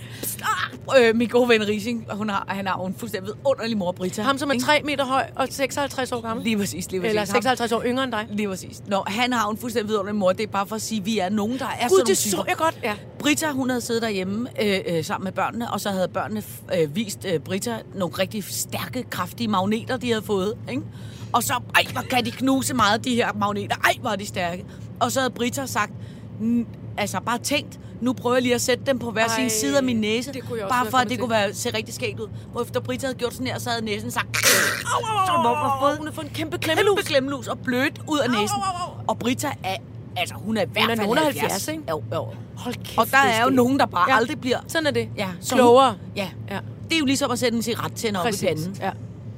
øh, 0.98 1.16
min 1.16 1.28
gode 1.28 1.48
ven 1.48 1.68
Rising, 1.68 2.06
og 2.10 2.16
hun 2.16 2.28
har, 2.30 2.44
han 2.48 2.66
har 2.66 2.84
en 2.86 2.94
fuldstændig 2.98 3.34
vidunderlig 3.34 3.76
mor, 3.78 3.92
Britta. 3.92 4.22
Ham, 4.22 4.38
som 4.38 4.48
er 4.50 4.52
Ikke? 4.54 4.64
3 4.64 4.80
meter 4.84 5.04
høj 5.04 5.24
og 5.36 5.46
56 5.50 6.12
år 6.12 6.20
gammel. 6.20 6.44
Lige 6.44 6.56
præcis, 6.56 6.90
lige 6.90 7.00
præcis. 7.00 7.08
Eller 7.10 7.20
Ham- 7.22 7.26
56 7.32 7.72
år 7.72 7.82
yngre 7.86 8.04
end 8.04 8.12
dig. 8.12 8.26
Lige 8.30 8.48
præcis. 8.48 8.82
Nå, 8.86 9.02
han 9.06 9.32
har 9.32 9.48
en 9.50 9.56
fuldstændig 9.56 9.88
vidunderlig 9.88 10.18
mor. 10.18 10.32
Det 10.32 10.42
er 10.42 10.50
bare 10.50 10.66
for 10.66 10.76
at 10.76 10.82
sige, 10.82 11.00
at 11.00 11.06
vi 11.06 11.18
er 11.18 11.28
nogen, 11.28 11.58
der 11.58 11.64
er 11.64 11.70
sådan 11.70 11.88
Gud, 11.88 11.96
nogle 11.98 12.06
det 12.06 12.18
så 12.18 12.44
jeg 12.48 12.56
godt. 12.56 12.78
Ja. 12.82 12.94
Britta, 13.18 13.50
hun 13.50 13.70
havde 13.70 13.80
siddet 13.80 14.02
derhjemme 14.02 14.48
øh, 14.62 14.78
øh, 14.86 15.04
sammen 15.04 15.24
med 15.24 15.32
børnene, 15.32 15.72
og 15.72 15.80
så 15.80 15.90
havde 15.90 16.08
børnene 16.08 16.42
øh, 16.78 16.96
vist 16.96 17.24
øh, 17.24 17.38
Britta 17.40 17.78
nogle 17.94 18.14
rigtig 18.18 18.44
stærke, 18.44 19.02
kraftige 19.10 19.48
magneter, 19.48 19.96
de 19.96 20.08
havde 20.08 20.22
fået. 20.22 20.54
Ikke? 20.70 20.82
Og 21.32 21.42
så, 21.42 21.54
ej, 21.74 21.82
hvor 21.92 22.02
kan 22.02 22.24
de 22.24 22.30
knuse 22.30 22.74
meget, 22.74 23.04
de 23.04 23.14
her 23.14 23.32
magneter. 23.32 23.76
Ej, 23.84 23.92
hvor 24.00 24.10
er 24.10 24.16
de 24.16 24.26
stærke. 24.26 24.64
Og 25.00 25.12
så 25.12 25.20
havde 25.20 25.30
Britta 25.30 25.66
sagt, 25.66 25.90
"Mm, 25.92 26.19
altså 26.96 27.20
bare 27.20 27.38
tænkt, 27.38 27.80
nu 28.00 28.12
prøver 28.12 28.36
jeg 28.36 28.42
lige 28.42 28.54
at 28.54 28.60
sætte 28.60 28.84
dem 28.86 28.98
på 28.98 29.10
hver 29.10 29.28
sin 29.28 29.44
Ej, 29.44 29.48
side 29.48 29.76
af 29.76 29.82
min 29.84 29.96
næse, 29.96 30.32
bare 30.68 30.86
for 30.90 30.98
at 30.98 31.02
det 31.04 31.10
til. 31.10 31.18
kunne 31.20 31.30
være, 31.30 31.54
se 31.54 31.70
rigtig 31.76 31.94
skægt 31.94 32.20
ud. 32.20 32.28
Hvor 32.52 32.62
efter 32.62 32.80
Britta 32.80 33.06
havde 33.06 33.18
gjort 33.18 33.32
sådan 33.32 33.46
her, 33.46 33.58
så 33.58 33.70
havde 33.70 33.84
næsen 33.84 34.10
sagt, 34.10 34.26
Au, 34.26 35.18
au, 35.18 35.26
så 35.26 35.32
au, 35.32 35.54
au, 35.54 35.80
fået 35.80 35.96
Hun 35.98 36.06
har 36.06 36.12
fået 36.14 36.24
en 36.26 36.30
kæmpe 36.34 36.58
klemmelus. 36.58 36.84
klemmelus. 37.04 37.06
klemmelus 37.06 37.46
og 37.48 37.58
blødt 37.58 38.00
ud 38.08 38.18
af 38.18 38.30
næsen. 38.30 38.56
Og 39.08 39.18
Britta 39.18 39.48
er, 39.64 39.76
altså 40.16 40.34
hun 40.34 40.56
er 40.56 40.62
i 40.62 40.66
hvert 40.72 40.84
er 40.84 40.88
fald 40.88 41.00
nogen 41.00 41.18
af 41.18 41.24
70. 41.24 41.52
70, 41.52 41.68
ikke? 41.68 41.82
Jo, 41.90 42.02
jo. 42.14 42.26
Hold 42.56 42.74
kæft, 42.74 42.98
Og 42.98 43.06
der 43.10 43.18
er 43.18 43.44
jo 43.44 43.50
nogen, 43.50 43.78
der 43.78 43.86
bare 43.86 44.10
Ja. 44.10 44.16
aldrig 44.16 44.40
bliver 44.40 44.58
Sådan 44.68 44.86
er 44.86 44.90
det. 44.90 45.08
Ja, 45.16 45.28
Klogere. 45.50 45.90
Hun, 45.90 45.98
ja. 46.16 46.28
Ja. 46.50 46.58
Det 46.88 46.94
er 46.94 46.98
jo 46.98 47.04
ligesom 47.04 47.30
at 47.30 47.38
sætte 47.38 47.56
en 47.56 47.62
cigarettænder 47.62 48.20
op 48.20 48.26
i 48.28 48.46
panden. 48.46 48.76
Ja. 48.80 48.90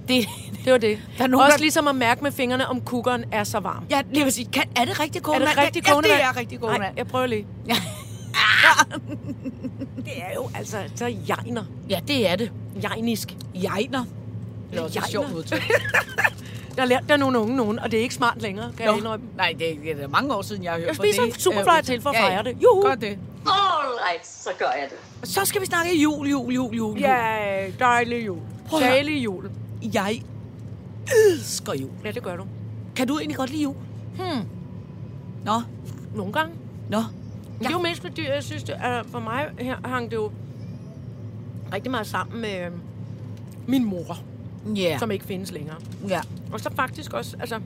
Det, 0.08 0.28
Det 0.64 0.72
var 0.72 0.78
det. 0.78 0.98
Der 1.18 1.24
er 1.24 1.28
nogen, 1.28 1.44
Også 1.44 1.56
der- 1.56 1.60
ligesom 1.62 1.88
at 1.88 1.94
mærke 1.94 2.22
med 2.22 2.32
fingrene, 2.32 2.68
om 2.68 2.80
kukkeren 2.80 3.24
er 3.32 3.44
så 3.44 3.58
varm. 3.60 3.84
ja, 3.90 4.02
lige 4.12 4.24
vil 4.24 4.32
sige, 4.32 4.48
kan, 4.52 4.62
er 4.76 4.84
det 4.84 5.00
rigtig 5.00 5.18
Er 5.18 5.22
kogende? 5.22 5.46
det 5.46 5.56
vand? 5.56 5.66
rigtig 5.66 5.86
ja, 5.86 5.90
kogende 5.92 6.08
det 6.08 6.16
vand? 6.18 6.26
er 6.28 6.36
rigtig 6.40 6.60
kogende. 6.60 6.78
Nej, 6.80 6.92
jeg 6.96 7.06
prøver 7.06 7.26
lige. 7.26 7.46
Ja. 7.68 7.74
Det 10.04 10.12
er 10.16 10.34
jo 10.34 10.50
altså 10.54 10.76
så 10.94 11.06
jegner. 11.28 11.64
ja, 11.90 12.00
det 12.08 12.28
er 12.30 12.36
det. 12.36 12.50
Jegnisk. 12.82 13.36
Jegner. 13.54 14.04
Det 14.70 14.78
er 14.78 14.82
også 14.82 14.98
et 14.98 15.06
sjovt 15.08 15.32
udtryk. 15.32 15.70
Jeg 16.76 16.82
har 16.82 16.86
lært 16.88 17.02
der 17.08 17.16
nogle 17.16 17.38
unge 17.38 17.56
nogen, 17.56 17.78
og 17.78 17.90
det 17.90 17.98
er 17.98 18.02
ikke 18.02 18.14
smart 18.14 18.42
længere, 18.42 18.72
kan 18.76 18.86
jeg 18.86 18.96
indrømme. 18.96 19.26
Nej, 19.36 19.54
det 19.58 19.70
er, 19.70 19.94
det 19.94 20.04
er 20.04 20.08
mange 20.08 20.34
år 20.34 20.42
siden, 20.42 20.64
jeg 20.64 20.72
har 20.72 20.78
hørt 20.78 20.86
Jeg 20.88 20.96
på 20.96 21.02
spiser 21.02 21.22
det. 21.22 21.34
en 21.34 21.40
superfly 21.40 21.76
øh, 21.78 21.82
til 21.84 22.02
for 22.02 22.10
at 22.10 22.16
ja, 22.16 22.22
ja. 22.24 22.28
fejre 22.28 22.42
det. 22.44 22.56
Juhu. 22.62 22.82
Godt 22.82 23.00
det. 23.00 23.08
All 23.08 23.18
right, 24.10 24.26
så 24.26 24.50
gør 24.58 24.64
jeg 24.66 24.88
det. 24.90 25.28
Så 25.28 25.44
skal 25.44 25.60
vi 25.60 25.66
snakke 25.66 25.96
jul, 26.02 26.28
jul, 26.28 26.52
jul, 26.54 26.74
jul. 26.74 26.98
Ja, 27.00 27.66
dejlig 27.78 28.26
jul. 28.26 28.38
Dejlig 28.70 29.24
jul. 29.24 29.50
Jeg 29.94 30.22
elsker 31.32 31.72
jul. 31.74 31.90
Ja, 32.04 32.10
det 32.10 32.22
gør 32.22 32.36
du. 32.36 32.44
Kan 32.96 33.06
du 33.08 33.18
egentlig 33.18 33.36
godt 33.36 33.50
lide 33.50 33.62
jul? 33.62 33.74
Hmm. 34.14 34.46
Nå, 35.44 35.60
Nogle 36.14 36.32
gange. 36.32 36.54
nå. 36.90 36.98
Men 36.98 37.58
det 37.58 37.66
er 37.66 37.70
jo 37.72 37.78
mest 37.78 38.02
fordi, 38.02 38.26
jeg 38.28 38.42
synes, 38.42 38.62
det, 38.62 38.72
at 38.72 39.06
for 39.06 39.20
mig 39.20 39.46
her 39.58 39.76
hang 39.84 40.10
det 40.10 40.16
jo 40.16 40.30
rigtig 41.72 41.90
meget 41.90 42.06
sammen 42.06 42.40
med 42.40 42.66
øh, 42.66 42.72
min 43.66 43.84
mor, 43.84 44.18
Ja. 44.76 44.80
yeah. 44.90 44.98
som 44.98 45.10
ikke 45.10 45.24
findes 45.24 45.52
længere. 45.52 45.76
ja. 46.08 46.20
Og 46.52 46.60
så 46.60 46.70
faktisk 46.76 47.12
også, 47.12 47.36
altså... 47.40 47.60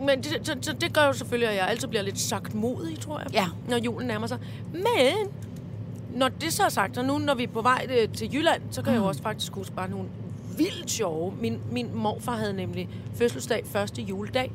Men 0.00 0.18
det, 0.22 0.40
så, 0.42 0.56
så 0.62 0.72
det 0.72 0.92
gør 0.94 1.06
jo 1.06 1.12
selvfølgelig, 1.12 1.48
at 1.50 1.56
jeg 1.56 1.68
altid 1.68 1.88
bliver 1.88 2.02
lidt 2.02 2.18
sagt 2.18 2.54
modig, 2.54 3.00
tror 3.00 3.18
jeg. 3.18 3.32
Ja. 3.32 3.46
Når 3.68 3.76
julen 3.76 4.08
nærmer 4.08 4.26
sig. 4.26 4.38
Men, 4.72 5.30
når 6.16 6.28
det 6.28 6.52
så 6.52 6.64
er 6.64 6.68
sagt, 6.68 6.98
og 6.98 7.04
nu 7.04 7.18
når 7.18 7.34
vi 7.34 7.42
er 7.42 7.48
på 7.48 7.62
vej 7.62 7.86
øh, 7.90 8.08
til 8.08 8.34
Jylland, 8.34 8.62
så 8.70 8.82
kan 8.82 8.90
mm. 8.90 8.94
jeg 8.94 9.02
jo 9.02 9.08
også 9.08 9.22
faktisk 9.22 9.52
huske 9.52 9.74
bare 9.74 9.88
nogle 9.90 10.08
vildt 10.56 10.90
sjove. 10.90 11.34
Min, 11.40 11.60
min 11.70 11.90
morfar 11.94 12.36
havde 12.36 12.52
nemlig 12.52 12.88
fødselsdag 13.14 13.62
første 13.66 14.02
juledag. 14.02 14.52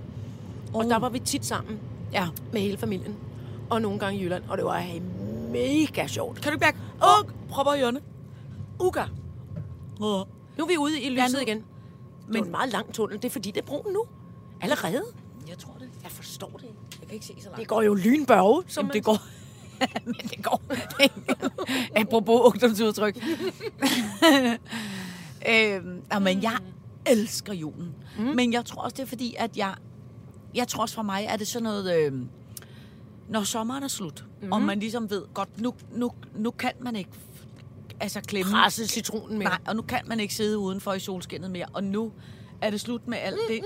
Og 0.73 0.79
Oh. 0.85 0.89
der 0.89 0.99
var 0.99 1.09
vi 1.09 1.19
tit 1.19 1.45
sammen 1.45 1.79
Ja. 2.13 2.27
med 2.53 2.61
hele 2.61 2.77
familien. 2.77 3.15
Og 3.69 3.81
nogle 3.81 3.99
gange 3.99 4.19
i 4.19 4.23
Jylland. 4.23 4.43
Og 4.49 4.57
det 4.57 4.65
var 4.65 4.85
mega 5.51 6.07
sjovt. 6.07 6.41
Kan 6.41 6.51
du 6.51 6.55
ikke 6.55 6.65
mærke? 6.65 6.77
Åh, 7.03 7.19
oh, 7.19 7.29
propper 7.49 7.73
i 7.73 7.77
hjørnet. 7.77 8.01
Uga. 8.79 9.03
Oh. 9.99 10.25
Nu 10.57 10.63
er 10.63 10.67
vi 10.67 10.77
ude 10.77 11.01
i 11.01 11.09
lyset 11.09 11.33
Ja, 11.33 11.37
nu- 11.37 11.41
igen. 11.41 11.63
Men 12.27 12.33
det 12.33 12.41
er 12.41 12.45
en 12.45 12.51
meget 12.51 12.71
lang 12.71 12.93
tunnel. 12.93 13.17
Det 13.17 13.25
er 13.25 13.29
fordi, 13.29 13.51
det 13.51 13.61
er 13.61 13.65
broen 13.65 13.93
nu. 13.93 14.03
Allerede. 14.61 15.01
Jeg 15.49 15.57
tror 15.57 15.73
det. 15.79 15.89
Jeg 16.03 16.11
forstår 16.11 16.51
det 16.55 16.63
ikke. 16.63 16.75
Jeg 17.01 17.07
kan 17.07 17.13
ikke 17.13 17.25
se 17.25 17.33
så 17.39 17.43
langt. 17.45 17.57
Det 17.59 17.67
går 17.67 17.81
jo 17.81 17.93
lynbørge, 17.93 18.63
som 18.67 18.81
Jamen, 18.81 18.87
man 18.87 18.93
det 18.93 19.03
går. 19.03 19.17
Men 20.05 20.15
det 20.15 20.43
går. 20.43 20.61
Apropos 21.95 22.41
ungdomsudtryk. 22.41 23.17
øhm, 25.49 26.01
jamen, 26.13 26.43
jeg 26.43 26.57
elsker 27.05 27.53
julen. 27.53 27.95
Mm. 28.17 28.23
Men 28.23 28.53
jeg 28.53 28.65
tror 28.65 28.81
også, 28.81 28.95
det 28.95 29.03
er 29.03 29.07
fordi, 29.07 29.35
at 29.37 29.57
jeg... 29.57 29.75
Jeg 30.53 30.67
tror 30.67 30.81
også 30.81 30.95
for 30.95 31.01
mig, 31.01 31.25
er 31.29 31.37
det 31.37 31.47
sådan 31.47 31.63
noget... 31.63 31.97
Øh, 31.97 32.13
når 33.29 33.43
sommeren 33.43 33.83
er 33.83 33.87
slut, 33.87 34.25
mm. 34.41 34.51
og 34.51 34.61
man 34.61 34.79
ligesom 34.79 35.09
ved, 35.09 35.23
godt, 35.33 35.61
nu, 35.61 35.73
nu, 35.91 36.11
nu 36.35 36.51
kan 36.51 36.71
man 36.79 36.95
ikke 36.95 37.11
altså 37.99 38.21
klemme... 38.21 38.51
Presse 38.51 38.87
citronen 38.87 39.37
mere. 39.37 39.49
Nej, 39.49 39.59
og 39.67 39.75
nu 39.75 39.81
kan 39.81 40.01
man 40.07 40.19
ikke 40.19 40.33
sidde 40.33 40.57
udenfor 40.57 40.93
i 40.93 40.99
solskinnet 40.99 41.51
mere. 41.51 41.65
Og 41.73 41.83
nu 41.83 42.11
er 42.61 42.69
det 42.69 42.81
slut 42.81 43.07
med 43.07 43.17
alt 43.17 43.39
det. 43.49 43.61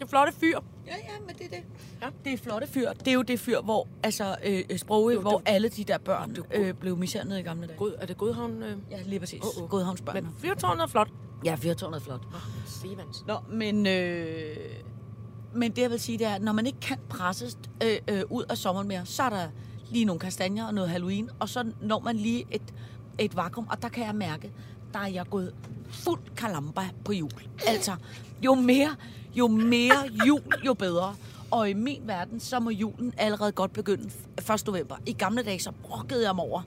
Det 0.00 0.06
er 0.06 0.08
flotte 0.08 0.32
fyr. 0.40 0.58
Ja, 0.86 0.92
ja, 0.96 1.20
men 1.26 1.34
det 1.38 1.44
er 1.46 1.48
det. 1.50 1.62
Ja. 2.02 2.06
Det 2.24 2.32
er 2.32 2.36
flotte 2.36 2.66
fyr. 2.66 2.92
Det 2.92 3.08
er 3.08 3.12
jo 3.12 3.22
det 3.22 3.40
fyr, 3.40 3.60
hvor, 3.60 3.88
altså, 4.02 4.36
øh, 4.44 4.78
sproget, 4.78 5.14
Jo, 5.14 5.20
hvor 5.20 5.38
det- 5.38 5.48
alle 5.48 5.68
de 5.68 5.84
der 5.84 5.98
børn 5.98 6.34
det 6.34 6.44
øh, 6.54 6.74
blev 6.74 6.96
mishandlet 6.96 7.38
i 7.38 7.42
gamle 7.42 7.66
dage. 7.66 7.78
God, 7.78 7.92
er 8.00 8.06
det 8.06 8.18
Godhavn? 8.18 8.62
Øh? 8.62 8.76
Ja, 8.90 9.02
lige 9.04 9.20
præcis. 9.20 9.40
Åh, 9.56 9.62
åh. 9.62 9.68
Godhavnsbørn. 9.68 10.14
Men 10.14 10.26
fyrtårnet 10.38 10.82
er 10.82 10.86
flot. 10.86 11.08
Ja, 11.44 11.54
fyrtårnet 11.54 11.96
er 12.00 12.04
flot. 12.04 12.20
Sevands. 12.66 13.24
Nå, 13.26 13.36
men, 13.50 13.86
øh, 13.86 14.56
men 15.54 15.70
det 15.72 15.82
jeg 15.82 15.90
vil 15.90 16.00
sige, 16.00 16.18
det 16.18 16.26
er, 16.26 16.34
at 16.34 16.42
når 16.42 16.52
man 16.52 16.66
ikke 16.66 16.80
kan 16.80 16.98
presses 17.08 17.58
øh, 17.84 17.96
øh, 18.08 18.22
ud 18.30 18.44
af 18.50 18.58
sommeren 18.58 18.88
mere, 18.88 19.06
så 19.06 19.22
er 19.22 19.30
der 19.30 19.48
lige 19.90 20.04
nogle 20.04 20.20
kastanjer 20.20 20.66
og 20.66 20.74
noget 20.74 20.90
Halloween, 20.90 21.30
og 21.40 21.48
så 21.48 21.72
når 21.80 22.00
man 22.00 22.16
lige 22.16 22.46
et, 22.50 22.74
et 23.18 23.36
vakuum, 23.36 23.66
og 23.70 23.82
der 23.82 23.88
kan 23.88 24.06
jeg 24.06 24.14
mærke, 24.14 24.52
der 24.92 24.98
er 24.98 25.06
jeg 25.08 25.26
gået 25.30 25.54
fuld 25.90 26.20
kalamba 26.36 26.82
på 27.04 27.12
jul. 27.12 27.30
Altså, 27.66 27.92
jo 28.42 28.54
mere, 28.54 28.96
jo 29.34 29.48
mere 29.48 29.96
jul, 30.26 30.40
jo 30.66 30.74
bedre. 30.74 31.14
Og 31.50 31.70
i 31.70 31.72
min 31.72 32.02
verden, 32.06 32.40
så 32.40 32.60
må 32.60 32.70
julen 32.70 33.12
allerede 33.18 33.52
godt 33.52 33.72
begynde 33.72 34.10
1. 34.54 34.66
november. 34.66 34.96
I 35.06 35.12
gamle 35.12 35.42
dage, 35.42 35.58
så 35.58 35.72
brokkede 35.82 36.26
jeg 36.26 36.34
mig 36.34 36.44
over, 36.44 36.62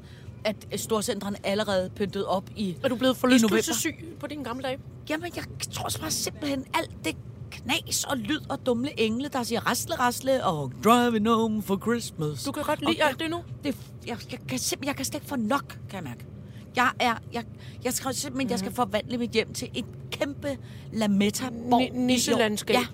at 0.46 0.56
storcentrene 0.76 1.38
allerede 1.44 1.90
pyntede 1.96 2.28
op 2.28 2.44
i 2.56 2.78
Er 2.84 2.88
du 2.88 2.96
blevet 2.96 3.18
forlystelsessyg 3.18 3.96
på 4.20 4.28
dine 4.28 4.44
gamle 4.44 4.64
dage? 4.64 4.80
Jamen, 5.10 5.32
jeg 5.36 5.44
tror 5.74 5.90
bare 6.02 6.12
simpelthen, 6.12 6.66
alt 6.74 6.92
det 7.06 7.16
knas 7.52 8.04
og 8.04 8.18
lyd 8.18 8.40
og 8.50 8.66
dumle 8.66 9.00
engle, 9.00 9.28
der 9.28 9.44
siger 9.44 9.60
rasle, 9.70 9.96
rasle 9.96 10.44
og 10.46 10.72
driving 10.84 11.28
home 11.30 11.62
for 11.62 11.78
Christmas. 11.78 12.44
Du 12.44 12.52
kan 12.52 12.64
godt 12.64 12.80
lide 12.80 13.02
Og- 13.04 13.10
alt 13.10 13.20
det 13.20 13.30
nu? 13.30 13.42
Det, 13.64 13.78
jeg, 14.08 14.18
jeg, 14.32 14.40
kan 14.50 14.60
simpelthen, 14.60 14.88
jeg 14.88 14.96
kan 14.96 15.06
slet 15.06 15.16
ikke 15.16 15.28
få 15.28 15.36
nok, 15.36 15.68
kan 15.90 15.96
jeg 15.96 16.04
mærke. 16.04 16.26
Jeg 16.76 16.90
er, 17.00 17.14
jeg, 17.34 17.44
jeg 17.84 17.94
skal 17.94 18.14
simpelthen, 18.14 18.50
jeg 18.50 18.60
skal 18.60 18.70
Mhm. 18.70 18.76
forvandle 18.76 19.18
mit 19.18 19.30
hjem 19.32 19.54
til 19.54 19.70
et 19.76 19.86
kæmpe 20.12 20.58
lametta-borg. 20.92 21.80
Ni- 21.82 21.90
Nisselandskab. 22.00 22.76
Ja, 22.76 22.86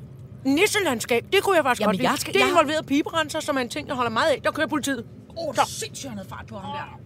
Nisselandskab, 0.45 1.25
det 1.33 1.43
kunne 1.43 1.55
jeg 1.55 1.63
faktisk 1.63 1.81
Jamen, 1.81 1.89
godt 1.89 1.97
lide. 1.97 2.09
jeg 2.09 2.17
skal- 2.19 2.33
det 2.33 2.41
er 2.41 2.45
jeg- 2.45 2.51
involveret 2.51 2.85
piberenser, 2.85 3.39
som 3.39 3.57
er 3.57 3.61
en 3.61 3.69
ting, 3.69 3.87
jeg 3.87 3.95
holder 3.95 4.11
meget 4.11 4.29
af. 4.31 4.41
Der 4.43 4.51
kører 4.51 4.67
politiet. 4.67 5.05
Åh, 5.37 5.47
oh, 5.47 5.55
sindssygt, 5.67 6.09
han 6.09 6.17
havde 6.17 6.29
fart 6.29 6.45
på 6.47 6.57
ham 6.57 6.71
der. 6.71 6.99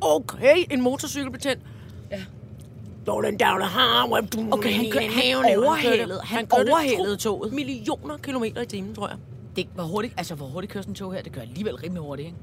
Okay, 0.00 0.56
en 0.70 0.80
motorcykelbetjent. 0.80 1.60
Ja. 2.10 2.22
Rolling 3.08 3.40
down 3.40 3.60
the 3.60 3.68
highway. 3.70 4.20
Okay, 4.52 4.72
han, 4.72 4.90
kør, 4.90 5.00
han 5.00 5.58
overhalede, 5.58 6.20
han 6.24 6.46
kørte 6.46 6.70
overhalede 6.70 7.16
to 7.16 7.38
toget. 7.38 7.52
millioner 7.52 8.16
kilometer 8.16 8.62
i 8.62 8.66
timen, 8.66 8.94
tror 8.94 9.08
jeg. 9.08 9.16
Det 9.56 9.68
var 9.76 9.84
hurtigt, 9.84 10.14
altså 10.16 10.34
hvor 10.34 10.46
hurtigt 10.46 10.72
kører 10.72 10.82
sådan 10.82 10.90
en 10.90 10.94
tog 10.96 11.12
her? 11.14 11.22
Det 11.22 11.32
kører 11.32 11.42
alligevel 11.46 11.74
rimelig 11.76 12.02
hurtigt, 12.02 12.26
ikke? 12.26 12.38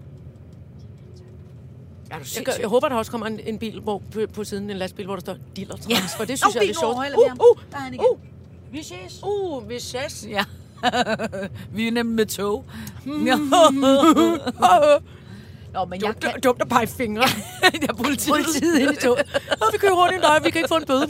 Er 2.12 2.20
du 2.20 2.26
Jeg, 2.36 2.44
jeg 2.60 2.68
håber, 2.68 2.90
der 2.90 2.96
også 2.96 3.12
kommer 3.12 3.28
en, 3.28 3.40
en 3.40 3.60
bil 3.60 3.80
hvor, 3.80 4.02
på, 4.14 4.20
på 4.34 4.44
siden, 4.44 4.70
en 4.70 4.78
lastbil, 4.78 5.06
hvor 5.06 5.16
der 5.16 5.22
står 5.22 5.38
Diller 5.56 5.76
Ja. 5.90 5.96
For 6.18 6.26
det 6.26 6.40
synes 6.40 6.56
Nå, 6.56 6.62
jeg 6.62 6.70
er 6.70 6.74
sjovt. 6.80 6.96
Uh, 6.96 7.02
uh, 7.32 7.62
Der 7.72 7.78
er 7.78 7.82
han 7.82 7.94
igen. 7.94 8.06
uh, 8.12 8.20
Vi 8.74 8.84
ses. 8.84 9.22
uh, 9.24 9.70
vi 9.70 9.80
ses. 9.80 10.28
Ja. 10.30 10.44
vi 11.76 11.88
er 11.88 11.92
nemlig 11.92 12.16
med 12.16 12.26
tog. 12.26 12.66
Nå, 15.74 15.86
men 15.86 16.02
jeg 16.02 16.16
kan... 16.22 16.42
dumt 16.44 16.62
at 16.62 16.70
pege 16.70 16.88
fingre. 16.88 17.24
Jeg 17.64 17.84
er 17.90 17.94
politiet. 17.94 18.36
Politiet 18.36 18.80
ind 18.80 18.92
i 18.92 18.96
toget. 18.96 19.42
Åh, 19.62 19.74
vi 19.74 19.78
kører 19.78 19.94
hurtigt, 19.94 20.22
nej, 20.22 20.40
vi 20.44 20.50
kan 20.50 20.60
ikke 20.60 20.68
få 20.68 20.76
en 20.76 20.86
bøde. 20.86 21.08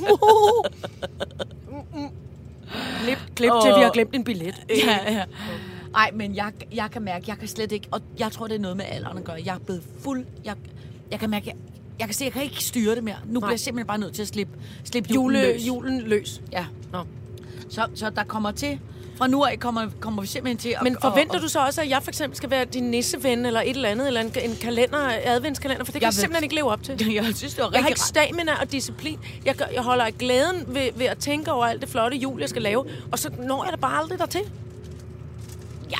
klip, 3.03 3.17
klip 3.35 3.51
til, 3.63 3.71
vi 3.77 3.81
har 3.81 3.91
glemt 3.93 4.15
en 4.15 4.23
billet. 4.23 4.55
Ja, 4.69 5.13
ja. 5.13 5.23
Ej, 5.95 6.11
men 6.13 6.35
jeg, 6.35 6.51
jeg 6.73 6.91
kan 6.91 7.01
mærke, 7.01 7.25
jeg 7.27 7.37
kan 7.37 7.47
slet 7.47 7.71
ikke... 7.71 7.87
Og 7.91 8.01
jeg 8.19 8.31
tror, 8.31 8.47
det 8.47 8.55
er 8.55 8.59
noget 8.59 8.77
med 8.77 8.85
alderen 8.85 9.17
at 9.17 9.23
gøre. 9.23 9.41
Jeg 9.45 9.55
er 9.55 9.59
blevet 9.59 9.83
fuld... 9.99 10.25
Jeg, 10.45 10.55
jeg 11.11 11.19
kan 11.19 11.29
mærke, 11.29 11.47
jeg, 11.47 11.55
jeg 11.99 12.07
kan 12.07 12.15
se, 12.15 12.23
jeg 12.25 12.33
kan 12.33 12.43
ikke 12.43 12.63
styre 12.63 12.95
det 12.95 13.03
mere. 13.03 13.15
Nu 13.25 13.39
bliver 13.39 13.51
jeg 13.51 13.59
simpelthen 13.59 13.87
bare 13.87 13.97
nødt 13.97 14.13
til 14.13 14.21
at 14.21 14.27
slippe, 14.27 14.53
slippe 14.83 15.13
julen 15.13 15.41
Jule, 15.41 15.53
løs. 15.53 15.67
julen 15.67 16.01
løs. 16.01 16.41
Ja. 16.51 16.65
Nå. 16.91 17.03
Så, 17.69 17.87
så 17.95 18.09
der 18.09 18.23
kommer 18.23 18.51
til... 18.51 18.79
Fra 19.17 19.27
nu 19.27 19.43
af 19.43 19.59
kommer, 19.59 19.89
kommer 19.99 20.21
vi 20.21 20.27
simpelthen 20.27 20.57
til 20.57 20.69
at... 20.69 20.83
Men 20.83 20.97
forventer 21.01 21.35
og, 21.35 21.41
du 21.41 21.47
så 21.47 21.65
også, 21.65 21.81
at 21.81 21.89
jeg 21.89 22.03
for 22.03 22.11
eksempel 22.11 22.37
skal 22.37 22.49
være 22.49 22.65
din 22.65 22.83
nisseven, 22.83 23.45
eller 23.45 23.61
et 23.61 23.69
eller 23.69 23.89
andet, 23.89 24.07
eller 24.07 24.21
en, 24.21 24.31
en 24.43 24.55
kalender, 24.61 24.97
adventskalender? 25.23 25.85
For 25.85 25.91
det 25.91 26.01
kan 26.01 26.01
jeg, 26.01 26.05
Jeg 26.05 26.07
jeg 26.07 26.13
simpelthen 26.13 26.43
ikke 26.43 26.55
leve 26.55 26.71
op 26.71 26.83
til. 26.83 26.93
og, 26.93 27.15
jeg 27.25 27.25
synes, 27.35 27.53
det 27.53 27.63
var 27.63 27.69
Jeg 27.73 27.79
har 27.81 27.89
rigtig 27.89 27.89
ikke 27.89 27.99
stamina 28.01 28.51
og 28.61 28.71
disciplin. 28.71 29.19
Jeg, 29.45 29.55
jeg 29.73 29.81
holder 29.83 30.05
af 30.05 30.17
glæden 30.17 30.63
ved, 30.67 30.89
ved 30.95 31.05
at 31.05 31.17
tænke 31.17 31.51
over 31.51 31.65
alt 31.65 31.81
det 31.81 31.89
flotte 31.89 32.17
jul, 32.17 32.39
jeg 32.39 32.49
skal 32.49 32.61
lave. 32.61 32.85
Og 33.11 33.19
så 33.19 33.29
når 33.39 33.63
jeg 33.63 33.71
det 33.73 33.81
bare 33.81 34.01
aldrig 34.01 34.19
dertil. 34.19 34.41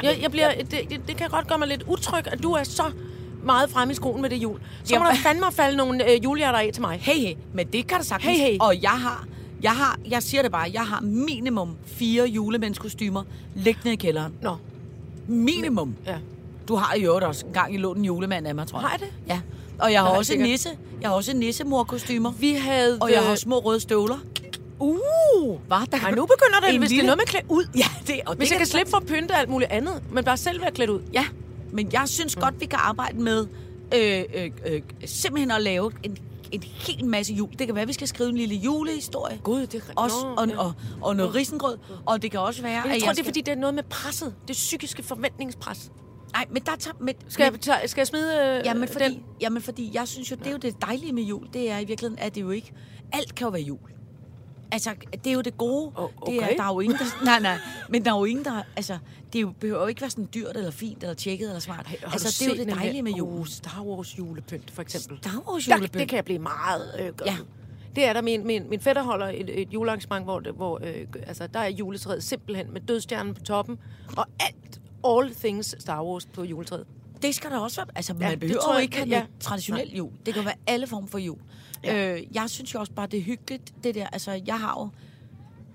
Jeg, 0.04 0.18
jeg 0.22 0.32
bliver, 0.32 0.54
det, 0.54 0.72
det, 0.90 1.02
det 1.08 1.18
kan 1.18 1.30
godt 1.30 1.48
gøre 1.48 1.58
mig 1.58 1.68
lidt 1.68 1.84
utryg, 1.88 2.28
at 2.28 2.44
du 2.44 2.52
er 2.52 2.64
så 2.64 2.84
meget 3.44 3.70
fremme 3.70 3.92
i 3.92 3.96
skoen 3.96 4.22
med 4.22 4.30
det 4.30 4.36
jul. 4.36 4.60
Så 4.84 4.96
må 4.96 5.06
Jamen. 5.06 5.08
der 5.16 5.22
fandme 5.24 5.46
falde 5.52 5.78
nogle 5.78 6.12
øh, 6.12 6.24
julehjerter 6.24 6.60
af 6.60 6.70
til 6.74 6.82
mig. 6.82 7.00
Hey, 7.02 7.14
hey, 7.14 7.36
men 7.54 7.68
det 7.68 7.88
kan 7.88 7.98
der 7.98 8.04
sagtens. 8.04 8.38
Hey, 8.38 8.46
hey. 8.52 8.58
Og 8.60 8.82
jeg 8.82 8.90
har, 8.92 9.26
jeg 9.62 9.72
har, 9.72 10.00
jeg 10.10 10.24
siger 10.24 10.42
det 10.42 10.52
bare, 10.52 10.70
jeg 10.74 10.82
har 10.86 11.02
minimum 11.02 11.76
fire 11.86 12.26
julemandskostymer 12.28 13.24
liggende 13.56 13.94
i 13.94 13.96
kælderen. 13.96 14.34
Nå, 14.42 14.56
Minimum. 15.28 15.96
ja. 16.06 16.16
Du 16.68 16.76
har 16.76 16.96
i 16.96 17.02
øvrigt 17.02 17.26
også 17.26 17.46
engang 17.46 17.74
i 17.74 17.78
lånt 17.78 18.00
en 18.00 18.06
julemand 18.06 18.48
af 18.48 18.56
mig, 18.56 18.68
tror 18.68 18.80
jeg. 18.80 18.90
Har 18.90 18.98
jeg 18.98 19.08
det? 19.08 19.14
Ja. 19.28 19.40
Og 19.80 19.92
jeg 19.92 20.02
har 20.02 20.10
også 20.10 20.30
sikkert. 20.32 20.50
nisse. 20.50 20.70
Jeg 21.02 21.10
har 21.10 21.16
også 21.16 21.38
nissemor-kostymer. 21.38 22.32
Vi 22.32 22.54
havde... 22.54 22.98
Og 23.02 23.12
jeg 23.12 23.24
har 23.24 23.36
små 23.36 23.60
røde 23.60 23.80
støvler. 23.80 24.18
Uh! 24.80 25.60
Var 25.70 25.86
der? 25.92 25.98
Ej, 25.98 26.12
nu 26.12 26.26
begynder 26.26 26.60
det, 26.66 26.74
En 26.74 26.80
hvis 26.80 26.88
det 26.90 26.96
lille- 26.98 27.04
er 27.12 27.16
noget 27.16 27.18
med 27.18 27.26
klædt 27.26 27.46
ud. 27.50 27.64
Ja, 27.78 27.86
det, 28.08 28.20
og 28.26 28.36
Hvis 28.36 28.48
det 28.48 28.52
jeg 28.54 28.58
kan 28.60 28.68
slippe 28.68 28.90
for 28.90 28.98
at 28.98 29.06
pynte 29.06 29.32
og 29.32 29.40
alt 29.40 29.50
muligt 29.50 29.72
andet, 29.72 29.94
men 30.12 30.24
bare 30.24 30.38
selv 30.38 30.62
være 30.62 30.72
klædt 30.72 30.90
ud. 30.90 31.02
Ja, 31.14 31.26
men 31.74 31.90
jeg 31.94 32.10
synes 32.10 32.36
godt, 32.36 32.60
vi 32.60 32.66
kan 32.66 32.80
arbejde 32.82 33.20
med 33.20 33.48
øh, 33.96 34.24
øh, 34.34 34.52
øh, 34.66 34.82
simpelthen 35.06 35.52
at 35.52 35.62
lave 35.62 35.92
en, 36.04 36.18
en 36.52 36.64
hel 36.64 37.06
masse 37.06 37.34
jul. 37.34 37.50
Det 37.60 37.68
kan 37.68 37.76
være, 37.76 37.82
at 37.82 37.88
vi 37.88 37.94
skal 37.94 38.08
skrive 38.08 38.30
en 38.30 38.38
lille 38.38 38.56
julehistorie. 38.56 39.40
Gud, 39.44 39.68
det 39.68 39.76
er 39.76 39.94
Også, 39.96 40.16
og, 40.38 40.48
ja. 40.48 40.58
og, 40.60 40.74
og 41.02 41.16
noget 41.16 41.36
risengrød. 41.36 41.78
Og 42.06 42.22
det 42.22 42.32
kan 42.32 42.40
også 42.40 42.62
være, 42.62 42.72
jeg 42.72 42.80
at 42.80 42.84
tror, 42.84 42.92
jeg 42.92 43.02
det 43.02 43.08
er, 43.10 43.14
skal... 43.14 43.26
fordi 43.26 43.42
det 43.42 43.52
er 43.52 43.56
noget 43.56 43.74
med 43.74 43.84
presset. 43.84 44.36
Det 44.48 44.54
psykiske 44.54 45.04
forventningspres. 45.04 45.92
Nej, 46.34 46.46
men 46.50 46.64
der 46.64 46.76
tager... 46.80 46.96
Men, 47.00 47.16
Skal, 47.28 47.52
men, 47.52 47.62
jeg, 47.68 47.82
skal 47.86 48.02
jeg 48.02 48.08
smide 48.08 48.58
øh, 48.60 48.66
jamen, 48.66 48.88
fordi, 48.88 49.06
den? 49.06 49.24
jamen, 49.42 49.62
fordi 49.62 49.92
jeg 49.94 50.08
synes 50.08 50.32
jo, 50.32 50.36
det 50.36 50.48
er 50.48 50.52
jo 50.52 50.58
det 50.58 50.82
dejlige 50.82 51.14
med 51.14 51.24
jul. 51.24 51.48
Det 51.54 51.72
er 51.72 51.80
i 51.80 51.86
virkeligheden, 51.86 52.24
at 52.24 52.36
det 52.36 52.42
jo 52.42 52.50
ikke... 52.50 52.74
Alt 53.14 53.36
kan 53.36 53.46
jo 53.46 53.52
være 53.52 53.62
jul. 53.62 53.80
Altså, 54.72 54.90
det 55.24 55.28
er 55.28 55.34
jo 55.34 55.42
det 55.42 55.58
gode. 55.58 55.92
Åh, 55.98 56.10
Det 56.26 56.36
er, 56.36 56.44
okay. 56.46 56.58
der 56.58 56.64
er 56.64 56.74
jo 56.74 56.80
ingen, 56.80 56.98
der... 56.98 57.06
Nej, 57.26 57.40
nej. 57.40 57.58
Men 57.90 58.06
der 58.06 58.14
er 58.14 58.18
jo 58.18 58.26
ingen, 58.26 58.46
der... 58.46 58.62
Altså, 58.76 58.98
det 59.34 59.42
jo, 59.42 59.54
behøver 59.60 59.82
jo 59.82 59.88
ikke 59.88 60.02
være 60.02 60.10
sådan 60.10 60.30
dyrt 60.34 60.58
eller 60.58 60.72
fint 60.72 61.04
eller 61.04 61.14
tjekket 61.14 61.48
eller 61.48 61.60
smart. 61.60 61.88
Du 62.02 62.08
altså, 62.12 62.44
det 62.46 62.52
er 62.52 62.58
jo 62.58 62.66
det 62.66 62.76
dejlige 62.76 63.02
med 63.04 63.12
der- 63.12 63.18
jul. 63.18 63.40
Oh, 63.40 63.46
Star 63.46 63.82
Wars 63.84 64.18
julepynt, 64.18 64.72
for 64.72 64.82
eksempel. 64.82 65.18
Star 65.18 65.44
Wars 65.48 65.66
Der, 65.66 65.76
julepynt. 65.76 65.94
det 65.94 66.10
kan 66.10 66.16
jeg 66.16 66.26
blive 66.26 66.40
meget 66.40 66.92
øh, 67.00 67.06
godt. 67.08 67.22
Ja. 67.30 67.38
Det 67.96 68.06
er 68.06 68.14
der. 68.14 68.22
Min, 68.22 68.48
min, 68.48 68.70
min 68.70 68.80
fætter 68.80 69.04
holder 69.04 69.28
et, 69.28 69.62
et 69.62 69.68
julearrangement, 69.74 70.26
hvor, 70.26 70.40
det- 70.40 70.54
hvor 70.54 70.80
øh, 70.84 71.08
altså, 71.28 71.48
der 71.48 71.60
er 71.60 71.68
juletræet 71.70 72.24
simpelthen 72.24 72.74
med 72.74 72.82
dødstjernen 72.82 73.34
på 73.34 73.42
toppen, 73.42 73.80
og 74.18 74.26
alt, 74.40 74.82
all 75.08 75.36
things 75.36 75.76
Star 75.80 76.04
Wars 76.04 76.26
på 76.26 76.44
juletræet. 76.44 76.86
Det 77.22 77.36
skal 77.36 77.50
der 77.52 77.58
også 77.58 77.82
være. 77.82 77.88
Altså, 77.96 78.14
Ja, 78.20 78.30
man 78.30 78.40
behøver 78.40 78.74
jo 78.74 78.80
ikke 78.80 78.98
have 78.98 79.10
ja. 79.10 79.26
traditionel 79.40 79.96
jul. 79.96 80.12
Det 80.26 80.34
kan 80.34 80.46
være 80.46 80.54
alle 80.68 80.88
former 80.88 81.08
for 81.08 81.18
jul. 81.18 81.38
Ja. 81.84 82.16
Øh, 82.16 82.24
jeg 82.36 82.50
synes 82.50 82.74
jo 82.74 82.80
også 82.80 82.92
bare, 82.94 83.08
det 83.08 83.20
er 83.20 83.24
hyggeligt, 83.24 83.74
det 83.84 83.96
der. 83.96 84.08
Altså, 84.08 84.42
jeg 84.46 84.60
har 84.60 84.80
jo... 84.80 84.90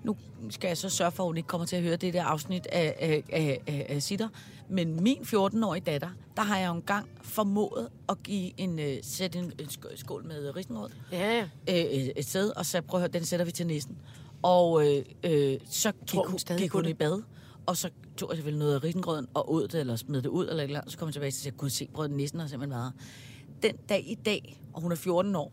Nu 0.03 0.17
skal 0.49 0.67
jeg 0.67 0.77
så 0.77 0.89
sørge 0.89 1.11
for, 1.11 1.23
at 1.23 1.27
hun 1.29 1.37
ikke 1.37 1.47
kommer 1.47 1.67
til 1.67 1.75
at 1.75 1.81
høre 1.81 1.95
det 1.95 2.13
der 2.13 2.23
afsnit 2.23 2.67
af, 2.71 2.95
af, 2.99 3.23
af, 3.29 3.61
af, 3.67 3.85
af 3.89 4.03
Sitter. 4.03 4.27
Men 4.69 5.03
min 5.03 5.17
14-årige 5.17 5.83
datter, 5.85 6.09
der 6.37 6.43
har 6.43 6.57
jeg 6.57 6.67
jo 6.67 6.73
engang 6.73 7.09
formået 7.21 7.89
at 8.09 8.23
give 8.23 8.51
en, 8.59 8.79
øh, 8.79 8.97
sætte 9.01 9.39
en, 9.39 9.45
en 9.45 9.65
sk- 9.65 9.95
skål 9.97 10.25
med 10.25 10.55
risengrød 10.55 10.89
Ja, 11.11 11.37
ja. 11.67 11.75
øh, 11.75 12.09
et 12.15 12.25
sted, 12.25 12.49
og 12.49 12.65
så 12.65 12.81
prøv 12.81 12.97
at 12.97 13.01
høre, 13.01 13.11
den 13.11 13.25
sætter 13.25 13.45
vi 13.45 13.51
til 13.51 13.67
næsten. 13.67 13.97
Og 14.41 14.87
øh, 14.87 15.05
øh, 15.23 15.57
så 15.69 15.91
gik, 15.91 16.07
Tror 16.07 16.27
hun 16.27 16.39
gik 16.57 16.71
hun 16.71 16.85
i 16.85 16.93
bad, 16.93 17.21
og 17.65 17.77
så 17.77 17.89
tog 18.17 18.29
jeg 18.31 18.37
selvfølgelig 18.37 18.59
noget 18.59 18.75
af 18.75 18.83
risengrøden 18.83 19.27
og 19.33 19.53
åd 19.53 19.67
det, 19.67 19.79
eller 19.79 19.95
smed 19.95 20.21
det 20.21 20.29
ud, 20.29 20.47
eller, 20.47 20.63
eller 20.63 20.81
så 20.87 20.97
kom 20.97 21.07
jeg 21.07 21.13
tilbage 21.13 21.29
og 21.29 21.33
sagde, 21.33 21.57
gud 21.57 21.69
se, 21.69 21.87
prøv 21.93 22.07
nissen 22.07 22.39
har 22.39 22.47
simpelthen 22.47 22.71
været 22.79 22.93
her." 23.61 23.69
Den 23.69 23.75
dag 23.89 24.03
i 24.07 24.15
dag, 24.15 24.61
og 24.73 24.81
hun 24.81 24.91
er 24.91 24.95
14 24.95 25.35
år, 25.35 25.51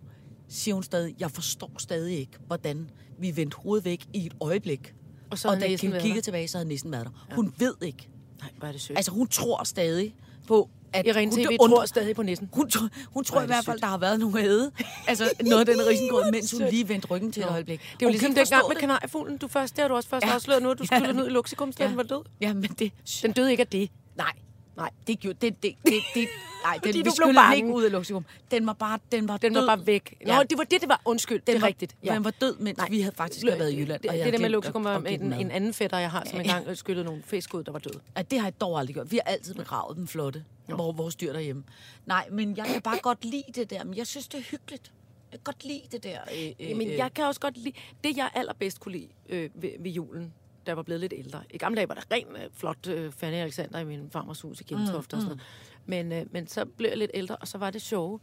siger 0.55 0.75
hun 0.75 0.83
stadig, 0.83 1.15
jeg 1.19 1.31
forstår 1.31 1.71
stadig 1.79 2.19
ikke, 2.19 2.33
hvordan 2.47 2.91
vi 3.19 3.37
vendte 3.37 3.57
hovedet 3.57 3.85
væk 3.85 4.05
i 4.13 4.27
et 4.27 4.33
øjeblik. 4.41 4.95
Og 5.31 5.39
så 5.39 5.49
og 5.49 5.61
da 5.61 5.69
hun 5.69 5.77
kiggede 6.01 6.21
tilbage, 6.21 6.49
så 6.49 6.59
havde 6.59 6.69
nissen 6.69 6.93
været 6.93 7.05
der. 7.07 7.27
Ja. 7.31 7.35
Hun 7.35 7.55
ved 7.59 7.75
ikke. 7.83 8.09
Nej, 8.41 8.51
hvor 8.59 8.69
er 8.69 8.73
det 8.73 8.81
sødt. 8.81 8.99
Altså, 8.99 9.13
hun 9.13 9.29
tror 9.29 9.65
stadig 9.65 10.15
på, 10.47 10.71
at... 10.93 11.07
Irene 11.07 11.31
hun, 11.31 11.45
TV 11.45 11.57
undrer- 11.61 11.69
tror 11.77 11.87
stadig 11.87 12.17
på 12.17 12.23
nissen. 12.23 12.49
hun, 12.53 12.71
tror, 12.71 12.89
hun 13.07 13.25
tror 13.25 13.43
i 13.43 13.47
hvert 13.47 13.65
fald, 13.65 13.81
der 13.81 13.87
har 13.87 13.99
været 13.99 14.21
nogle 14.21 14.43
æde. 14.43 14.71
Altså 15.09 15.31
noget 15.45 15.69
af 15.69 15.75
den 15.77 15.87
risengrød, 15.87 16.31
mens 16.33 16.51
hun 16.53 16.63
lige 16.71 16.89
vendte 16.89 17.09
ryggen 17.09 17.33
til 17.33 17.43
et 17.43 17.49
øjeblik. 17.49 17.81
Det 17.81 17.87
er 17.93 18.07
jo 18.07 18.09
ligesom 18.11 18.35
dengang 18.35 18.69
med 18.69 18.77
kanariefuglen. 18.77 19.39
Du 19.39 19.49
først, 19.49 19.77
det 19.77 19.83
har 19.83 19.89
du 19.89 19.95
også 19.95 20.09
først 20.09 20.27
Ja. 20.27 20.33
afsløret 20.35 20.63
nu, 20.63 20.71
at 20.71 20.79
du 20.79 20.85
Ja. 20.91 20.99
skulle 20.99 21.13
ned 21.13 21.27
i 21.27 21.31
Luxikum, 21.31 21.73
ja. 21.79 21.95
var 21.95 22.03
død. 22.03 22.23
Ja, 22.41 22.53
men 22.53 22.65
det... 22.79 22.93
Den 23.23 23.33
døde 23.33 23.51
ikke 23.51 23.61
af 23.61 23.67
det. 23.67 23.91
Nej, 24.17 24.33
Nej. 24.77 24.91
det 25.07 25.21
gjorde... 25.21 25.39
Det, 25.41 25.63
det, 25.63 25.75
det, 25.85 25.93
det, 26.15 26.29
nej, 26.65 26.79
Fordi 26.79 26.93
den, 26.93 27.05
du 27.05 27.11
vi 27.11 27.15
blev 27.17 27.27
den 27.27 27.35
bange. 27.35 27.57
ikke 27.57 27.69
ud 27.69 27.85
af 27.85 27.93
Luxikum. 27.93 28.25
Den 28.51 28.67
var 28.67 28.73
bare... 28.73 28.99
Den 29.13 29.29
var 29.29 29.37
Den 29.37 29.55
død. 29.55 29.61
var 29.65 29.77
bare 29.77 29.87
væk. 29.87 30.17
Nå, 30.27 30.33
Ja. 30.33 30.43
det 30.51 30.59
var 30.59 30.65
det, 30.65 30.81
det 30.81 30.89
var. 30.89 31.01
Undskyld, 31.05 31.39
det 31.39 31.47
Den 31.47 31.57
er 31.57 31.61
var, 31.61 31.67
rigtigt. 31.67 31.97
Ja. 32.05 32.15
Den 32.15 32.25
var 32.25 32.31
død, 32.31 32.57
mens 32.59 32.79
Nej. 32.79 32.89
vi 32.91 33.01
havde 33.01 33.15
faktisk 33.17 33.47
havde 33.47 33.59
været 33.59 33.73
i 33.73 33.79
Jylland. 33.81 34.03
Det, 34.03 34.13
jeg 34.13 34.25
det 34.25 34.33
der 34.33 34.39
med 34.41 34.49
Luxikum 34.51 34.85
var 34.85 34.99
en, 34.99 35.33
en 35.33 35.51
anden 35.51 35.75
fætter, 35.75 35.99
jeg 35.99 36.11
har, 36.11 36.25
som 36.31 36.41
engang 36.41 36.77
skyllede 36.77 37.05
nogle 37.05 37.23
fisk 37.23 37.55
ud, 37.55 37.65
der 37.65 37.73
var 37.73 37.79
døde. 37.79 38.01
Ja, 38.17 38.23
det 38.23 38.39
har 38.39 38.47
jeg 38.47 38.61
dog 38.61 38.79
aldrig 38.79 38.95
gjort. 38.95 39.11
Vi 39.13 39.21
har 39.25 39.33
altid 39.33 39.55
begravet 39.55 39.97
den 39.97 40.09
flotte, 40.09 40.45
hvor 40.67 40.93
vores 40.93 41.17
dyr 41.17 41.33
derhjemme. 41.33 41.65
Nej, 42.07 42.29
men 42.31 42.57
jeg 42.57 42.67
kan 42.67 42.83
bare 42.83 42.99
godt 43.03 43.25
lide 43.25 43.45
det 43.55 43.71
der. 43.71 43.85
Men 43.85 43.97
jeg 43.97 44.07
synes, 44.07 44.29
det 44.29 44.39
er 44.39 44.45
hyggeligt. 44.51 44.93
Jeg 45.33 45.41
kan 45.41 45.45
godt 45.45 45.65
lide 45.65 45.83
det 45.93 46.05
der. 46.05 46.19
Øh, 46.61 46.71
øh, 46.71 46.77
Men 46.77 46.89
øh, 46.89 46.97
jeg 46.97 47.15
kan 47.15 47.25
også 47.25 47.41
godt 47.41 47.57
lide... 47.57 47.73
Det, 48.05 48.17
jeg 48.17 48.31
allerbedst 48.35 48.81
kunne 48.81 48.93
lide 48.93 49.09
øh, 49.29 49.51
ved, 49.55 49.71
ved 49.81 49.91
julen, 49.91 50.33
da 50.67 50.71
jeg 50.71 50.77
var 50.77 50.83
blevet 50.83 51.01
lidt 51.01 51.13
ældre. 51.17 51.43
I 51.51 51.59
gamle 51.59 51.77
dage 51.77 51.89
var 51.89 51.95
der 51.95 52.03
ren 52.13 52.27
øh, 52.37 52.51
flot 52.55 52.87
øh, 52.87 53.13
Fanny 53.13 53.35
Alexander 53.37 53.79
i 53.79 53.85
min 53.85 54.11
farmers 54.11 54.41
hus 54.41 54.61
i 54.61 54.65
Gentofte 54.65 55.17
mm, 55.17 55.19
og 55.19 55.23
sådan 55.23 55.25
noget. 55.25 55.41
Men, 55.87 56.13
øh, 56.13 56.27
men 56.33 56.47
så 56.47 56.65
blev 56.65 56.89
jeg 56.89 56.99
lidt 56.99 57.11
ældre, 57.15 57.37
og 57.37 57.49
så 57.49 57.59
var 57.59 57.71
det 57.71 57.83
sjove, 57.83 58.21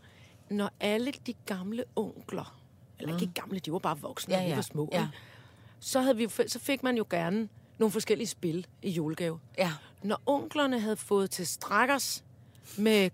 når 0.49 0.71
alle 0.79 1.11
de 1.11 1.33
gamle 1.45 1.83
onkler, 1.95 2.61
eller 2.99 3.19
ikke 3.19 3.33
gamle, 3.33 3.59
de 3.59 3.71
var 3.71 3.79
bare 3.79 3.99
voksne, 3.99 4.33
Ja, 4.35 4.41
ja, 4.43 4.49
de 4.49 4.55
var 4.55 4.61
små, 4.61 4.89
Ja. 4.91 5.07
så, 5.79 6.01
havde 6.01 6.17
vi, 6.17 6.27
så 6.47 6.59
fik 6.59 6.83
man 6.83 6.97
jo 6.97 7.05
gerne 7.09 7.49
nogle 7.77 7.91
forskellige 7.91 8.27
spil 8.27 8.67
i 8.81 8.89
julegave. 8.89 9.39
Ja. 9.57 9.71
Når 10.03 10.21
onklerne 10.25 10.79
havde 10.79 10.95
fået 10.97 11.31
til 11.31 11.47
strakkers 11.47 12.23
med 12.77 13.09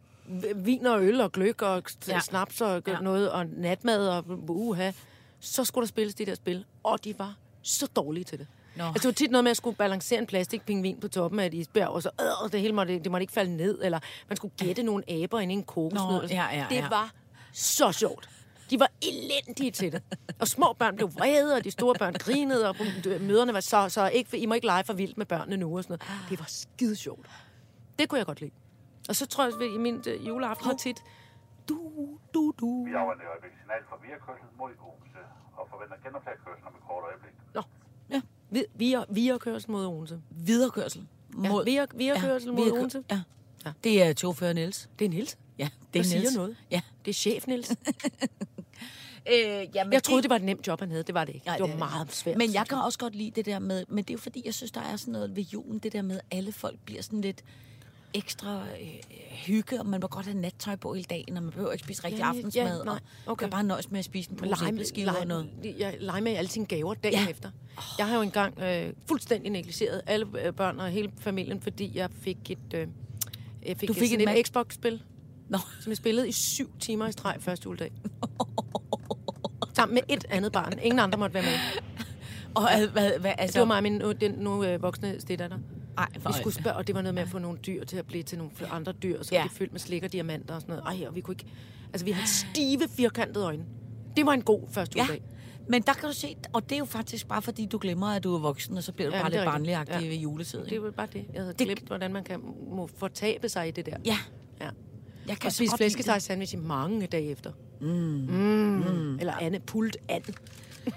vin 0.56 0.86
og 0.86 1.04
øl 1.06 1.22
og 1.22 1.32
gløk 1.32 1.62
og 1.62 1.84
Ja. 2.08 2.20
snaps 2.20 2.62
og 2.62 2.84
Ja. 2.88 2.92
ja. 2.94 3.00
noget 3.00 3.32
og 3.32 3.46
natmad 3.46 4.08
og 4.10 4.26
uha, 4.50 4.92
så 5.40 5.64
skulle 5.66 5.84
der 5.84 5.88
spilles 5.88 6.16
de 6.16 6.26
der 6.26 6.36
spil. 6.36 6.66
Og 6.84 7.04
de 7.04 7.20
var 7.20 7.36
så 7.62 7.88
dårlige 7.96 8.24
til 8.24 8.40
det. 8.40 8.48
Nå. 8.78 8.84
Altså, 8.84 9.00
det 9.00 9.06
var 9.06 9.12
tit 9.12 9.32
noget 9.32 9.44
med, 9.44 9.50
at 9.50 9.52
jeg 9.52 9.58
skulle 9.58 9.76
balancere 9.76 10.20
en 10.20 10.26
plastikpingvin 10.26 11.00
på 11.00 11.08
toppen 11.08 11.40
af 11.40 11.46
et 11.46 11.54
isbjerg, 11.54 11.90
og 11.90 12.04
så 12.04 12.10
øh, 12.22 12.52
det 12.52 12.62
hele 12.62 12.74
måtte, 12.74 13.00
det 13.00 13.12
måtte 13.12 13.24
ikke 13.24 13.34
falde 13.34 13.58
ned, 13.58 13.80
eller 13.84 14.00
man 14.28 14.38
skulle 14.38 14.54
gætte 14.58 14.84
nogle 14.84 15.04
aber 15.12 15.40
ind 15.40 15.52
i 15.52 15.56
en 15.56 15.64
kokosnød. 15.64 16.22
Nå, 16.22 16.28
ja, 16.30 16.48
ja, 16.52 16.66
det 16.70 16.76
ja. 16.76 16.90
var 16.90 17.12
så 17.54 17.92
sjovt. 17.92 18.30
De 18.70 18.80
var 18.80 18.92
elendige 19.02 19.72
til 19.72 19.92
det. 19.92 20.02
Og 20.40 20.48
små 20.48 20.74
børn 20.80 20.96
blev 20.96 21.14
vrede, 21.16 21.56
og 21.56 21.64
de 21.64 21.72
store 21.72 21.96
børn 22.00 22.14
grinede, 22.14 22.70
og 22.70 22.76
møderne 23.22 23.54
var 23.54 23.60
så, 23.60 23.90
så 23.90 24.10
ikke, 24.10 24.38
I 24.38 24.46
må 24.46 24.54
ikke 24.54 24.68
lege 24.68 24.84
for 24.84 24.94
vildt 24.94 25.18
med 25.18 25.26
børnene 25.26 25.58
nu 25.58 25.78
og 25.78 25.84
sådan 25.84 26.00
noget. 26.00 26.30
Det 26.30 26.40
var 26.40 26.46
skide 26.48 26.96
sjovt. 26.96 27.26
Det 28.00 28.10
kunne 28.10 28.20
jeg 28.20 28.26
godt 28.26 28.42
lide. 28.42 28.52
Og 29.10 29.16
så 29.16 29.26
tror 29.26 29.44
jeg, 29.44 29.54
at 29.54 29.74
i 29.78 29.78
min 29.78 30.04
øh, 30.08 30.28
juleaften 30.28 30.68
var 30.68 30.76
tit, 30.86 31.00
du, 31.70 31.80
du, 32.34 32.54
du. 32.62 32.86
Vi 32.86 32.94
afventer 32.94 33.24
i 33.26 33.30
øjeblikket 33.34 33.60
signal 33.62 33.82
fra 33.90 33.98
Viakørsel 34.04 34.50
mod 34.60 34.72
Odense 34.88 35.24
og 35.58 35.64
forventer 35.72 35.96
genoptaget 36.04 36.40
kørsel 36.46 36.64
om 36.70 36.74
et 36.80 36.84
kort 36.90 37.04
øjeblik. 37.10 37.34
Nå, 37.58 37.62
ja. 38.52 38.58
Vi, 38.60 38.66
vi, 38.76 38.94
er, 38.94 39.04
vi 39.10 39.28
er 39.28 39.38
kørsel 39.38 39.72
mod 39.72 39.86
Odense. 39.86 40.20
Viderekørsel. 40.30 41.06
Ja, 41.44 41.50
vi 41.66 41.76
er, 41.76 41.86
vi 41.96 42.08
er 42.08 42.20
kørsel 42.22 42.54
mod 42.54 42.66
viderekø- 42.66 42.78
Odense. 42.78 43.04
Ja. 43.12 43.22
Ja. 43.66 43.72
Det 43.84 44.04
er 44.04 44.14
chauffør 44.14 44.54
Niels. 44.54 44.90
Det 45.00 45.06
er 45.06 45.10
Niels. 45.10 45.38
Ja, 45.60 45.64
det 45.64 45.94
Det 45.94 46.00
er 46.00 46.04
siger 46.04 46.20
Niels. 46.20 46.36
noget. 46.36 46.56
Ja. 46.72 46.82
Det 47.06 47.12
er 47.12 47.16
chef 47.16 47.48
Niels. 47.48 47.72
Øh, 49.34 49.68
jamen, 49.76 49.94
Jeg 49.94 50.04
troede, 50.04 50.22
det 50.22 50.30
var 50.30 50.36
et 50.36 50.42
nemt 50.44 50.68
job, 50.68 50.80
han 50.80 50.90
havde. 50.90 51.04
Det 51.04 51.16
var 51.16 51.26
det 51.26 51.36
ikke. 51.36 51.46
Nej, 51.46 51.58
det 51.58 51.64
var 51.68 51.74
er 51.74 51.78
meget 51.78 52.12
svært. 52.16 52.38
Men 52.38 52.54
jeg 52.54 52.68
kan 52.68 52.78
også 52.78 53.00
godt 53.00 53.16
lide 53.16 53.32
det 53.32 53.46
der 53.46 53.60
med, 53.60 53.86
men 53.90 53.98
det 53.98 54.10
er 54.10 54.14
jo 54.14 54.18
fordi, 54.20 54.42
jeg 54.46 54.54
synes, 54.54 54.72
der 54.72 54.82
er 54.82 54.96
sådan 54.96 55.12
noget 55.12 55.36
ved 55.36 55.44
julen, 55.44 55.80
det 55.80 55.94
der 55.94 56.02
med, 56.02 56.16
at 56.16 56.38
alle 56.38 56.52
folk 56.52 56.80
bliver 56.86 57.02
sådan 57.02 57.22
lidt 57.22 57.44
ekstra 58.14 58.62
øh, 58.62 58.88
hygge, 59.46 59.80
og 59.80 59.86
man 59.86 60.00
må 60.02 60.08
godt 60.08 60.26
have 60.26 60.38
nattøj 60.38 60.76
på 60.76 60.94
hele 60.94 61.06
dagen, 61.10 61.38
og 61.38 61.44
man 61.44 61.52
behøver 61.52 61.72
ikke 61.72 61.84
spise 61.84 62.04
rigtig 62.04 62.20
Ja, 62.20 62.26
ja, 62.26 62.30
aftensmad, 62.30 62.86
nej, 62.86 62.94
og 63.26 63.32
okay. 63.32 63.44
kan 63.44 63.50
bare 63.52 63.64
nøjes 63.64 63.92
med 63.92 64.00
at 64.00 64.06
spise 64.06 64.32
en 64.32 64.38
pose 64.38 64.68
æbleskiver 64.68 65.12
og 65.12 65.28
noget. 65.28 65.50
jeg 65.80 65.98
leger 66.00 66.22
med 66.22 66.32
alle 66.32 66.50
sine 66.50 66.66
gaver 66.66 66.94
dagen 66.94 67.14
Ja. 67.14 67.24
ja. 67.24 67.30
efter. 67.30 67.50
Jeg 67.98 68.08
har 68.08 68.16
jo 68.16 68.22
engang 68.22 68.60
øh, 68.60 68.94
fuldstændig 69.08 69.52
negligeret 69.52 70.02
alle 70.08 70.28
øh, 70.44 70.54
børn 70.54 70.80
og 70.80 70.90
hele 70.90 71.12
familien, 71.20 71.62
fordi 71.62 71.92
jeg 71.98 72.10
fik 72.22 72.52
et, 72.52 72.74
øh, 72.74 72.88
jeg 73.66 73.78
fik 73.78 73.90
Du 73.90 73.94
fik 73.94 74.14
en 74.14 74.22
et 74.22 74.26
Mac? 74.26 74.48
Xbox-spil, 74.48 75.02
Nå, 75.50 75.58
som 75.80 75.90
jeg 75.90 75.98
spillede 75.98 76.30
i 76.30 76.32
syv 76.32 76.72
timer 76.80 77.08
i 77.08 77.12
streg 77.12 77.36
første 77.40 77.66
juledag. 77.66 77.92
Sammen 79.76 79.94
med 79.94 80.02
et 80.10 80.26
andet 80.30 80.52
barn. 80.52 80.80
Ingen 80.82 81.00
andre 81.00 81.18
måtte 81.18 81.34
være 81.34 81.44
med. 81.44 81.82
og 82.56 82.64
øh, 82.82 82.92
hvad, 82.92 83.20
hvad, 83.20 83.34
altså... 83.38 83.54
Det 83.54 83.60
var 83.60 83.66
mig 83.66 83.78
og 83.78 83.84
min 83.84 83.94
nu, 83.94 84.12
den 84.12 84.32
nu 84.32 84.64
øh, 84.64 84.82
voksne 84.82 85.22
steddatter. 85.22 85.58
Ej, 85.98 86.08
Vi 86.16 86.34
skulle 86.40 86.54
spørge, 86.54 86.76
og 86.78 86.88
det 86.88 86.96
var 86.96 87.02
noget 87.02 87.16
med 87.16 87.24
at 87.24 87.30
få 87.30 87.40
nogle 87.40 87.58
dyr 87.58 87.84
til 87.86 87.98
at 87.98 88.06
blive 88.06 88.24
til 88.24 88.38
nogle 88.38 88.52
andre 88.72 88.92
dyr, 88.92 89.24
så 89.24 89.36
Ja. 89.36 89.44
de 89.44 89.50
fyldt 89.50 89.72
med 89.72 89.80
slik 89.80 90.04
og 90.04 90.14
diamanter 90.14 90.56
og 90.56 90.62
sådan 90.62 90.76
noget. 90.76 91.00
Ej, 91.02 91.08
og 91.08 91.16
vi 91.16 91.22
kunne 91.22 91.34
ikke... 91.34 91.46
Altså, 91.94 92.06
vi 92.06 92.12
havde 92.12 92.28
stive, 92.28 92.82
firkantede 92.90 93.46
øjne. 93.46 93.66
Det 94.18 94.26
var 94.26 94.32
en 94.34 94.42
god 94.42 94.62
første 94.72 94.98
Ja, 94.98 95.04
juledag. 95.04 95.22
men 95.70 95.82
der 95.82 95.94
kan 95.94 96.10
du 96.10 96.14
se, 96.16 96.36
og 96.54 96.64
det 96.70 96.76
er 96.76 96.80
jo 96.80 96.86
faktisk 96.86 97.28
bare 97.28 97.42
fordi, 97.42 97.66
du 97.66 97.78
glemmer, 97.82 98.08
at 98.08 98.24
du 98.24 98.36
er 98.36 98.40
voksen, 98.40 98.78
og 98.78 98.84
så 98.84 98.92
bliver 98.92 99.10
du 99.10 99.16
Ja, 99.16 99.22
bare 99.22 99.32
lidt 99.32 99.44
barnligagtig 99.46 100.02
Ja. 100.02 100.08
ved 100.08 100.16
juletid. 100.16 100.66
Det 100.66 100.82
var 100.82 100.92
bare 100.92 101.08
det. 101.14 101.26
Jeg 101.34 101.42
havde 101.42 101.54
Det- 101.60 101.68
glemt, 101.68 101.88
hvordan 101.88 102.14
man 102.14 102.24
kan 102.24 102.40
må 102.72 102.88
fortabe 102.98 103.50
sig 103.50 103.68
i 103.68 103.72
det 103.72 103.86
der. 103.86 103.98
Ja, 104.06 104.18
ja. 104.62 104.70
jeg 105.28 105.38
kan 105.38 105.48
Og 105.48 105.52
spise 105.54 105.78
flæskesteg 105.78 106.22
sandwich 106.22 106.54
i 106.54 106.58
mange 106.58 107.08
dage 107.08 107.30
efter. 107.32 107.52
Mm. 107.82 107.88
Mm. 107.88 109.20
Eller 109.20 109.34
andet 109.34 109.64
pult 109.64 109.98
and. 110.10 110.24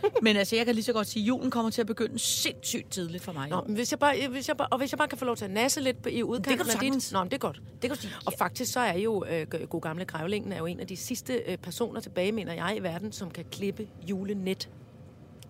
Det. 0.03 0.13
Men 0.23 0.37
altså, 0.37 0.57
jeg 0.57 0.67
kan 0.67 0.75
lige 0.75 0.85
så 0.85 0.93
godt 0.93 1.07
sige, 1.07 1.23
at 1.23 1.29
julen 1.29 1.51
kommer 1.51 1.71
til 1.71 1.81
at 1.81 1.87
begynde 1.87 2.19
sindssygt 2.19 2.91
tidligt 2.91 3.23
for 3.25 3.33
mig. 3.33 3.49
Nå, 3.49 3.63
men 3.67 3.75
hvis 3.77 3.91
jeg 3.91 3.99
bare, 3.99 4.29
hvis 4.31 4.49
jeg 4.49 4.57
bare, 4.57 4.69
og 4.71 4.79
hvis 4.79 4.93
jeg 4.93 4.99
bare 4.99 5.09
kan 5.09 5.19
få 5.19 5.25
lov 5.25 5.37
til 5.37 5.45
at 5.45 5.51
nasse 5.51 5.81
lidt 5.81 6.03
på- 6.03 6.09
i 6.09 6.23
udkanten 6.23 6.57
kan 6.67 6.67
du 6.67 6.73
af 6.87 6.93
dit... 6.93 7.13
Nå, 7.13 7.19
men 7.19 7.29
det 7.31 7.35
er 7.35 7.39
godt. 7.39 7.61
Det 7.73 7.81
kan 7.81 7.91
du 7.91 7.97
sige. 7.97 8.13
Og 8.27 8.33
faktisk 8.39 8.73
så 8.73 8.81
er 8.81 8.99
jo 8.99 9.25
øh, 9.31 9.47
god 9.47 9.81
gamle 9.81 10.05
Grævlingen 10.05 10.53
er 10.53 10.59
jo 10.59 10.67
en 10.67 10.81
af 10.81 10.87
de 10.87 10.97
sidste 10.97 11.35
øh, 11.47 11.57
personer 11.57 12.01
tilbage, 12.01 12.33
mener 12.33 12.53
jeg, 12.53 12.75
i 12.77 12.83
verden, 12.83 13.13
som 13.13 13.31
kan 13.31 13.45
klippe 13.53 13.89
julenet. 14.11 14.69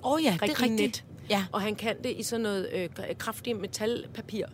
Åh 0.04 0.12
oh, 0.12 0.24
ja, 0.24 0.30
det 0.30 0.36
er 0.38 0.42
Rigtig 0.42 0.62
rigtigt. 0.62 0.80
net. 0.80 1.04
Ja. 1.30 1.44
Og 1.52 1.60
han 1.60 1.74
kan 1.74 1.96
det 2.04 2.10
i 2.16 2.22
sådan 2.22 2.40
noget 2.42 2.68
øh, 2.72 2.88
k- 2.98 3.14
kraftigt 3.14 3.60
metalpapir. 3.60 4.46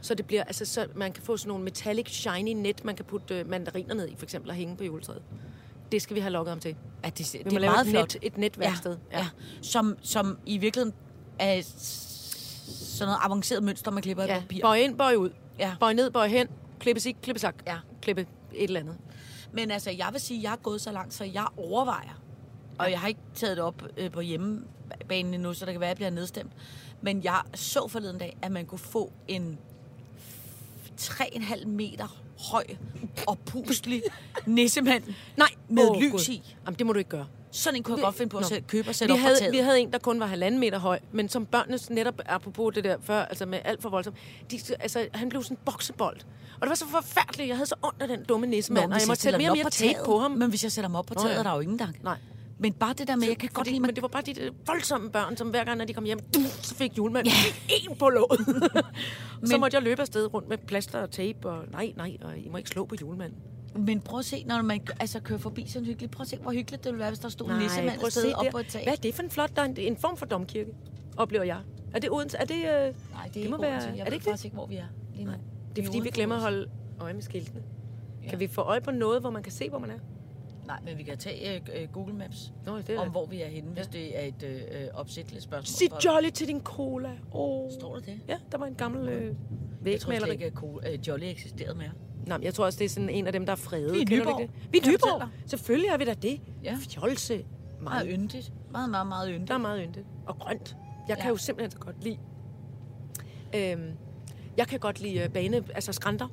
Så 0.00 0.14
det 0.14 0.26
bliver, 0.26 0.44
altså, 0.44 0.64
så 0.64 0.86
man 0.94 1.12
kan 1.12 1.22
få 1.22 1.36
sådan 1.36 1.48
nogle 1.48 1.64
metallic 1.64 2.08
shiny 2.10 2.48
net, 2.52 2.84
man 2.84 2.96
kan 2.96 3.04
putte 3.04 3.38
øh, 3.38 3.48
mandariner 3.50 3.94
ned 3.94 4.08
i, 4.08 4.14
for 4.16 4.24
eksempel, 4.26 4.50
og 4.50 4.56
hænge 4.56 4.76
på 4.76 4.84
juletræet. 4.84 5.22
Det 5.92 6.02
skal 6.02 6.16
vi 6.16 6.20
have 6.20 6.32
lukket 6.32 6.52
om 6.52 6.60
til. 6.60 6.76
Ja, 7.04 7.10
det, 7.10 7.18
det, 7.32 7.44
det 7.44 7.52
er 7.52 7.60
meget 7.60 7.86
et, 7.86 7.90
flot. 7.90 8.14
net, 8.14 8.16
et 8.22 8.38
netværksted. 8.38 8.96
Ja, 9.12 9.18
ja. 9.18 9.26
Som, 9.62 9.96
som 10.02 10.38
i 10.46 10.58
virkeligheden 10.58 10.94
er 11.38 11.62
sådan 11.62 13.08
noget 13.08 13.18
avanceret 13.22 13.62
mønster, 13.62 13.90
man 13.90 14.02
klipper 14.02 14.24
i 14.24 14.26
ja. 14.26 14.40
papir. 14.40 14.60
Bøj 14.62 14.76
ind, 14.76 14.98
bøj 14.98 15.14
ud. 15.14 15.30
Ja. 15.58 15.74
Bøj 15.80 15.92
ned, 15.92 16.10
bøj 16.10 16.28
hen. 16.28 16.48
Klippe 16.78 17.00
sig, 17.00 17.16
klippe 17.22 17.40
sak. 17.40 17.54
Ja. 17.66 17.76
Klippe 18.02 18.26
et 18.52 18.64
eller 18.64 18.80
andet. 18.80 18.96
Men 19.52 19.70
altså, 19.70 19.90
jeg 19.90 20.08
vil 20.12 20.20
sige, 20.20 20.38
at 20.38 20.42
jeg 20.44 20.52
er 20.52 20.56
gået 20.56 20.80
så 20.80 20.92
langt, 20.92 21.14
så 21.14 21.24
jeg 21.24 21.46
overvejer. 21.56 22.22
Og 22.78 22.90
jeg 22.90 23.00
har 23.00 23.08
ikke 23.08 23.20
taget 23.34 23.56
det 23.56 23.64
op 23.64 23.82
øh, 23.96 24.10
på 24.10 24.20
hjemmebanen 24.20 25.34
endnu, 25.34 25.54
så 25.54 25.66
det 25.66 25.74
kan 25.74 25.80
være, 25.80 25.90
at 25.90 25.90
jeg 25.90 25.96
bliver 25.96 26.10
nedstemt. 26.20 26.52
Men 27.00 27.24
jeg 27.24 27.42
så 27.54 27.88
forleden 27.88 28.18
dag, 28.18 28.36
at 28.42 28.52
man 28.52 28.66
kunne 28.66 28.78
få 28.78 29.12
en 29.28 29.58
3,5 31.00 31.66
meter 31.66 32.20
høj 32.52 32.64
og 33.26 33.38
puslig 33.38 34.02
nissemand 34.46 35.02
Nej, 35.36 35.48
med 35.68 35.88
åh, 35.90 35.96
lys 36.02 36.10
Gud. 36.12 36.28
i. 36.28 36.54
Jamen, 36.66 36.78
det 36.78 36.86
må 36.86 36.92
du 36.92 36.98
ikke 36.98 37.10
gøre. 37.10 37.26
Sådan 37.52 37.76
en 37.76 37.82
kunne 37.82 37.96
jeg 37.96 38.04
godt 38.04 38.14
finde 38.16 38.30
på 38.30 38.36
at 38.36 38.42
Nå. 38.42 38.48
sætte- 38.48 38.68
købe 38.68 38.88
og 38.88 38.94
sætte 38.94 39.14
vi 39.14 39.20
op 39.20 39.22
på 39.24 39.34
havde, 39.40 39.50
vi 39.52 39.58
havde 39.58 39.80
en, 39.80 39.92
der 39.92 39.98
kun 39.98 40.20
var 40.20 40.26
halvanden 40.26 40.60
meter 40.60 40.78
høj, 40.78 40.98
men 41.12 41.28
som 41.28 41.46
børnene 41.46 41.78
netop, 41.90 42.14
apropos 42.26 42.74
det 42.74 42.84
der 42.84 42.96
før, 43.02 43.22
altså 43.24 43.46
med 43.46 43.58
alt 43.64 43.82
for 43.82 43.88
voldsomt, 43.88 44.16
de, 44.50 44.60
altså, 44.80 45.08
han 45.14 45.28
blev 45.28 45.42
sådan 45.42 45.56
en 45.56 45.60
boksebold. 45.64 46.16
Og 46.54 46.60
det 46.60 46.68
var 46.68 46.74
så 46.74 46.86
forfærdeligt. 46.88 47.48
Jeg 47.48 47.56
havde 47.56 47.66
så 47.68 47.74
ondt 47.82 48.02
af 48.02 48.08
den 48.08 48.24
dumme 48.24 48.46
nissemand, 48.46 48.86
Nå, 48.88 48.94
og 48.94 49.00
jeg 49.00 49.06
måtte 49.08 49.22
sætte 49.22 49.38
mere 49.38 49.50
og 49.50 49.56
mere 49.56 49.70
tape 49.70 49.98
på 50.04 50.18
ham. 50.18 50.30
Men 50.30 50.48
hvis 50.48 50.62
jeg 50.64 50.72
sætter 50.72 50.88
dem 50.88 50.94
op 50.94 51.06
på 51.06 51.14
Nå, 51.14 51.20
taget, 51.20 51.34
ja. 51.34 51.38
er 51.38 51.42
der 51.42 51.54
jo 51.54 51.60
ingen 51.60 51.78
gang. 51.78 51.96
Nej. 52.02 52.16
Men 52.62 52.72
bare 52.72 52.94
det 52.98 53.08
der 53.08 53.16
med, 53.16 53.26
jeg 53.28 53.38
kan 53.38 53.48
godt 53.48 53.58
Fordi, 53.58 53.70
lide, 53.70 53.80
men 53.80 53.94
det 53.94 54.02
var 54.02 54.08
bare 54.08 54.22
de 54.22 54.34
der 54.34 54.50
voldsomme 54.66 55.10
børn, 55.10 55.36
som 55.36 55.48
hver 55.50 55.64
gang, 55.64 55.78
når 55.78 55.84
de 55.84 55.92
kom 55.92 56.04
hjem, 56.04 56.18
du, 56.34 56.40
så 56.62 56.74
fik 56.74 56.98
julemanden 56.98 57.32
ja. 57.68 57.74
en 57.90 57.96
på 57.96 58.08
låget. 58.08 58.40
så 58.46 58.82
Men- 59.40 59.60
måtte 59.60 59.74
jeg 59.74 59.82
løbe 59.82 60.00
afsted 60.00 60.34
rundt 60.34 60.48
med 60.48 60.58
plaster 60.58 60.98
og 60.98 61.10
tape, 61.10 61.48
og 61.50 61.64
nej, 61.72 61.92
nej, 61.96 62.16
og 62.22 62.38
I 62.38 62.48
må 62.48 62.56
ikke 62.56 62.70
slå 62.70 62.84
på 62.84 62.94
julemanden. 63.00 63.38
Men 63.76 64.00
prøv 64.00 64.18
at 64.18 64.24
se, 64.24 64.44
når 64.44 64.62
man 64.62 64.80
altså, 65.00 65.20
kører 65.20 65.38
forbi 65.38 65.66
sådan 65.68 65.86
hyggeligt. 65.86 66.12
Prøv 66.12 66.22
at 66.22 66.28
se, 66.28 66.36
hvor 66.36 66.52
hyggeligt 66.52 66.84
det 66.84 66.92
ville 66.92 66.98
være, 67.00 67.10
hvis 67.10 67.18
der 67.18 67.28
stod 67.28 67.50
en 67.50 67.58
nissemand 67.58 67.98
sted 68.10 68.22
se 68.22 68.34
op 68.34 68.46
på 68.52 68.58
et 68.58 68.66
tag. 68.66 68.82
Hvad 68.84 68.92
er 68.92 68.96
det 68.96 69.14
for 69.14 69.22
en 69.22 69.30
flot, 69.30 69.56
der 69.56 69.62
er 69.62 69.66
en, 69.66 69.76
en 69.78 69.96
form 69.96 70.16
for 70.16 70.26
domkirke, 70.26 70.70
oplever 71.16 71.44
jeg. 71.44 71.58
Er 71.94 71.98
det 71.98 72.10
Odense? 72.10 72.36
Er 72.38 72.44
det, 72.44 72.54
øh, 72.54 72.62
Nej, 72.64 72.72
det 72.72 72.94
er 73.16 73.22
det 73.32 73.36
ikke 73.36 73.50
må 73.50 73.56
Odense. 73.56 73.86
være, 73.86 73.96
Jeg 73.96 74.00
er 74.00 74.04
det 74.04 74.12
ikke 74.12 74.24
faktisk 74.24 74.44
ikke, 74.44 74.54
hvor 74.54 74.66
vi 74.66 74.76
er 74.76 74.84
lige 75.14 75.24
nu. 75.24 75.30
Nej. 75.30 75.40
Det 75.76 75.82
er 75.82 75.86
fordi, 75.86 76.00
vi 76.00 76.10
glemmer 76.10 76.34
at 76.36 76.40
holde 76.42 76.66
øje 77.00 77.12
med 77.14 77.22
skiltene. 77.22 77.62
Kan 78.30 78.40
vi 78.40 78.46
få 78.46 78.60
øje 78.60 78.80
på 78.80 78.90
noget, 78.90 79.20
hvor 79.20 79.30
man 79.30 79.42
kan 79.42 79.52
se, 79.52 79.68
hvor 79.68 79.78
man 79.78 79.90
er? 79.90 79.98
Nej, 80.70 80.80
men 80.84 80.98
vi 80.98 81.02
kan 81.02 81.18
tage 81.18 81.54
øh, 81.56 81.60
øh, 81.82 81.88
Google 81.92 82.14
Maps 82.14 82.52
Nå, 82.66 82.78
det 82.78 82.90
er 82.90 82.98
om, 82.98 83.04
da- 83.06 83.10
hvor 83.10 83.26
vi 83.26 83.42
er 83.42 83.48
henne, 83.48 83.70
hvis 83.70 83.86
det 83.86 84.18
er 84.18 84.24
et 84.26 84.42
øh, 84.42 84.82
øh, 84.82 84.88
opsætteligt 84.94 85.44
spørgsmål. 85.44 85.66
Sig 85.66 86.04
Jolly 86.04 86.30
til 86.30 86.48
din 86.48 86.60
cola. 86.62 87.10
Oh. 87.32 87.70
Står 87.78 87.94
der 87.94 88.00
det? 88.02 88.20
Ja, 88.28 88.36
der 88.52 88.58
var 88.58 88.66
en 88.66 88.74
gammel 88.74 89.08
øh, 89.08 89.24
Jeg 89.24 89.32
tror 89.34 89.34
slet 89.84 90.08
vægmaleri. 90.08 90.32
ikke, 90.32 90.44
at 90.46 90.52
cool, 90.52 90.82
øh, 90.86 91.08
Jolly 91.08 91.24
eksisterede 91.24 91.78
mere. 91.78 91.90
Nej, 92.26 92.38
jeg 92.42 92.54
tror 92.54 92.64
også, 92.64 92.78
det 92.78 92.84
er 92.84 92.88
sådan 92.88 93.08
en 93.08 93.26
af 93.26 93.32
dem, 93.32 93.46
der 93.46 93.52
er 93.52 93.56
fredet. 93.56 93.92
Vi 93.94 94.00
er 94.14 94.20
Nyborg. 94.20 94.40
det? 94.40 94.50
Vi 94.72 94.78
er 94.78 94.82
Kan 94.82 94.92
Nyborg. 94.92 95.28
Selvfølgelig 95.46 95.88
er 95.88 95.96
vi 95.98 96.04
da 96.04 96.14
det. 96.14 96.40
Ja. 96.64 96.76
Fjolse. 96.90 97.34
Meget 97.34 97.46
Meget, 97.82 98.08
yndigt. 98.20 98.52
Meget, 98.70 98.90
meget, 98.90 99.06
meget 99.06 99.28
yndigt. 99.34 99.48
der 99.48 99.54
er 99.54 99.58
meget 99.58 99.82
yndigt. 99.86 100.06
Og 100.26 100.38
grønt. 100.38 100.76
Jeg 101.08 101.16
kan 101.16 101.24
Ja. 101.26 101.30
jo 101.30 101.36
simpelthen 101.36 101.70
så 101.70 101.78
godt 101.78 102.04
lide... 102.04 102.18
Øhm, 103.56 103.90
jeg 104.56 104.66
kan 104.66 104.78
godt 104.78 105.00
lide 105.00 105.18
øh, 105.20 105.28
bane, 105.30 105.56
altså 105.74 105.92
skrænter. 105.92 106.28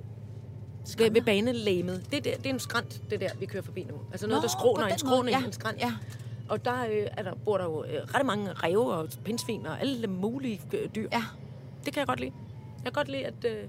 Ved, 0.97 1.11
ved 1.11 1.21
banelæmet. 1.21 2.05
Det, 2.11 2.25
det, 2.25 2.37
det 2.37 2.45
er 2.45 2.53
en 2.53 2.59
skrant, 2.59 3.01
det 3.09 3.19
der, 3.21 3.29
vi 3.39 3.45
kører 3.45 3.63
forbi 3.63 3.83
nu. 3.83 3.95
Altså 4.11 4.27
noget, 4.27 4.41
Nå, 4.41 4.41
der 4.41 4.49
skråner, 4.49 4.85
en 4.87 4.97
skråning, 4.99 5.37
Ja, 5.39 5.45
en 5.45 5.53
skrant. 5.53 5.79
ja. 5.79 5.93
Og 6.49 6.65
der, 6.65 6.85
øh, 6.85 7.07
er 7.17 7.23
der 7.23 7.33
bor 7.45 7.57
der 7.57 7.63
jo 7.65 7.83
øh, 7.83 8.03
ret 8.15 8.25
mange 8.25 8.51
ræve 8.53 8.93
og 8.93 9.09
pindsvin 9.25 9.65
og 9.65 9.81
alle 9.81 10.07
mulige 10.07 10.61
øh, 10.73 10.89
dyr. 10.95 11.07
Ja. 11.11 11.23
Det 11.85 11.93
kan 11.93 11.99
jeg 11.99 12.07
godt 12.07 12.19
lide. 12.19 12.31
Jeg 12.75 12.83
kan 12.83 12.91
godt 12.93 13.07
lide, 13.07 13.25
at, 13.25 13.45
øh, 13.45 13.63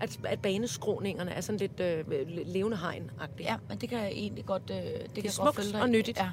at, 0.00 0.18
at 0.24 0.42
baneskråningerne 0.42 1.30
er 1.30 1.40
sådan 1.40 1.58
lidt 1.58 1.80
øh, 1.80 2.04
levende 2.46 2.76
hegn-agtige. 2.76 3.42
Ja, 3.42 3.56
men 3.68 3.78
det 3.78 3.88
kan 3.88 3.98
jeg 3.98 4.08
egentlig 4.08 4.46
godt, 4.46 4.62
øh, 4.70 4.76
det, 4.76 4.84
det 4.84 5.14
kan 5.14 5.24
jeg 5.24 5.32
smukt 5.32 5.74
og 5.74 5.90
nyttigt. 5.90 6.18
Ja. 6.18 6.30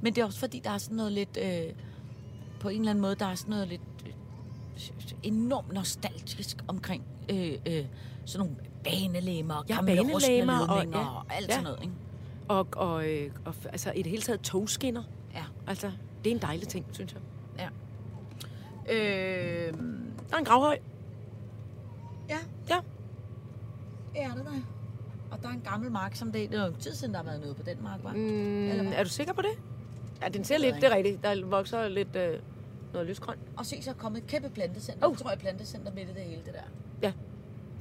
Men 0.00 0.14
det 0.14 0.20
er 0.22 0.24
også 0.26 0.38
fordi, 0.38 0.58
der 0.64 0.70
er 0.70 0.78
sådan 0.78 0.96
noget 0.96 1.12
lidt... 1.12 1.38
Øh, 1.42 1.72
på 2.60 2.68
en 2.68 2.78
eller 2.80 2.90
anden 2.90 3.02
måde, 3.02 3.14
der 3.14 3.26
er 3.26 3.34
sådan 3.34 3.50
noget 3.50 3.68
lidt 3.68 3.80
øh, 4.06 4.12
enormt 5.22 5.72
nostalgisk 5.72 6.56
omkring 6.68 7.04
øh, 7.30 7.52
øh, 7.66 7.84
sådan 8.28 8.46
nogle 8.46 8.56
banelemmer 8.84 9.54
og 9.54 9.64
Ja, 9.68 9.74
gamle 9.74 9.86
banelemmer 9.90 10.14
rustne 10.14 10.42
og- 10.52 10.84
ja, 10.92 10.98
og, 10.98 11.16
og 11.16 11.24
alt 11.36 11.48
ja. 11.48 11.52
sådan 11.52 11.64
noget, 11.64 11.78
ikke? 11.82 11.94
Og, 12.48 12.66
og, 12.72 13.08
øh, 13.08 13.30
og 13.44 13.54
f- 13.64 13.68
altså 13.68 13.92
i 13.92 14.02
det 14.02 14.10
hele 14.10 14.22
taget 14.22 14.40
togskinner. 14.40 15.02
Ja. 15.34 15.44
Altså, 15.66 15.90
det 16.24 16.30
er 16.30 16.34
en 16.34 16.42
dejlig 16.42 16.68
ting, 16.68 16.86
synes 16.92 17.12
jeg. 17.12 17.20
ja. 17.58 17.68
Øh, 18.94 19.72
Der 20.30 20.34
er 20.34 20.38
en 20.38 20.44
gravhøj. 20.44 20.78
ja, 22.28 22.38
Ja. 22.68 22.76
det 24.12 24.22
er 24.22 24.34
det 24.34 24.44
der. 24.44 24.60
Og 25.30 25.42
der 25.42 25.48
er 25.48 25.52
en 25.52 25.60
gammel 25.60 25.90
mark, 25.90 26.14
som 26.14 26.32
det, 26.32 26.50
det 26.50 26.60
er 26.60 26.66
jo 26.66 26.72
tid 26.80 26.94
siden, 26.94 27.12
der 27.14 27.18
har 27.18 27.24
været 27.24 27.40
noget 27.40 27.56
på 27.56 27.62
den 27.62 27.82
mark, 27.82 28.00
var. 28.04 28.12
Mm, 28.12 28.68
Eller 28.68 28.82
hvad? 28.82 28.92
er 28.92 29.02
du 29.04 29.08
sikker 29.10 29.32
på 29.32 29.42
det? 29.42 29.50
Ja, 30.22 30.28
den 30.28 30.44
ser 30.44 30.58
lidt, 30.58 30.74
jeg 30.74 30.82
det 30.82 30.92
er 30.92 30.96
rigtigt. 30.96 31.22
Der 31.22 31.46
vokser 31.46 31.88
lidt 31.88 32.16
øh, 32.16 32.38
noget 32.92 33.08
lysgrønt. 33.08 33.40
Og 33.56 33.66
se, 33.66 33.82
så 33.82 33.90
er 33.90 33.94
kommet 33.94 34.22
et 34.22 34.26
kæmpe 34.26 34.48
plantecenter. 34.48 35.06
Oh. 35.06 35.10
Oh. 35.12 35.16
tror 35.18 35.30
jeg, 35.30 35.38
plantecenter 35.38 35.92
midt 35.92 36.08
i 36.08 36.12
det 36.12 36.22
hele, 36.22 36.42
det 36.44 36.54
der. 36.54 36.60
Ja, 37.02 37.12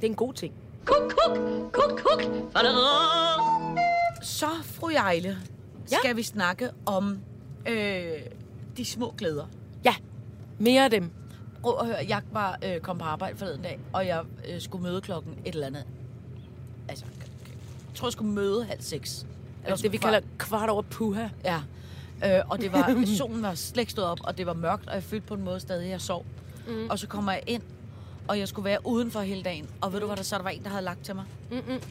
det 0.01 0.03
er 0.03 0.09
en 0.09 0.15
god 0.15 0.33
ting. 0.33 0.53
Kuk, 0.85 1.13
kuk, 1.25 1.37
kuk, 1.71 1.99
kuk. 1.99 2.23
Så, 4.23 4.47
fru 4.63 4.89
Ejle, 4.89 5.37
Ja? 5.91 5.97
skal 5.99 6.15
vi 6.15 6.23
snakke 6.23 6.69
om 6.85 7.19
øh, 7.67 8.11
de 8.77 8.85
små 8.85 9.13
glæder. 9.17 9.45
Ja, 9.85 9.95
mere 10.59 10.83
af 10.83 10.89
dem. 10.89 11.09
Prøv 11.61 11.79
at 11.79 11.85
høre, 11.85 11.97
jeg 12.07 12.21
var 12.31 12.59
øh, 12.65 12.79
kom 12.79 12.97
på 12.97 13.05
arbejde 13.05 13.37
forleden 13.37 13.61
dag, 13.61 13.79
og 13.93 14.07
jeg 14.07 14.23
øh, 14.49 14.61
skulle 14.61 14.83
møde 14.83 15.01
klokken 15.01 15.33
et 15.45 15.53
eller 15.53 15.67
andet. 15.67 15.83
Altså, 16.89 17.05
jeg 17.89 17.95
tror, 17.95 18.07
jeg 18.07 18.11
skulle 18.13 18.31
møde 18.31 18.65
halv 18.65 18.81
seks. 18.81 19.25
Altså 19.65 19.83
det, 19.83 19.91
vi 19.91 19.97
kalder 19.97 20.19
kvart 20.37 20.69
over 20.69 20.81
puha. 20.81 21.27
Ja. 21.43 21.59
Øh, 22.25 22.41
og 22.49 22.61
det 22.61 22.73
var, 22.73 23.03
solen 23.17 23.41
var 23.41 23.53
slet 23.55 23.81
ikke 23.81 23.91
stået 23.91 24.07
op, 24.07 24.19
og 24.23 24.37
det 24.37 24.45
var 24.45 24.53
mørkt, 24.53 24.87
og 24.87 24.93
jeg 24.95 25.03
følte 25.03 25.27
på 25.27 25.33
en 25.33 25.43
måde 25.43 25.59
stadig, 25.59 25.83
at 25.85 25.89
jeg 25.91 26.01
sov. 26.01 26.25
Mm. 26.67 26.89
Og 26.89 26.99
så 26.99 27.07
kommer 27.07 27.31
jeg 27.31 27.43
ind, 27.47 27.61
og 28.27 28.39
jeg 28.39 28.47
skulle 28.47 28.65
være 28.65 28.87
udenfor 28.87 29.19
hele 29.21 29.43
dagen. 29.43 29.69
Og 29.81 29.93
ved 29.93 29.99
du 29.99 30.05
hvad 30.05 30.17
der 30.17 30.23
så 30.23 30.35
der 30.37 30.43
var 30.43 30.49
en, 30.49 30.63
der 30.63 30.69
havde 30.69 30.83
lagt 30.83 31.05
til 31.05 31.15
mig? 31.15 31.25
Mm-mm. 31.51 31.81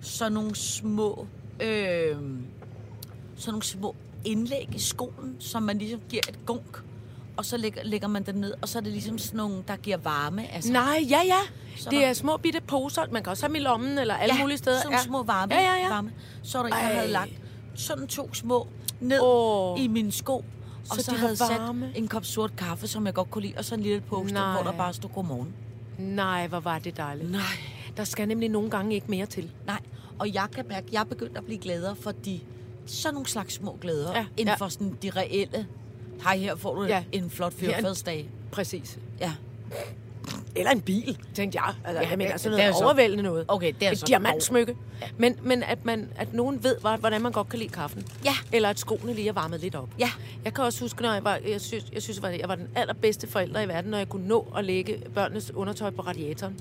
Så 0.00 0.28
nogle 0.28 0.54
små, 0.56 1.26
øh, 1.60 2.16
så 3.36 3.50
nogle 3.50 3.62
små 3.62 3.94
indlæg 4.24 4.68
i 4.74 4.78
skoen, 4.78 5.36
som 5.38 5.62
man 5.62 5.78
ligesom 5.78 6.00
giver 6.08 6.22
et 6.28 6.38
gunk. 6.46 6.82
Og 7.36 7.44
så 7.44 7.56
lægger, 7.56 7.84
lægger 7.84 8.08
man 8.08 8.22
den 8.26 8.34
ned, 8.34 8.54
og 8.62 8.68
så 8.68 8.78
er 8.78 8.82
det 8.82 8.92
ligesom 8.92 9.18
sådan 9.18 9.36
nogle, 9.36 9.64
der 9.68 9.76
giver 9.76 9.96
varme. 9.96 10.52
Altså, 10.52 10.72
Nej, 10.72 11.06
ja, 11.10 11.20
ja. 11.24 11.38
Så 11.76 11.90
det 11.90 11.98
der- 12.00 12.06
er 12.06 12.12
små 12.12 12.36
bitte 12.36 12.60
poser. 12.60 13.02
Man 13.12 13.22
kan 13.22 13.30
også 13.30 13.42
have 13.42 13.48
dem 13.48 13.56
i 13.56 13.58
lommen 13.58 13.98
eller 13.98 14.14
alle 14.14 14.34
mulige 14.40 14.58
steder. 14.58 14.76
sådan 14.76 14.90
nogle 14.90 15.04
små 15.04 15.22
varme, 15.22 15.54
Ja, 15.54 15.60
ja, 15.60 15.82
ja. 15.82 15.88
varme. 15.88 16.12
Så 16.42 16.58
er 16.58 16.62
der 16.62 16.68
en, 16.68 16.72
der 16.72 16.78
havde 16.78 17.08
lagt 17.08 17.30
sådan 17.74 18.06
to 18.06 18.34
små 18.34 18.66
ned 19.00 19.20
Åh. 19.22 19.80
i 19.80 19.86
mine 19.88 20.12
sko. 20.12 20.44
Og 20.90 20.96
Så 20.96 21.02
så, 21.02 21.10
de 21.12 21.16
havde 21.16 21.36
varme? 21.40 21.86
sat 21.94 21.98
en 22.02 22.08
kop 22.08 22.24
sort 22.24 22.56
kaffe, 22.56 22.86
som 22.86 23.06
jeg 23.06 23.14
godt 23.14 23.30
kunne 23.30 23.42
lide, 23.42 23.54
og 23.58 23.64
så 23.64 23.74
en 23.74 23.80
lille 23.80 24.00
post 24.00 24.34
Nej. 24.34 24.52
hvor 24.62 24.70
der 24.70 24.78
bare 24.78 24.94
stod 24.94 25.10
godmorgen. 25.10 25.54
Nej, 25.98 26.46
hvor 26.46 26.60
var 26.60 26.78
det 26.78 26.96
dejligt. 26.96 27.30
Nej. 27.30 27.40
Der 27.96 28.04
skal 28.04 28.28
nemlig 28.28 28.48
nogle 28.48 28.70
gange 28.70 28.94
ikke 28.94 29.06
mere 29.10 29.26
til. 29.26 29.50
Nej, 29.66 29.80
og 30.18 30.34
jeg 30.34 30.46
kan 30.54 30.64
mærke, 30.68 30.86
jeg 30.92 31.00
er 31.00 31.04
begyndt 31.04 31.36
at 31.38 31.44
blive 31.44 31.58
gladere 31.58 31.96
for 31.96 32.12
de 32.12 32.40
sådan 32.86 33.14
nogle 33.14 33.28
slags 33.28 33.54
små 33.54 33.78
glæder, 33.80 34.16
Ja, 34.16 34.26
inden 34.36 34.48
ja. 34.52 34.54
for 34.54 34.68
sådan 34.68 34.98
de 35.02 35.10
reelle. 35.10 35.66
Hej, 36.22 36.38
her 36.38 36.56
får 36.56 36.74
du 36.74 36.84
ja. 36.84 37.04
en 37.12 37.30
flot 37.30 37.52
fyrfædsdag. 37.52 38.28
Præcis. 38.52 38.98
Ja. 39.20 39.32
Eller 40.56 40.70
en 40.70 40.80
bil, 40.80 41.18
tænkte 41.34 41.58
jeg. 41.64 41.74
Altså, 41.84 42.02
Ja, 42.02 42.08
jeg 42.08 42.18
mener, 42.18 42.36
sådan 42.36 42.52
det 42.58 42.62
er 42.64 42.66
noget 42.68 42.76
så- 42.78 42.84
overvældende 42.84 43.22
noget. 43.22 43.44
Okay, 43.48 43.72
det 43.80 43.88
er 43.88 43.92
Et 43.92 43.98
så- 43.98 44.06
diamantsmykke. 44.06 44.76
Men, 45.18 45.36
men 45.42 45.62
at, 45.62 45.84
man, 45.84 46.08
at 46.16 46.34
nogen 46.34 46.64
ved, 46.64 46.76
hvor- 46.80 46.96
hvordan 46.96 47.22
man 47.22 47.32
godt 47.32 47.48
kan 47.48 47.58
lide 47.58 47.68
kaffen. 47.70 48.06
Ja. 48.24 48.34
Eller 48.52 48.68
at 48.68 48.78
skoene 48.78 49.12
lige 49.14 49.28
er 49.28 49.32
varmet 49.32 49.60
lidt 49.60 49.74
op. 49.74 49.88
Ja. 49.98 50.10
Jeg 50.44 50.54
kan 50.54 50.64
også 50.64 50.80
huske, 50.80 51.02
når 51.02 51.12
jeg 51.12 51.24
var, 51.24 51.38
jeg 51.48 51.60
synes, 51.60 51.84
jeg 51.92 52.02
synes, 52.02 52.20
jeg 52.22 52.48
var 52.48 52.54
den 52.54 52.68
allerbedste 52.74 53.26
forælder 53.26 53.60
i 53.60 53.68
verden, 53.68 53.90
når 53.90 53.98
jeg 53.98 54.08
kunne 54.08 54.28
nå 54.28 54.52
at 54.56 54.64
lægge 54.64 55.02
børnenes 55.14 55.54
undertøj 55.54 55.90
på 55.90 56.02
radiatoren, 56.02 56.56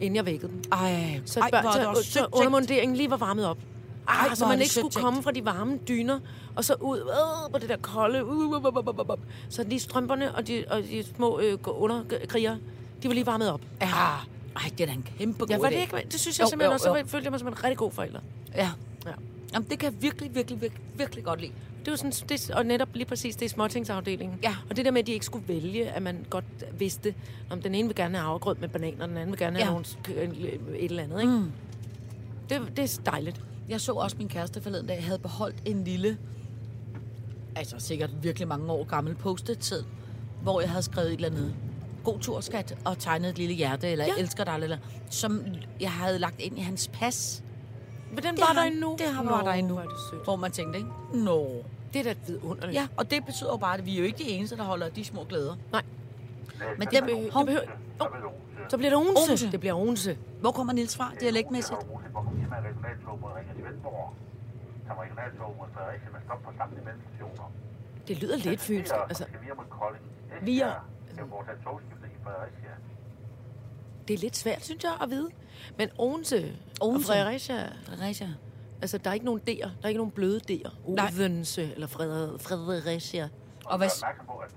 inden 0.00 0.16
jeg 0.16 0.26
vækkede 0.26 0.52
dem. 0.52 0.62
Ej, 0.72 1.20
Så, 1.26 1.40
ej, 1.40 1.50
børn, 1.50 1.64
det 1.64 1.96
så, 1.96 2.02
så 2.12 2.12
tænkt. 2.18 2.28
undermunderingen 2.34 2.96
lige 2.96 3.10
var 3.10 3.16
varmet 3.16 3.46
op. 3.46 3.58
Ej, 4.08 4.14
Ej, 4.28 4.34
så 4.34 4.46
man 4.46 4.60
ikke 4.60 4.72
skulle 4.74 4.90
tænkt. 4.90 5.04
komme 5.04 5.22
fra 5.22 5.30
de 5.30 5.44
varme 5.44 5.78
dyner, 5.88 6.18
og 6.56 6.64
så 6.64 6.74
ud 6.80 6.98
øh, 6.98 7.52
på 7.52 7.58
det 7.58 7.68
der 7.68 7.76
kolde. 7.76 8.24
Uh, 8.24 8.30
uh, 8.30 8.36
uh, 8.38 8.64
uh, 8.66 8.76
uh, 8.76 8.98
uh, 8.98 9.10
uh. 9.10 9.18
Så 9.48 9.64
lige 9.64 9.80
strømperne 9.80 10.34
og 10.34 10.46
de, 10.48 10.64
og 10.70 10.82
de 10.82 11.04
små 11.16 11.40
øh, 11.40 11.58
underkriger, 11.66 12.56
de 13.02 13.08
var 13.08 13.14
lige 13.14 13.26
varmet 13.26 13.50
op. 13.52 13.60
Ja. 13.80 13.86
Ej, 13.86 14.70
det 14.70 14.80
er 14.80 14.86
da 14.86 14.92
en 14.92 15.06
kæmpe 15.18 15.38
god 15.38 15.48
Ja, 15.48 15.58
var 15.58 15.68
det 15.68 15.76
idé. 15.76 15.80
ikke? 15.80 16.08
Det 16.12 16.20
synes 16.20 16.38
jeg 16.38 16.44
Jo, 16.44 16.48
simpelthen 16.48 16.70
jo, 16.70 16.74
også, 16.74 16.88
jo. 16.98 17.04
så 17.04 17.10
følte 17.10 17.24
jeg 17.24 17.30
mig 17.30 17.40
som 17.40 17.48
en 17.48 17.64
rigtig 17.64 17.78
god 17.78 17.90
forælder. 17.92 18.20
Ja. 18.54 18.70
Ja. 19.06 19.12
Jamen, 19.54 19.68
det 19.70 19.78
kan 19.78 19.92
jeg 19.92 20.02
virkelig, 20.02 20.34
virkelig, 20.34 20.60
virkelig, 20.60 20.82
virkelig 20.96 21.24
godt 21.24 21.40
lide. 21.40 21.52
Det 21.84 21.90
var 21.90 21.96
sådan, 21.96 22.12
det, 22.28 22.50
og 22.50 22.66
netop 22.66 22.88
lige 22.94 23.04
præcis 23.06 23.36
det 23.36 23.44
er 23.44 23.48
småtingsafdelingen. 23.48 24.38
Ja. 24.42 24.56
Og 24.70 24.76
det 24.76 24.84
der 24.84 24.90
med, 24.90 25.00
at 25.00 25.06
de 25.06 25.12
ikke 25.12 25.26
skulle 25.26 25.48
vælge, 25.48 25.90
at 25.90 26.02
man 26.02 26.26
godt 26.30 26.44
vidste, 26.78 27.14
om 27.50 27.62
den 27.62 27.74
ene 27.74 27.88
vil 27.88 27.96
gerne 27.96 28.16
have 28.18 28.24
havregrød 28.26 28.56
med 28.60 28.68
bananer, 28.68 29.02
og 29.02 29.08
den 29.08 29.16
anden 29.16 29.30
vil 29.30 29.38
gerne 29.38 29.56
have 29.56 29.64
Ja. 29.66 29.70
nogle, 29.70 29.86
sk- 29.86 30.74
et 30.78 30.84
eller 30.84 31.02
andet. 31.02 31.20
Ikke? 31.20 31.32
Mm. 31.32 31.52
Det, 32.50 32.76
det 32.76 32.98
er 32.98 33.10
dejligt. 33.10 33.40
Jeg 33.68 33.80
så 33.80 33.92
også 33.92 34.16
min 34.16 34.28
kæreste 34.28 34.60
forleden 34.62 34.86
dag 34.86 35.04
havde 35.04 35.18
beholdt 35.18 35.56
en 35.64 35.84
lille, 35.84 36.18
altså 37.56 37.76
sikkert 37.78 38.10
virkelig 38.22 38.48
mange 38.48 38.72
år 38.72 38.84
gammel 38.84 39.14
post-it-tid, 39.14 39.82
hvor 40.42 40.60
jeg 40.60 40.70
havde 40.70 40.82
skrevet 40.82 41.08
et 41.08 41.14
eller 41.14 41.28
andet 41.28 41.54
god 42.04 42.18
tur, 42.20 42.40
skat, 42.40 42.78
og 42.84 42.98
tegnet 42.98 43.28
et 43.30 43.38
lille 43.38 43.54
hjerte, 43.54 43.88
eller 43.88 44.04
Ja. 44.04 44.12
elsker 44.18 44.44
dig, 44.44 44.58
eller 44.62 44.78
som 45.10 45.44
jeg 45.80 45.90
havde 45.92 46.18
lagt 46.18 46.40
ind 46.40 46.58
i 46.58 46.60
hans 46.60 46.88
pas. 46.88 47.42
Men 48.12 48.22
den 48.24 48.34
Det 48.36 48.44
var 48.48 48.52
der 48.54 48.62
endnu. 48.62 48.96
det 48.98 49.06
har- 49.06 49.22
var 49.24 49.42
der 49.44 49.50
endnu. 49.52 49.76
Er 49.76 49.82
det 49.82 49.92
sødt. 50.10 50.24
Hvor 50.24 50.36
man 50.36 50.50
tænkte, 50.52 50.78
ikke? 50.78 50.90
Nå. 51.12 51.64
Det 51.92 51.98
er 52.06 52.14
da 52.14 52.14
vidunderligt. 52.26 52.74
Ja, 52.74 52.86
og 52.96 53.10
det 53.10 53.24
betyder 53.26 53.50
jo 53.50 53.56
bare, 53.56 53.78
at 53.78 53.86
vi 53.86 53.94
er 53.94 53.98
jo 53.98 54.04
ikke 54.04 54.18
de 54.18 54.28
eneste, 54.30 54.56
der 54.56 54.62
holder 54.62 54.88
de 54.88 55.04
små 55.04 55.24
glæder. 55.24 55.56
Nej, 55.72 55.82
Men 56.78 56.88
det, 56.88 56.92
dem, 56.92 57.04
behøver, 57.04 57.32
hov, 57.32 57.46
det 57.46 57.46
behøver, 57.46 57.64
du 58.00 58.32
så 58.68 58.76
bliver 58.76 58.90
det 58.90 58.98
onse. 58.98 59.32
Onse. 59.32 59.50
Det 59.52 59.60
bliver 59.60 59.74
onse. 59.74 60.18
hvor 60.40 60.50
kommer 60.50 60.72
Nils 60.72 60.96
fra, 60.96 61.12
dialektmæssigt? 61.20 61.78
Det 68.08 68.22
lyder 68.22 68.36
lidt 68.36 68.60
fynsk. 68.60 68.92
Altså, 69.08 69.24
via 70.42 70.66
det 74.08 74.14
er 74.14 74.18
lidt 74.18 74.36
svært, 74.36 74.64
synes 74.64 74.84
jeg, 74.84 74.92
at 75.02 75.10
vide. 75.10 75.28
Men 75.78 75.88
onse, 75.98 76.56
og 76.80 76.88
Onse. 76.88 77.06
Fredericia, 77.06 77.68
Fredericia. 77.84 78.28
altså 78.82 78.98
der 78.98 79.10
er 79.10 79.14
ikke 79.14 79.26
nogen 79.26 79.40
D'er. 79.48 79.62
Der 79.62 79.70
er 79.82 79.88
ikke 79.88 79.98
nogen 79.98 80.10
bløde 80.12 80.40
D'er. 80.50 80.70
Nej. 80.88 81.10
Odense 81.20 81.72
eller 81.74 81.86
Freder- 81.86 82.38
Fredericia. 82.38 83.28
Og 83.64 83.78
hvad, 83.78 83.88
Odense 83.88 84.56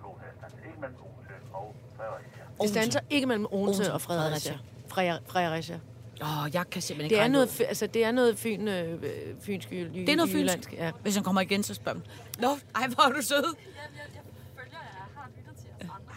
og 1.54 1.76
Fredericia. 1.98 2.44
Det 2.62 2.70
standser 2.70 3.00
ikke 3.10 3.28
mellem 3.28 3.46
Odense 3.52 3.80
Onse, 3.82 3.94
og 3.94 4.02
Fredericia. 4.02 4.58
Fredericia. 4.88 5.20
Fredericia. 5.28 5.80
åh, 6.22 6.50
jeg 6.56 6.70
kan 6.70 6.82
simpelthen 6.82 7.06
ikke 7.12 7.16
Det 7.16 7.24
er 7.24 7.28
noget, 7.28 7.50
fy- 7.50 7.62
altså, 7.62 7.88
det 7.88 8.04
er 8.06 8.12
noget 8.12 8.38
fyn, 8.38 8.68
øh, 8.68 9.04
fynsk, 9.42 9.72
jy, 9.72 9.76
Det 9.94 10.10
er 10.10 10.16
noget 10.16 10.32
fynsk. 10.32 10.74
Ja. 10.74 10.92
Hvis 11.02 11.16
han 11.16 11.24
kommer 11.24 11.42
igen, 11.42 11.64
så 11.64 11.74
spørger 11.74 11.98
man. 12.00 12.08
Nå, 12.40 12.48
ej, 12.76 12.88
hvor 12.88 13.04
er 13.10 13.14
du 13.14 13.22
sød. 13.22 13.56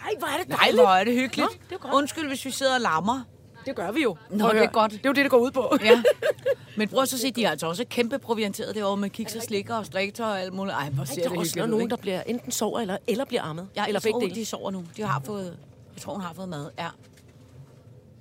Ej, 0.05 0.11
hvor 0.19 0.27
er 0.27 0.37
det 0.39 0.49
Nej, 0.49 0.57
dejligt. 0.57 0.81
hvor 0.81 0.89
er 0.89 1.03
det 1.03 1.13
hyggeligt. 1.13 1.49
Nå, 1.49 1.55
det 1.69 1.75
er 1.75 1.79
godt. 1.79 1.93
Undskyld, 1.93 2.27
hvis 2.27 2.45
vi 2.45 2.51
sidder 2.51 2.73
og 2.75 2.81
lammer. 2.81 3.21
Det 3.65 3.75
gør 3.75 3.91
vi 3.91 4.01
jo. 4.03 4.17
Nå, 4.29 4.49
det 4.51 4.63
er 4.63 4.67
godt. 4.67 4.91
Det 4.91 4.97
er 4.97 5.09
jo 5.09 5.13
det, 5.13 5.23
det 5.23 5.31
går 5.31 5.37
ud 5.37 5.51
på. 5.51 5.77
Ja. 5.83 6.03
Men 6.77 6.87
prøv 6.89 7.05
så 7.05 7.15
at 7.15 7.19
se, 7.19 7.31
de 7.31 7.43
er 7.45 7.49
altså 7.49 7.67
også 7.67 7.85
kæmpe 7.89 8.19
provianteret 8.19 8.75
derovre 8.75 8.97
med 8.97 9.09
kiks 9.09 9.35
og 9.35 9.41
slikker 9.43 9.75
og 9.75 9.85
striktøj 9.85 10.27
og 10.27 10.41
alt 10.41 10.53
muligt. 10.53 10.75
Ej, 10.75 10.89
hvor 10.89 11.03
ser 11.03 11.15
der 11.15 11.29
det 11.29 11.35
er 11.35 11.39
også 11.39 11.51
hyggeligt 11.51 11.65
ud, 11.65 11.69
nogen, 11.69 11.81
ikke? 11.83 11.89
der 11.95 12.01
bliver 12.01 12.21
enten 12.21 12.51
sover 12.51 12.79
eller, 12.79 12.97
eller 13.07 13.25
bliver 13.25 13.41
ammet. 13.41 13.67
Ja, 13.75 13.85
eller 13.87 13.99
begge 13.99 14.21
dele. 14.21 14.35
de 14.35 14.45
sover 14.45 14.71
nu. 14.71 14.83
De 14.97 15.01
har 15.01 15.21
fået... 15.25 15.57
Jeg 15.95 16.01
tror, 16.01 16.13
hun 16.13 16.21
har 16.21 16.33
fået 16.33 16.49
mad. 16.49 16.69
Ja. 16.79 16.87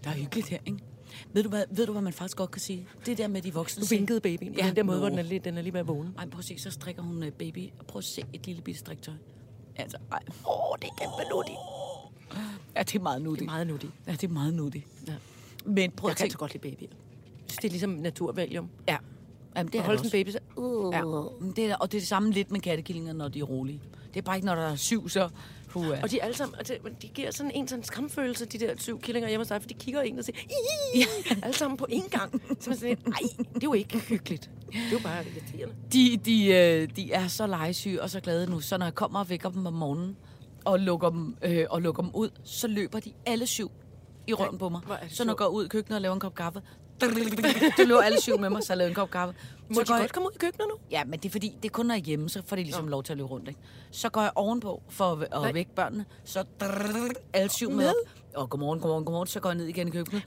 Der 0.04 0.10
er 0.10 0.14
hyggeligt 0.14 0.48
her, 0.48 0.58
ikke? 0.66 0.78
Ved 1.32 1.42
du, 1.42 1.48
hvad, 1.48 1.64
ved 1.70 1.86
du, 1.86 1.92
hvad 1.92 2.02
man 2.02 2.12
faktisk 2.12 2.36
godt 2.36 2.50
kan 2.50 2.60
sige? 2.60 2.86
Det 3.06 3.18
der 3.18 3.28
med 3.28 3.42
de 3.42 3.54
voksne. 3.54 3.80
Du 3.82 3.86
vinkede 3.86 4.20
babyen 4.20 4.52
på 4.54 4.58
Ja, 4.62 4.66
den 4.66 4.76
der 4.76 4.82
måde, 4.82 4.98
hvor 4.98 5.08
nå. 5.08 5.10
den 5.10 5.18
er 5.18 5.22
lige, 5.22 5.38
den 5.38 5.58
er 5.58 5.62
lige 5.62 5.72
ved 5.72 5.80
at 5.80 5.88
vågne. 5.88 6.10
Ej, 6.18 6.26
prøv 6.28 6.38
at 6.38 6.44
se, 6.44 6.58
så 6.58 6.70
strikker 6.70 7.02
hun 7.02 7.22
øh, 7.22 7.32
baby. 7.32 7.70
Og 7.78 7.86
prøv 7.86 7.98
at 7.98 8.04
se 8.04 8.24
et 8.32 8.46
lille 8.46 8.62
bitte 8.62 8.80
striktøj. 8.80 9.14
Altså, 9.76 9.96
ej. 10.12 10.18
Åh, 10.28 10.70
oh, 10.70 10.76
det 10.82 10.88
er 10.88 10.94
kæmpe 10.98 11.34
nuttigt. 11.34 11.58
Ja, 12.76 12.82
det 12.82 12.94
er 12.94 13.00
meget 13.00 13.16
Det 13.16 13.24
nuttigt. 13.24 13.48
er 13.48 13.52
meget 13.52 13.66
nuttigt. 13.66 13.92
Ja, 14.06 14.12
det 14.12 14.24
er 14.24 14.28
meget 14.28 14.54
nuttigt. 14.54 14.86
Ja. 15.08 15.12
Men 15.64 15.90
prøv 15.90 16.08
Jeg 16.08 16.10
at 16.10 16.16
kan 16.16 16.24
tænke... 16.24 16.32
så 16.32 16.38
godt 16.38 16.52
lide 16.52 16.62
babyer. 16.62 16.88
Jeg 16.88 17.56
det 17.62 17.64
er 17.64 17.68
ligesom 17.70 17.90
naturvalium. 17.90 18.68
Ja. 18.88 18.96
Jamen, 19.56 19.72
det 19.72 19.78
er 19.78 19.82
holde 19.82 20.02
det 20.02 20.06
sådan 20.06 20.20
en 20.20 20.24
baby, 20.24 20.32
så... 20.32 20.38
Uh. 20.56 20.94
Ja, 20.94 21.00
det 21.56 21.70
er, 21.70 21.76
og 21.76 21.92
det 21.92 21.98
er 21.98 22.00
det 22.00 22.08
samme 22.08 22.30
lidt 22.30 22.50
med 22.50 22.60
kattekillinger, 22.60 23.12
når 23.12 23.28
de 23.28 23.38
er 23.38 23.44
rolige. 23.44 23.80
Det 24.14 24.20
er 24.20 24.22
bare 24.24 24.36
ikke, 24.36 24.46
når 24.46 24.54
der 24.54 24.62
er 24.62 24.76
syv, 24.76 25.08
så... 25.08 25.28
Puh, 25.68 25.88
Og 26.02 26.10
de 26.10 26.22
alle 26.22 26.36
sammen, 26.36 26.58
og 26.58 26.68
det, 26.68 26.78
de 27.02 27.08
giver 27.08 27.30
sådan 27.30 27.52
en 27.54 27.68
sådan 27.68 27.84
skamfølelse, 27.84 28.44
de 28.44 28.58
der 28.58 28.74
syv 28.78 29.00
killinger 29.00 29.28
hjemme 29.28 29.40
hos 29.40 29.48
dig, 29.48 29.62
for 29.62 29.68
de 29.68 29.74
kigger 29.74 30.02
ind 30.02 30.18
og 30.18 30.24
siger, 30.24 30.38
ja. 30.94 31.34
alle 31.42 31.56
sammen 31.56 31.76
på 31.76 31.86
én 31.90 32.08
gang. 32.08 32.42
Så 32.60 32.70
man 32.70 32.78
sådan, 32.78 32.98
nej, 33.06 33.18
det 33.38 33.56
er 33.56 33.60
jo 33.64 33.72
ikke 33.72 33.98
hyggeligt. 33.98 34.50
Det 34.72 34.78
er 34.86 34.90
jo 34.92 34.98
bare 35.02 35.24
irriterende. 35.24 35.74
de, 35.92 36.16
de, 36.24 36.46
øh, 36.46 36.88
de 36.96 37.12
er 37.12 37.28
så 37.28 37.46
legesyge 37.46 38.02
og 38.02 38.10
så 38.10 38.20
glade 38.20 38.50
nu, 38.50 38.60
så 38.60 38.78
når 38.78 38.86
jeg 38.86 38.94
kommer 38.94 39.18
og 39.20 39.28
vækker 39.30 39.48
dem 39.50 39.66
om 39.66 39.72
morgenen 39.72 40.16
og 40.64 40.80
lukker 40.80 41.10
dem, 41.10 41.36
øh, 41.42 41.66
og 41.70 41.82
lukker 41.82 42.02
dem 42.02 42.10
ud, 42.14 42.30
så 42.44 42.68
løber 42.68 43.00
de 43.00 43.12
alle 43.26 43.46
syv 43.46 43.70
i 44.26 44.34
røven 44.34 44.58
på 44.58 44.68
mig. 44.68 44.80
Så 45.08 45.24
når 45.24 45.32
jeg 45.32 45.36
går 45.36 45.46
ud 45.46 45.64
i 45.64 45.68
køkkenet 45.68 45.96
og 45.96 46.02
laver 46.02 46.14
en 46.14 46.20
kop 46.20 46.34
kaffe, 46.34 46.62
så 47.00 47.84
løber 47.86 48.02
alle 48.02 48.20
syv 48.20 48.38
med 48.38 48.50
mig, 48.50 48.62
så 48.62 48.72
jeg 48.72 48.78
laver 48.78 48.88
en 48.88 48.94
kop 48.94 49.10
kaffe. 49.10 49.34
Må 49.68 49.74
så 49.74 49.80
de 49.80 49.86
går 49.86 49.94
jeg, 49.94 50.02
godt 50.02 50.12
komme 50.12 50.26
ud 50.28 50.32
i 50.34 50.38
køkkenet 50.38 50.68
nu? 50.68 50.74
Ja, 50.90 51.04
men 51.04 51.18
det 51.18 51.24
er 51.28 51.30
fordi, 51.30 51.56
det 51.62 51.72
kun 51.72 51.90
er 51.90 51.96
hjemme, 51.96 52.28
så 52.28 52.42
får 52.46 52.56
de 52.56 52.62
ligesom 52.62 52.88
lov 52.88 53.02
til 53.02 53.12
at 53.12 53.16
løbe 53.16 53.28
rundt. 53.28 53.48
Ikke? 53.48 53.60
Så 53.90 54.08
går 54.08 54.20
jeg 54.22 54.30
ovenpå 54.34 54.82
for 54.88 55.12
at, 55.12 55.46
at 55.48 55.54
vække 55.54 55.74
børnene, 55.74 56.04
så 56.24 56.44
alle 57.32 57.50
syv 57.50 57.68
med 57.70 57.76
Med? 57.76 57.88
op. 57.88 58.23
Og 58.34 58.50
godmorgen, 58.50 58.80
godmorgen, 58.80 59.04
godmorgen, 59.04 59.26
så 59.26 59.40
går 59.40 59.48
jeg 59.48 59.56
ned 59.56 59.66
igen 59.66 59.88
i 59.88 59.90
køkkenet. 59.90 60.22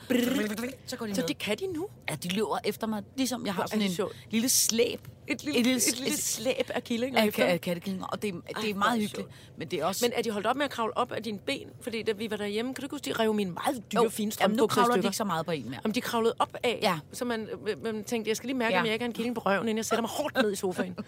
Så 0.86 0.96
går 0.98 1.06
de 1.06 1.16
Så 1.16 1.24
det 1.28 1.38
kan 1.38 1.58
de 1.58 1.68
nu? 1.74 1.88
Ja, 2.10 2.16
de 2.16 2.30
løber 2.36 2.58
efter 2.64 2.88
mig, 2.88 3.04
ligesom 3.18 3.46
jeg 3.46 3.54
har 3.54 3.66
sådan 3.68 3.82
en 3.86 3.92
sjovt. 3.92 4.16
lille 4.32 4.50
slæb. 4.50 5.08
Et 5.28 5.44
lille, 5.44 5.60
et 5.60 5.66
lille, 5.66 5.78
et 5.90 6.00
lille 6.00 6.18
slæb 6.18 6.70
af 6.70 6.84
killinger 6.84 7.22
af, 7.22 7.26
af 7.40 7.62
kattekillinger, 7.62 8.06
og 8.08 8.22
det, 8.22 8.34
det 8.34 8.44
Ej, 8.64 8.70
er 8.70 8.76
meget 8.76 9.02
hyggeligt. 9.02 9.28
Men 9.58 9.68
det 9.68 9.80
er 9.80 9.86
også... 9.86 10.06
Men 10.06 10.14
er 10.16 10.22
de 10.22 10.32
holdt 10.32 10.48
op 10.48 10.56
med 10.56 10.66
at 10.66 10.72
kravle 10.72 10.98
op 10.98 11.12
af 11.12 11.24
dine 11.24 11.40
ben? 11.40 11.70
Fordi 11.82 12.04
da 12.04 12.12
vi 12.12 12.32
var 12.32 12.38
derhjemme, 12.38 12.74
kan 12.74 12.82
du 12.82 12.86
ikke 12.86 12.94
huske, 12.94 13.06
de 13.06 13.14
rev 13.14 13.34
mine 13.34 13.52
meget 13.52 13.84
dyre, 13.92 14.04
Jo, 14.04 14.10
fine 14.10 14.24
jamen, 14.26 14.32
strømbukser 14.32 14.82
nu 14.82 14.86
kravler 14.88 15.02
de 15.02 15.08
ikke 15.08 15.18
så 15.18 15.24
meget 15.24 15.46
på 15.46 15.52
en 15.52 15.70
mere. 15.70 15.80
Om 15.84 15.92
de 15.92 16.02
kravlede 16.02 16.34
op 16.40 16.56
af, 16.64 16.80
Ja. 16.82 17.00
så 17.14 17.26
man, 17.26 17.48
man 17.84 18.04
tænkte, 18.04 18.30
jeg 18.30 18.38
skal 18.38 18.48
lige 18.48 18.58
mærke, 18.58 18.74
Ja. 18.74 18.80
om 18.80 18.86
jeg 18.86 18.94
ikke 18.94 19.04
har 19.04 19.08
en 19.10 19.14
killing 19.14 19.36
på 19.36 19.42
røven, 19.42 19.64
inden 19.64 19.78
jeg 19.78 19.86
sætter 19.86 20.02
mig 20.02 20.10
hårdt 20.10 20.36
ned 20.42 20.52
i 20.52 20.56
sofaen. 20.56 20.96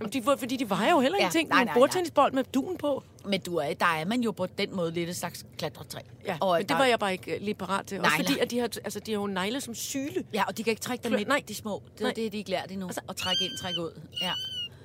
Jamen, 0.00 0.12
de, 0.12 0.22
fordi 0.38 0.56
de 0.56 0.70
vejer 0.70 0.90
jo 0.90 1.00
heller 1.00 1.18
Ja, 1.18 1.22
ingenting. 1.24 1.48
nej, 1.48 1.64
Nej, 1.64 1.72
en 1.74 1.78
bordtennisbold 1.80 2.32
med 2.32 2.44
duen 2.44 2.76
på. 2.76 3.02
Men 3.24 3.40
du 3.40 3.56
er, 3.56 3.74
der 3.74 3.86
er 3.86 4.04
man 4.04 4.20
jo 4.20 4.30
på 4.30 4.46
den 4.46 4.76
måde 4.76 4.92
lidt 4.92 5.08
et 5.10 5.16
slags 5.16 5.46
klatretræ. 5.58 6.00
Ja, 6.26 6.36
og 6.40 6.52
men 6.54 6.60
det 6.62 6.68
der- 6.68 6.76
var 6.76 6.84
jeg 6.84 6.98
bare 6.98 7.12
ikke 7.12 7.34
øh, 7.34 7.40
lige 7.42 7.54
parat 7.54 7.86
til. 7.86 8.00
Også 8.00 8.10
Nej, 8.10 8.18
fordi, 8.24 8.32
nej. 8.34 8.42
at 8.42 8.50
de 8.50 8.58
har, 8.58 8.64
altså, 8.84 9.00
de 9.00 9.12
har 9.12 9.20
jo 9.20 9.26
negle 9.26 9.60
som 9.60 9.74
syle. 9.74 10.24
Ja, 10.34 10.44
og 10.44 10.58
de 10.58 10.64
kan 10.64 10.70
ikke 10.70 10.82
trække 10.82 11.04
dem 11.04 11.12
Klø- 11.12 11.18
ind, 11.18 11.28
nej. 11.28 11.42
de 11.48 11.54
små. 11.54 11.82
Det 11.98 12.06
er 12.06 12.12
det, 12.12 12.32
de 12.32 12.38
ikke 12.38 12.50
lært 12.50 12.70
endnu. 12.72 12.86
Altså, 12.86 13.00
at 13.08 13.16
trække 13.16 13.44
ind, 13.44 13.52
trække 13.60 13.80
ud. 13.80 14.00
Ja. 14.22 14.32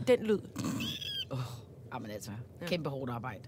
Den 0.07 0.19
lyd. 0.25 0.39
Jamen 1.93 2.11
altså, 2.11 2.31
kæmpe 2.67 2.89
hårdt 2.89 3.11
arbejde. 3.11 3.41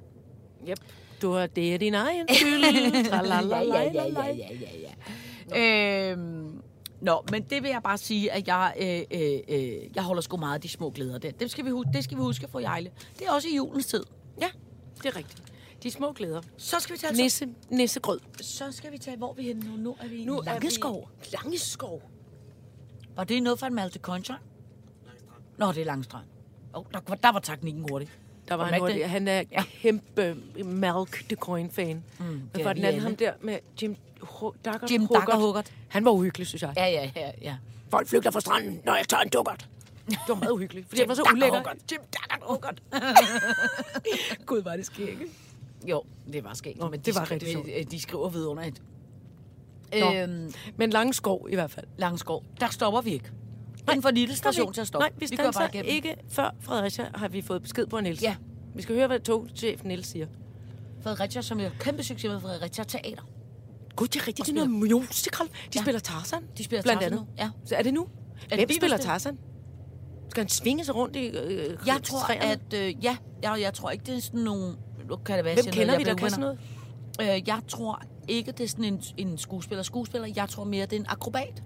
Yep. 0.70 0.80
Du 1.22 1.32
har, 1.32 1.48
det 1.48 1.74
er 1.74 1.78
din 1.78 1.94
egen 1.94 2.28
skyld. 2.36 2.62
ja, 2.64 2.72
ja, 2.72 3.42
ja, 3.62 3.82
ja, 3.82 4.28
ja, 4.34 4.50
ja, 4.62 4.94
ja. 5.56 6.12
Øhm, 6.12 6.62
Nå, 7.06 7.24
men 7.32 7.44
det 7.44 7.64
vil 7.64 7.70
jeg 7.72 7.84
bare 7.84 7.98
sige, 7.98 8.32
at 8.32 8.48
jeg, 8.48 8.74
øh, 8.80 9.22
øh, 9.22 9.40
øh, 9.48 9.96
jeg 9.96 10.04
holder 10.04 10.22
sgu 10.22 10.38
meget 10.38 10.56
af 10.56 10.62
de 10.62 10.70
små 10.70 10.90
glæder 10.90 11.18
der. 11.18 11.32
Det 11.32 11.52
skal 11.52 11.66
vi, 11.66 11.72
det 11.94 12.04
skal 12.04 12.18
vi 12.18 12.22
huske 12.22 12.48
for 12.48 12.60
Jejle. 12.60 12.92
Det 13.20 13.28
er 13.28 13.32
også 13.32 13.48
i 13.48 13.56
julens 13.56 13.86
tid. 13.86 14.04
Ja, 14.42 14.50
det 14.98 15.06
er 15.06 15.16
rigtigt. 15.16 15.44
De 15.84 15.92
små 15.92 16.12
glæder. 16.12 16.42
Så 16.58 16.80
skal 16.80 16.94
vi 16.96 17.00
tage, 17.00 17.14
Nisse, 17.14 17.48
nissegrød. 17.70 18.20
så 18.42 18.72
skal 18.72 18.92
vi 18.92 18.98
tage, 18.98 19.18
hvor 19.18 19.30
er 19.30 19.34
vi 19.34 19.44
henne 19.44 19.66
nu? 19.70 19.76
Nu 19.78 19.96
er 20.00 20.08
vi 20.08 20.16
i 20.16 20.26
Nu 20.26 20.42
Langeskov. 20.46 21.10
vi- 21.22 21.28
Langeskov. 21.44 22.02
Var 23.16 23.24
det 23.24 23.44
noget 23.44 23.60
fra 23.60 23.68
en 23.68 23.74
Malte 23.76 24.00
Concha? 24.00 24.34
Nå, 25.58 25.72
det 25.72 25.78
er 25.82 25.86
Langstrand. 25.86 26.26
Oh, 26.74 26.86
der, 26.94 27.00
var- 27.08 27.16
der 27.16 27.32
var 27.32 27.40
teknikken 27.40 27.86
hurtig. 27.90 28.10
Der 28.48 28.56
var 28.56 28.70
Magda- 28.72 28.80
hurtig. 28.80 29.10
han 29.10 29.28
er 29.28 29.44
Ja. 29.52 29.64
kæmpe 29.82 30.36
Malk 30.66 31.30
de 31.30 31.36
Coin-fan. 31.36 32.04
Mm, 32.20 32.42
var 32.64 32.74
vi 32.74 32.80
den 32.80 32.86
anden 32.86 33.02
ham 33.02 33.16
der 33.16 33.34
med 33.42 33.58
Jim 33.82 33.96
Daggert? 34.66 34.92
Jim? 34.92 35.08
Daggert. 35.08 35.72
Han 35.88 36.06
var 36.06 36.12
uhyggelig, 36.12 36.48
synes 36.48 36.62
jeg. 36.62 36.74
Ja, 36.78 36.86
ja, 36.88 37.12
ja, 37.16 37.32
ja. 37.42 37.56
Folk 37.90 38.08
flygter 38.08 38.32
fra 38.32 38.40
stranden, 38.40 38.82
når 38.86 38.96
jeg 38.96 39.08
tager 39.08 39.22
en 39.24 39.30
dukkert. 39.30 39.68
Det 40.10 40.18
var 40.28 40.36
meget 40.36 40.52
uhyggeligt, 40.52 40.88
fordi 40.90 41.02
han 41.02 41.10
var 41.10 41.16
så 41.16 41.24
ulækker. 41.34 41.62
Jim 41.92 42.00
Daggert 42.14 42.40
Hoggart. 42.42 42.82
Gud, 44.46 44.62
var 44.64 44.76
det 44.76 44.86
skæg, 44.86 45.10
ikke? 45.10 45.26
Jo, 45.88 46.04
det 46.34 46.44
var 46.44 46.54
skægt. 46.54 46.80
Nå, 46.80 46.90
men 46.90 47.00
det 47.00 47.06
de 47.06 47.16
var 47.20 47.32
rigtig 47.32 47.52
sjovt. 47.52 47.68
øh, 47.78 47.84
De 47.92 48.02
skriver 48.02 48.30
videre 48.30 48.68
et. 48.68 48.82
Nå. 50.00 50.14
Øhm, 50.14 50.54
Men 50.76 50.90
Langeskov 50.90 51.48
i 51.52 51.56
hvert 51.56 51.72
fald. 51.72 51.86
Langskov. 51.98 52.44
Der 52.60 52.70
stopper 52.70 53.02
vi 53.02 53.14
ikke. 53.14 53.32
Den 53.92 54.02
for 54.02 54.12
lille 54.12 54.36
station 54.36 54.74
til 54.74 54.82
at 54.82 54.88
stoppe. 54.88 55.04
Nej, 55.08 55.12
vi 55.30 55.36
kører 55.36 55.52
standser 55.52 55.74
igennem. 55.74 55.92
ikke 55.96 56.16
før 56.30 56.56
Fredericia 56.62 57.06
har 57.16 57.28
vi 57.28 57.42
fået 57.42 57.62
besked 57.62 57.88
på 57.88 58.00
Niels. 58.02 58.22
Ja. 58.22 58.36
Vi 58.76 58.82
skal 58.82 58.96
høre, 58.96 59.08
hvad 59.08 59.20
togchefen 59.20 59.88
Niels 59.88 60.08
siger. 60.08 60.28
Fredericia, 61.04 61.42
som 61.42 61.60
er 61.60 61.70
kæmpe 61.80 62.04
succes 62.04 62.30
med 62.32 62.42
Fredericia 62.42 62.84
Teater. 62.84 63.22
Gud, 63.96 64.08
det 64.08 64.22
er 64.22 64.28
rigtigt. 64.28 64.46
Det 64.48 64.52
er 64.58 64.66
noget 64.66 64.70
musical. 64.92 65.46
De 65.48 65.52
Ja. 65.76 65.82
spiller 65.82 66.00
Tarzan. 66.00 66.44
De 66.58 66.64
spiller 66.64 66.84
blandt 66.84 67.02
Tarzan 67.02 67.14
andet. 67.14 67.28
nu, 67.38 67.44
ja. 67.44 67.50
Så 67.66 67.76
er 67.76 67.84
det 67.84 67.94
nu? 67.94 68.08
det 68.42 68.58
Hvem 68.58 68.68
lige 68.68 68.76
spiller 68.78 68.98
det- 68.98 69.06
Tarzan? 69.06 69.38
Skal 70.30 70.44
han 70.44 70.50
svinge 70.50 70.86
sig 70.86 70.96
rundt 70.96 71.16
i 71.16 71.28
øh, 71.28 71.78
Jeg 71.88 72.00
tror, 72.04 72.20
træerne? 72.20 72.52
at... 72.52 72.74
Øh, 72.74 73.04
ja, 73.06 73.18
jeg, 73.44 73.58
jeg 73.62 73.74
tror 73.74 73.90
ikke, 73.92 74.04
det 74.06 74.18
er 74.18 74.22
sådan 74.22 74.40
nogle... 74.40 74.76
Nu 75.10 75.16
kan 75.16 75.36
det 75.38 75.46
være, 75.46 75.54
Hvem 75.54 75.66
kender 75.66 75.86
noget, 75.86 76.00
vi, 76.00 76.04
jeg 76.10 76.16
der 76.18 76.22
kan 76.22 76.30
sådan 76.30 76.56
noget? 77.20 77.40
Øh, 77.42 77.48
jeg 77.48 77.60
tror 77.68 78.02
ikke, 78.28 78.52
det 78.52 78.64
er 78.64 78.68
sådan 78.68 78.86
en, 78.86 79.02
en 79.18 79.38
skuespiller. 79.38 79.84
Skuespiller, 79.84 80.28
jeg 80.36 80.50
tror 80.50 80.64
mere, 80.64 80.86
det 80.86 80.94
er 80.96 81.00
en 81.00 81.06
akrobat. 81.10 81.64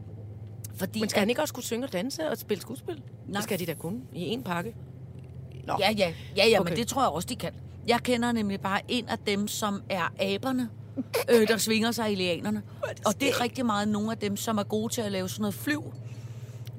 Fordi 0.79 0.99
Men 0.99 1.09
skal 1.09 1.19
han 1.19 1.29
ikke 1.29 1.41
også 1.41 1.53
kunne 1.53 1.63
synge 1.63 1.85
og 1.87 1.93
danse 1.93 2.29
og 2.29 2.37
spille 2.37 2.61
skuespil? 2.61 2.95
Nej. 3.27 3.33
Det 3.35 3.43
skal 3.43 3.59
de 3.59 3.65
da 3.65 3.73
kunne 3.73 4.01
i 4.13 4.21
en 4.21 4.43
pakke. 4.43 4.75
Nå. 5.67 5.75
Ja, 5.79 5.91
ja, 5.97 6.13
ja, 6.37 6.47
ja 6.47 6.59
Okay. 6.59 6.71
men 6.71 6.77
det 6.79 6.87
tror 6.87 7.01
jeg 7.01 7.09
også, 7.09 7.27
de 7.27 7.35
kan. 7.35 7.51
Jeg 7.87 7.99
kender 8.03 8.31
nemlig 8.31 8.61
bare 8.61 8.81
en 8.87 9.09
af 9.09 9.17
dem, 9.27 9.47
som 9.47 9.81
er 9.89 10.13
aberne, 10.19 10.69
øh, 11.29 11.47
der 11.47 11.57
svinger 11.57 11.91
sig 11.91 12.11
i 12.11 12.15
lianerne. 12.15 12.61
Og 13.05 13.21
det 13.21 13.29
er 13.29 13.41
rigtig 13.41 13.65
meget 13.65 13.87
nogle 13.87 14.11
af 14.11 14.17
dem, 14.17 14.37
som 14.37 14.57
er 14.57 14.63
gode 14.63 14.93
til 14.93 15.01
at 15.01 15.11
lave 15.11 15.29
sådan 15.29 15.41
noget 15.41 15.53
flyv. 15.55 15.93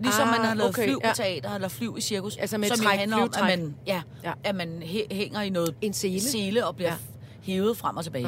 Ligesom 0.01 0.29
Ah, 0.29 0.37
man 0.37 0.47
har 0.47 0.55
lavet 0.55 0.71
okay, 0.71 0.85
flyv 0.85 1.01
ja. 1.05 1.13
teater 1.15 1.55
eller 1.55 1.69
flyv 1.69 1.95
i 1.99 2.01
cirkus. 2.01 2.37
Altså 2.37 2.59
med 2.59 2.69
som 2.69 2.77
træk, 2.85 2.99
handler 2.99 3.17
om, 3.17 3.31
at 3.37 3.43
man, 3.59 3.75
ja, 3.87 3.93
Ja. 4.25 4.29
ja. 4.29 4.33
At 4.45 4.55
man 4.55 4.83
hæ- 4.83 5.15
hænger 5.15 5.41
i 5.41 5.51
noget 5.51 5.75
En 5.81 5.93
sele. 5.93 6.21
sele 6.21 6.67
og 6.67 6.77
bliver 6.77 6.91
Ja. 6.91 6.97
ja. 7.47 7.53
hævet 7.53 7.77
frem 7.77 7.97
og 7.97 8.05
tilbage. 8.05 8.27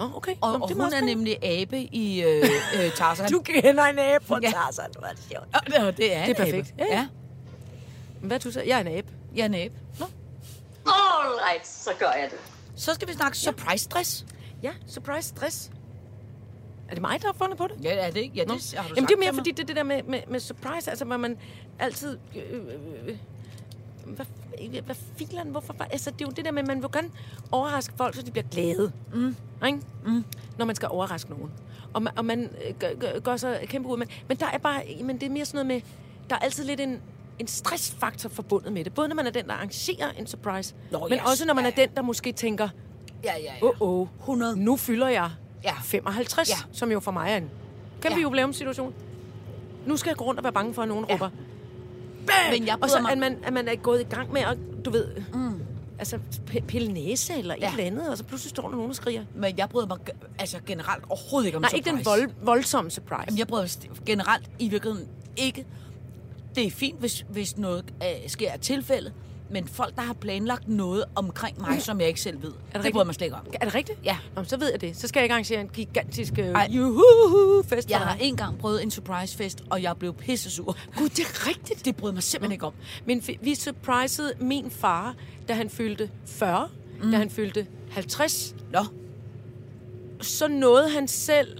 Nå, 0.00 0.10
okay. 0.16 0.34
Og, 0.40 0.52
Nå, 0.52 0.58
og 0.58 0.68
det 0.68 0.76
hun 0.76 0.84
er 0.86 0.90
spændende. 0.90 1.14
nemlig 1.14 1.44
abe 1.44 1.80
i 1.80 2.22
øh, 2.22 2.44
øh, 2.84 2.92
Tarzan. 2.96 3.30
Du 3.30 3.40
kender 3.40 3.84
en 3.84 3.98
abe 3.98 4.24
på 4.24 4.38
Ja. 4.42 4.50
Tarzan. 4.50 4.90
Hvor 4.98 5.06
er 5.06 5.12
det 5.12 5.22
sjovt. 5.32 5.46
Ja, 5.74 5.86
det, 5.86 5.96
det 5.96 6.16
er 6.16 6.26
Det 6.26 6.30
er 6.30 6.30
abe. 6.30 6.34
perfekt. 6.34 6.74
Ja, 6.78 6.84
ja. 6.90 6.94
Ja, 6.96 7.06
Hvad 8.20 8.38
du 8.40 8.50
så? 8.52 8.62
Jeg 8.66 8.76
er 8.76 8.80
en 8.80 8.98
abe. 8.98 9.08
jeg 9.36 9.42
er 9.42 9.46
en 9.46 9.54
abe. 9.54 9.74
All 10.86 11.32
right, 11.50 11.66
så 11.68 11.90
gør 11.98 12.06
jeg 12.10 12.28
det. 12.30 12.38
Så 12.76 12.94
skal 12.94 13.08
vi 13.08 13.12
snakke 13.12 13.38
surprise 13.38 13.88
dress. 13.88 14.26
Ja, 14.62 14.70
surprise 14.88 15.28
stress. 15.28 15.70
Er 16.88 16.94
det 16.94 17.00
mig, 17.00 17.18
der 17.22 17.26
har 17.28 17.32
fundet 17.38 17.58
på 17.58 17.66
det? 17.66 17.84
Ja, 17.84 17.94
er 18.06 18.10
det 18.10 18.20
ikke? 18.20 18.34
Ja, 18.34 18.40
det 18.40 18.48
Nå. 18.48 18.54
har 18.54 18.58
du 18.88 18.94
Jamen, 18.96 18.96
sagt 18.96 19.08
det 19.08 19.14
er 19.14 19.18
mere 19.18 19.34
fordi, 19.34 19.50
det 19.50 19.68
det 19.68 19.76
der 19.76 19.82
med, 19.82 20.02
med, 20.02 20.20
med 20.28 20.40
surprise, 20.40 20.90
altså 20.90 21.04
hvor 21.04 21.16
man 21.16 21.38
altid... 21.78 22.18
Øh, 22.36 22.42
øh, 22.52 22.60
øh, 23.06 23.16
hvad, 24.16 24.26
hvad 24.82 24.94
filen, 25.16 25.48
hvorfor? 25.50 25.74
Altså, 25.90 26.10
det 26.10 26.20
er 26.20 26.24
jo 26.26 26.32
det 26.32 26.44
der 26.44 26.50
med, 26.50 26.62
at 26.62 26.66
man 26.68 26.82
vil 26.82 26.88
gerne 26.92 27.10
overraske 27.52 27.94
folk, 27.96 28.14
så 28.14 28.22
de 28.22 28.30
bliver 28.30 28.44
glade. 28.50 28.92
Mm. 29.14 29.36
Ikke? 29.66 29.80
Mm. 30.06 30.24
Når 30.58 30.64
man 30.66 30.76
skal 30.76 30.88
overraske 30.88 31.30
nogen. 31.30 31.50
Og 31.94 32.02
man, 32.02 32.18
og 32.18 32.24
man 32.24 32.42
øh, 32.68 32.74
gør, 32.78 32.88
gør, 33.00 33.18
gør 33.20 33.36
så 33.36 33.58
kæmpe 33.64 33.88
ud. 33.88 33.96
Men, 33.98 34.08
men 34.28 34.36
der 34.36 34.46
er 34.46 34.58
bare... 34.58 34.82
Men 35.04 35.20
det 35.20 35.26
er 35.26 35.30
mere 35.30 35.44
sådan 35.44 35.66
noget 35.66 35.82
med... 35.82 35.90
Der 36.30 36.36
er 36.36 36.40
altid 36.40 36.64
lidt 36.64 36.80
en, 36.80 37.00
en 37.38 37.46
stressfaktor 37.46 38.28
forbundet 38.28 38.72
med 38.72 38.84
det. 38.84 38.94
Både 38.94 39.08
når 39.08 39.14
man 39.16 39.26
er 39.26 39.30
den, 39.30 39.46
der 39.46 39.52
arrangerer 39.52 40.10
en 40.18 40.26
surprise, 40.26 40.74
Nå, 40.90 41.06
men 41.08 41.18
ja, 41.18 41.30
også 41.30 41.46
når 41.46 41.54
man 41.54 41.64
er 41.66 41.70
ja, 41.76 41.82
den, 41.82 41.90
der 41.96 42.02
måske 42.02 42.32
tænker, 42.32 42.68
Ja, 43.24 43.32
ja, 43.38 43.52
ja. 43.62 43.66
oh, 43.80 44.00
oh, 44.00 44.08
100. 44.20 44.56
nu 44.56 44.76
fylder 44.76 45.08
jeg 45.08 45.30
Ja. 45.64 45.72
55, 45.82 46.48
ja. 46.50 46.54
Ja. 46.54 46.62
som 46.72 46.92
jo 46.92 47.00
for 47.00 47.10
mig 47.10 47.30
er 47.32 47.36
en 47.36 47.50
kæmpe 48.00 48.18
Ja. 48.18 48.22
jubilæumssituation. 48.22 48.94
Nu 49.86 49.96
skal 49.96 50.10
jeg 50.10 50.16
gå 50.16 50.24
rundt 50.24 50.40
og 50.40 50.44
være 50.44 50.52
bange 50.52 50.74
for, 50.74 50.82
at 50.82 50.88
nogen 50.88 51.06
ja. 51.08 51.18
Ja. 51.20 51.28
Råber. 52.22 52.58
Men 52.58 52.66
jeg 52.66 52.76
Og 52.82 52.90
så 52.90 53.08
at 53.10 53.18
man, 53.18 53.38
at 53.44 53.52
man 53.52 53.68
er 53.68 53.76
gået 53.76 54.00
i 54.00 54.04
gang 54.04 54.32
med 54.32 54.40
at, 54.40 54.58
du 54.84 54.90
ved, 54.90 55.08
mm. 55.34 55.62
altså 55.98 56.18
pille 56.68 56.92
næse 56.92 57.34
eller 57.34 57.54
ja. 57.60 57.66
Et 57.66 57.72
eller 57.72 57.84
andet, 57.86 58.08
og 58.10 58.18
så 58.18 58.24
pludselig 58.24 58.50
står 58.50 58.62
der 58.62 58.76
nogen 58.76 58.90
og 58.90 58.96
skriger. 58.96 59.24
Men 59.34 59.58
jeg 59.58 59.68
bryder 59.68 59.86
mig 59.86 59.98
altså 60.38 60.58
generelt 60.66 61.04
overhovedet 61.08 61.46
ikke 61.46 61.56
om 61.56 61.62
Nej, 61.62 61.70
surprise. 61.70 61.90
ikke 61.90 61.96
den 61.96 62.04
vold, 62.04 62.30
voldsomme 62.42 62.90
surprise. 62.90 63.24
Jamen, 63.26 63.38
jeg 63.38 63.46
bryder 63.46 63.62
mig 63.62 64.04
generelt 64.06 64.50
i 64.58 64.68
virkeligheden 64.68 65.08
ikke. 65.36 65.66
Det 66.54 66.66
er 66.66 66.70
fint, 66.70 67.00
hvis, 67.00 67.24
hvis 67.28 67.58
noget 67.58 67.84
øh, 68.02 68.28
sker 68.28 68.50
af 68.50 68.60
tilfælde, 68.60 69.12
men 69.50 69.68
folk, 69.68 69.96
der 69.96 70.02
har 70.02 70.12
planlagt 70.14 70.68
noget 70.68 71.04
omkring 71.14 71.60
mig, 71.60 71.82
som 71.82 72.00
jeg 72.00 72.08
ikke 72.08 72.20
selv 72.20 72.42
ved, 72.42 72.50
det, 72.50 72.58
det 72.66 72.74
rigtigt? 72.76 72.92
bryder 72.92 73.04
mig 73.06 73.14
slet 73.14 73.26
ikke 73.26 73.36
om. 73.36 73.46
Er 73.54 73.64
det 73.64 73.74
rigtigt? 73.74 73.98
Ja. 74.04 74.16
Nå, 74.36 74.44
så 74.44 74.56
ved 74.56 74.70
jeg 74.70 74.80
det. 74.80 74.96
Så 74.96 75.08
skal 75.08 75.20
jeg 75.20 75.24
ikke 75.24 75.32
arrangere 75.32 75.60
en 75.60 75.68
gigantisk 75.68 76.32
uh, 76.38 76.38
Ej. 76.44 76.68
juhu-fest 76.70 77.90
Jeg 77.90 77.98
har 77.98 78.16
engang 78.20 78.58
prøvet 78.58 78.82
en 78.82 78.90
surprise-fest, 78.90 79.62
og 79.70 79.82
jeg 79.82 79.96
blev 79.96 80.14
pissesur. 80.14 80.76
Gud, 80.96 81.08
det 81.08 81.18
er 81.20 81.48
rigtigt. 81.48 81.84
Det 81.84 81.96
bryder 81.96 82.14
mig 82.14 82.22
simpelthen 82.22 82.52
ikke 82.52 82.66
om. 82.66 82.72
Men 83.06 83.22
vi- 83.26 83.38
vi 83.42 83.54
surprisede 83.54 84.32
min 84.40 84.70
far, 84.70 85.14
da 85.48 85.52
han 85.54 85.70
fyldte 85.70 86.10
40, 86.26 86.68
mm. 87.02 87.10
da 87.10 87.16
han 87.16 87.30
fyldte 87.30 87.66
50, 87.90 88.54
Nå, 88.72 88.84
så 90.20 90.48
nåede 90.48 90.88
han 90.90 91.08
selv... 91.08 91.58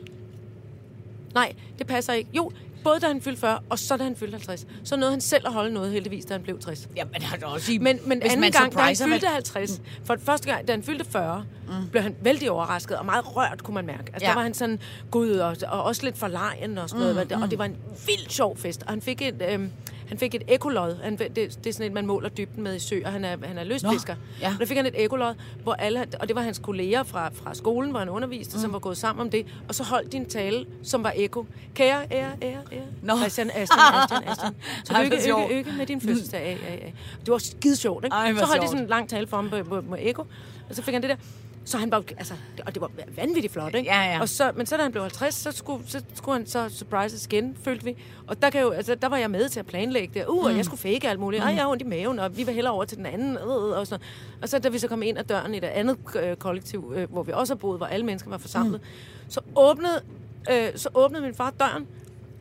Nej, 1.34 1.52
det 1.78 1.86
passer 1.86 2.12
ikke. 2.12 2.30
Jo, 2.36 2.52
både 2.84 3.00
da 3.00 3.06
han 3.06 3.20
fyldte 3.20 3.40
40, 3.40 3.58
og 3.70 3.78
så 3.78 3.96
da 3.96 4.04
han 4.04 4.16
fyldte 4.16 4.32
50. 4.34 4.66
Så 4.84 4.96
nåede 4.96 5.10
han 5.12 5.20
selv 5.20 5.46
at 5.46 5.52
holde 5.52 5.74
noget, 5.74 5.92
heldigvis, 5.92 6.24
da 6.24 6.34
han 6.34 6.42
blev 6.42 6.58
60. 6.60 6.88
jamen, 6.96 7.22
han 7.22 7.38
kan 7.38 7.48
også 7.48 7.66
sige, 7.66 7.78
Men, 7.78 7.98
men 8.06 8.22
anden 8.22 8.40
man 8.40 8.50
gang, 8.50 8.74
da 8.74 8.80
han 8.80 8.96
fyldte 8.96 9.18
hvad- 9.18 9.34
50, 9.34 9.80
for 10.04 10.16
første 10.24 10.52
gang, 10.52 10.68
da 10.68 10.72
han 10.72 10.82
fyldte 10.82 11.04
40, 11.04 11.44
mm. 11.68 11.88
blev 11.90 12.02
han 12.02 12.16
vældig 12.22 12.50
overrasket, 12.50 12.96
og 12.98 13.06
meget 13.06 13.36
rørt, 13.36 13.62
kunne 13.62 13.74
man 13.74 13.86
mærke. 13.86 14.02
Altså, 14.12 14.18
ja. 14.20 14.26
Ja. 14.26 14.28
der 14.28 14.34
var 14.34 14.42
han 14.42 14.54
sådan, 14.54 14.78
gud, 15.10 15.30
og, 15.30 15.56
og 15.68 15.82
også 15.82 16.04
lidt 16.04 16.18
forlegen 16.18 16.78
og 16.78 16.88
sådan 16.88 17.06
mm, 17.06 17.12
noget, 17.14 17.30
mm. 17.36 17.42
og 17.42 17.50
det 17.50 17.58
var 17.58 17.64
en 17.64 17.76
vildt 18.06 18.32
sjov 18.32 18.56
fest. 18.56 18.82
Og 18.82 18.88
han 18.88 19.02
fik 19.02 19.22
et, 19.22 19.42
øhm, 19.52 19.70
han 20.10 20.18
fik 20.18 20.34
et 20.34 20.42
ekolod. 20.48 20.96
Han, 21.02 21.16
det, 21.18 21.36
det, 21.36 21.66
er 21.66 21.72
sådan 21.72 21.86
et, 21.86 21.92
man 21.92 22.06
måler 22.06 22.28
dybden 22.28 22.62
med 22.62 22.76
i 22.76 22.78
sø, 22.78 23.00
og 23.04 23.12
han 23.12 23.24
er, 23.24 23.36
han 23.44 23.58
er 23.58 23.64
lystfisker. 23.64 24.16
ja. 24.40 24.52
Og 24.52 24.58
der 24.58 24.66
fik 24.66 24.76
han 24.76 24.86
et 24.86 25.04
ekolod, 25.04 25.34
hvor 25.62 25.72
alle, 25.72 26.06
og 26.20 26.28
det 26.28 26.36
var 26.36 26.42
hans 26.42 26.58
kolleger 26.58 27.02
fra, 27.02 27.28
fra 27.28 27.54
skolen, 27.54 27.90
hvor 27.90 27.98
han 27.98 28.08
underviste, 28.08 28.56
mm. 28.56 28.60
som 28.60 28.72
var 28.72 28.78
gået 28.78 28.96
sammen 28.96 29.20
om 29.20 29.30
det. 29.30 29.46
Og 29.68 29.74
så 29.74 29.84
holdt 29.84 30.12
din 30.12 30.26
tale, 30.26 30.66
som 30.82 31.04
var 31.04 31.12
eko. 31.16 31.46
Kære, 31.74 32.06
ære, 32.10 32.32
ære, 32.42 32.58
ære. 32.72 32.82
Nå. 33.02 33.16
Christian, 33.16 33.50
Aston, 33.54 33.78
Aston, 33.94 34.24
Aston. 34.26 34.54
Så 34.84 35.02
lykke, 35.02 35.16
lykke, 35.16 35.54
lykke 35.54 35.72
med 35.78 35.86
din 35.86 36.00
fødselsdag. 36.00 36.58
Ja, 36.62 36.72
ja, 36.72 36.74
ja. 36.74 36.90
Det 37.20 37.32
var 37.32 37.38
skide 37.38 37.76
sjovt, 37.76 38.04
ikke? 38.04 38.14
Ej, 38.14 38.34
så 38.34 38.46
holdt 38.46 38.62
de 38.62 38.68
sådan 38.68 38.82
en 38.82 38.88
lang 38.88 39.08
tale 39.08 39.26
for 39.26 39.36
ham 39.36 39.50
på, 39.50 39.64
på, 39.64 39.80
på 39.80 39.96
Eko, 39.98 40.22
og 40.68 40.74
så 40.74 40.82
fik 40.82 40.94
han 40.94 41.02
det 41.02 41.10
der. 41.10 41.16
Så 41.64 41.78
han 41.78 41.90
var, 41.90 42.04
altså, 42.18 42.34
det- 42.56 42.64
og 42.66 42.74
det 42.74 42.80
var 42.80 42.90
vanvittigt 43.16 43.52
flot, 43.52 43.74
ikke? 43.74 43.90
Ja, 43.90 44.02
ja. 44.02 44.20
Og 44.20 44.28
så, 44.28 44.52
men 44.56 44.66
så 44.66 44.76
da 44.76 44.82
han 44.82 44.92
blev 44.92 45.02
50, 45.02 45.34
så 45.34 45.52
skulle, 45.52 45.84
så 45.90 46.02
skulle 46.14 46.38
han 46.38 46.46
så 46.46 46.68
surprises 46.68 47.26
igen, 47.26 47.56
følte 47.64 47.84
vi. 47.84 47.96
Og 48.26 48.42
der, 48.42 48.50
kan 48.50 48.60
jo, 48.60 48.70
altså, 48.70 48.94
der 48.94 49.08
var 49.08 49.16
jeg 49.16 49.30
med 49.30 49.48
til 49.48 49.60
at 49.60 49.66
planlægge 49.66 50.20
det. 50.20 50.26
Uh, 50.26 50.44
og 50.44 50.56
jeg 50.56 50.64
skulle 50.64 50.80
fake 50.80 51.08
alt 51.08 51.20
muligt. 51.20 51.42
Ej, 51.42 51.48
jeg 51.48 51.62
har 51.62 51.68
ondt 51.70 51.82
i 51.82 51.84
maven, 51.84 52.18
og 52.18 52.36
vi 52.36 52.44
vil 52.44 52.54
hellere 52.54 52.74
over 52.74 52.84
til 52.84 52.98
den 52.98 53.06
anden. 53.06 53.36
Øh, 53.36 53.46
og, 53.48 53.86
sådan. 53.86 54.06
og 54.42 54.48
så 54.48 54.58
da 54.58 54.68
vi 54.68 54.78
så 54.78 54.88
kom 54.88 55.02
ind 55.02 55.18
ad 55.18 55.24
døren 55.24 55.54
i 55.54 55.56
et 55.56 55.64
andet 55.64 55.96
øh, 56.22 56.36
kollektiv, 56.36 56.92
øh, 56.96 57.10
hvor 57.12 57.22
vi 57.22 57.32
også 57.32 57.54
har 57.54 57.58
boet, 57.58 57.78
hvor 57.78 57.86
alle 57.86 58.06
mennesker 58.06 58.30
var 58.30 58.38
forsamlet, 58.38 58.80
mm. 58.80 58.86
så, 59.28 59.40
åbnede, 59.56 60.02
øh, 60.50 60.68
så 60.76 60.88
åbnede 60.94 61.22
min 61.22 61.34
far 61.34 61.50
døren, 61.50 61.86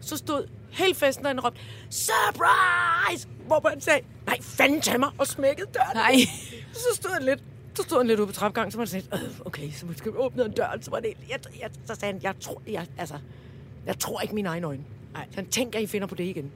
så 0.01 0.17
stod 0.17 0.43
hele 0.71 0.95
festen 0.95 1.25
derinde 1.25 1.41
og 1.41 1.45
råbte, 1.45 1.59
surprise! 1.89 3.27
Hvor 3.47 3.69
han 3.69 3.81
sagde, 3.81 3.99
nej, 4.25 4.37
fanden 4.41 4.81
tag 4.81 4.99
mig, 4.99 5.09
og 5.17 5.27
smækkede 5.27 5.67
døren. 5.73 5.95
Nej. 5.95 6.15
Så 6.73 6.87
stod 6.93 7.11
han 7.11 7.23
lidt, 7.23 7.39
så 7.75 7.83
stod 7.83 7.97
han 7.97 8.07
lidt 8.07 8.19
ude 8.19 8.27
på 8.27 8.33
trapgangen, 8.33 8.71
så 8.71 8.77
var 8.77 8.85
det 8.85 8.91
sådan 8.91 9.25
øh, 9.25 9.39
okay, 9.45 9.71
så 9.71 9.85
måske 9.85 10.17
åbnede 10.17 10.47
han 10.47 10.55
døren, 10.55 10.83
så 10.83 10.91
var 10.91 10.99
det, 10.99 11.13
jeg, 11.29 11.39
jeg, 11.59 11.69
så 11.85 11.95
sagde 11.95 12.13
han, 12.13 12.23
jeg 12.23 12.33
tror, 12.39 12.61
jeg, 12.67 12.87
altså, 12.97 13.15
jeg 13.85 13.99
tror 13.99 14.21
ikke 14.21 14.35
mine 14.35 14.49
egne 14.49 14.67
øjne. 14.67 14.83
Nej. 15.13 15.27
Så 15.29 15.35
han 15.35 15.45
tænker, 15.49 15.79
I 15.79 15.87
finder 15.87 16.07
på 16.07 16.15
det 16.15 16.23
igen. 16.23 16.51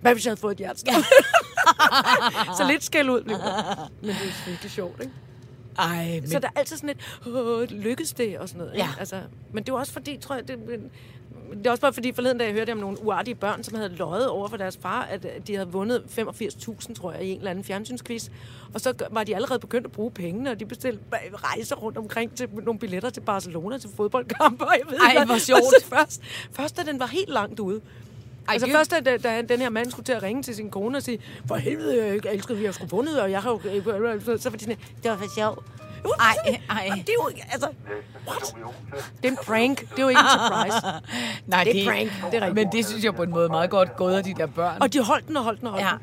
Hvad 0.00 0.12
hvis 0.12 0.24
jeg 0.24 0.30
havde 0.30 0.40
fået 0.40 0.52
et 0.52 0.58
hjertestop? 0.58 0.94
så 2.58 2.66
lidt 2.70 2.84
skæld 2.84 3.10
ud 3.10 3.22
blev. 3.22 3.36
Men 4.00 4.10
det 4.10 4.16
er 4.16 4.48
virkelig 4.50 4.70
sjovt, 4.70 5.00
ikke? 5.00 5.12
Ej, 5.78 6.20
men... 6.20 6.30
Så 6.30 6.38
der 6.38 6.48
er 6.48 6.58
altid 6.60 6.76
sådan 6.76 6.90
et, 6.90 7.26
åh, 7.26 7.70
lykkedes 7.70 8.12
det 8.12 8.38
og 8.38 8.48
sådan 8.48 8.58
noget. 8.58 8.74
ikke? 8.74 8.84
Ja. 8.84 8.90
Altså, 8.98 9.22
men 9.52 9.64
det 9.64 9.74
var 9.74 9.80
også 9.80 9.92
fordi, 9.92 10.16
tror 10.16 10.34
jeg, 10.34 10.48
det, 10.48 10.58
men- 10.58 10.90
det 11.58 11.66
er 11.66 11.70
også 11.70 11.80
bare 11.80 11.92
fordi 11.92 12.12
forleden, 12.12 12.38
da 12.38 12.44
jeg 12.44 12.52
hørte 12.52 12.72
om 12.72 12.78
nogle 12.78 13.04
uartige 13.04 13.34
børn, 13.34 13.64
som 13.64 13.74
havde 13.76 13.88
løjet 13.96 14.28
over 14.28 14.48
for 14.48 14.56
deres 14.56 14.78
far, 14.82 15.02
at 15.02 15.24
øh, 15.24 15.30
de 15.46 15.54
havde 15.54 15.68
vundet 15.68 16.02
85.000, 16.18 16.94
tror 16.94 17.12
jeg, 17.12 17.22
i 17.22 17.30
en 17.30 17.38
eller 17.38 17.50
anden 17.50 17.64
fjernsynsquiz. 17.64 18.28
Og 18.74 18.80
så 18.80 18.94
var 19.10 19.24
de 19.24 19.34
allerede 19.34 19.58
begyndt 19.58 19.86
at 19.86 19.92
bruge 19.92 20.10
pengene, 20.10 20.50
og 20.50 20.60
de 20.60 20.66
bestilte 20.66 20.98
ba- 21.14 21.34
rejser 21.34 21.76
rundt 21.76 21.98
omkring 21.98 22.36
til 22.36 22.48
nogle 22.62 22.78
billetter 22.78 23.10
til 23.10 23.20
Barcelona 23.20 23.78
til 23.78 23.90
fodboldkampe. 23.96 24.64
Og 24.68 24.74
jeg 24.78 24.90
ved 24.90 24.98
Ej, 25.16 25.24
hvor 25.24 25.38
sjovt. 25.38 25.60
Og 25.60 25.72
så 25.80 25.86
først, 25.96 26.22
først 26.52 26.76
da 26.76 26.82
den 26.82 27.00
var 27.00 27.06
helt 27.06 27.28
langt 27.28 27.60
ude. 27.60 27.80
Ej, 28.48 28.52
altså 28.52 28.68
først, 28.72 28.90
da, 28.90 29.16
da 29.16 29.42
den 29.42 29.60
her 29.60 29.70
mand 29.70 29.90
skulle 29.90 30.04
til 30.04 30.12
at 30.12 30.22
ringe 30.22 30.42
til 30.42 30.54
sin 30.54 30.70
kone 30.70 30.96
og 30.96 31.02
sige, 31.02 31.18
for 31.48 31.54
helvede, 31.56 32.20
jeg 32.24 32.34
elskede, 32.34 32.58
vi 32.58 32.64
har 32.64 32.72
sgu 32.72 32.86
vundet, 32.86 33.20
og 33.20 33.30
jeg 33.30 33.42
har 33.42 33.50
jo... 33.50 33.60
Så 34.38 34.50
var 34.50 34.56
de 34.56 34.64
sådan, 34.64 34.76
det 35.02 35.10
var 35.10 35.16
for 35.16 35.34
sjov. 35.34 35.64
Ej, 36.20 36.60
ej. 36.70 36.92
Det 36.96 37.08
er 37.08 37.12
jo, 37.14 37.30
altså, 37.52 37.68
Odense. 38.26 38.54
det 39.22 39.28
er 39.28 39.28
en 39.28 39.36
prank. 39.46 39.80
Det 39.80 39.98
er 39.98 40.02
jo 40.02 40.08
ikke 40.08 40.20
en 40.20 40.26
surprise. 40.32 40.86
Nej, 41.46 41.64
Det 41.64 41.82
er 41.82 41.90
prank. 41.90 42.10
Det 42.32 42.42
er 42.42 42.46
rigtigt. 42.46 42.54
Men 42.54 42.72
det 42.72 42.86
synes 42.86 43.04
jeg 43.04 43.14
på 43.14 43.22
en 43.22 43.30
måde 43.30 43.48
meget 43.48 43.70
godt 43.70 43.96
gået 43.96 44.16
af 44.16 44.24
de 44.24 44.34
der 44.34 44.46
børn. 44.46 44.82
Og 44.82 44.92
de 44.92 45.02
holdt 45.04 45.28
den 45.28 45.36
og 45.36 45.44
holdt 45.44 45.60
den 45.60 45.66
og 45.68 45.72
holdt 45.72 45.86
ja. 45.86 45.92
den. 45.92 46.00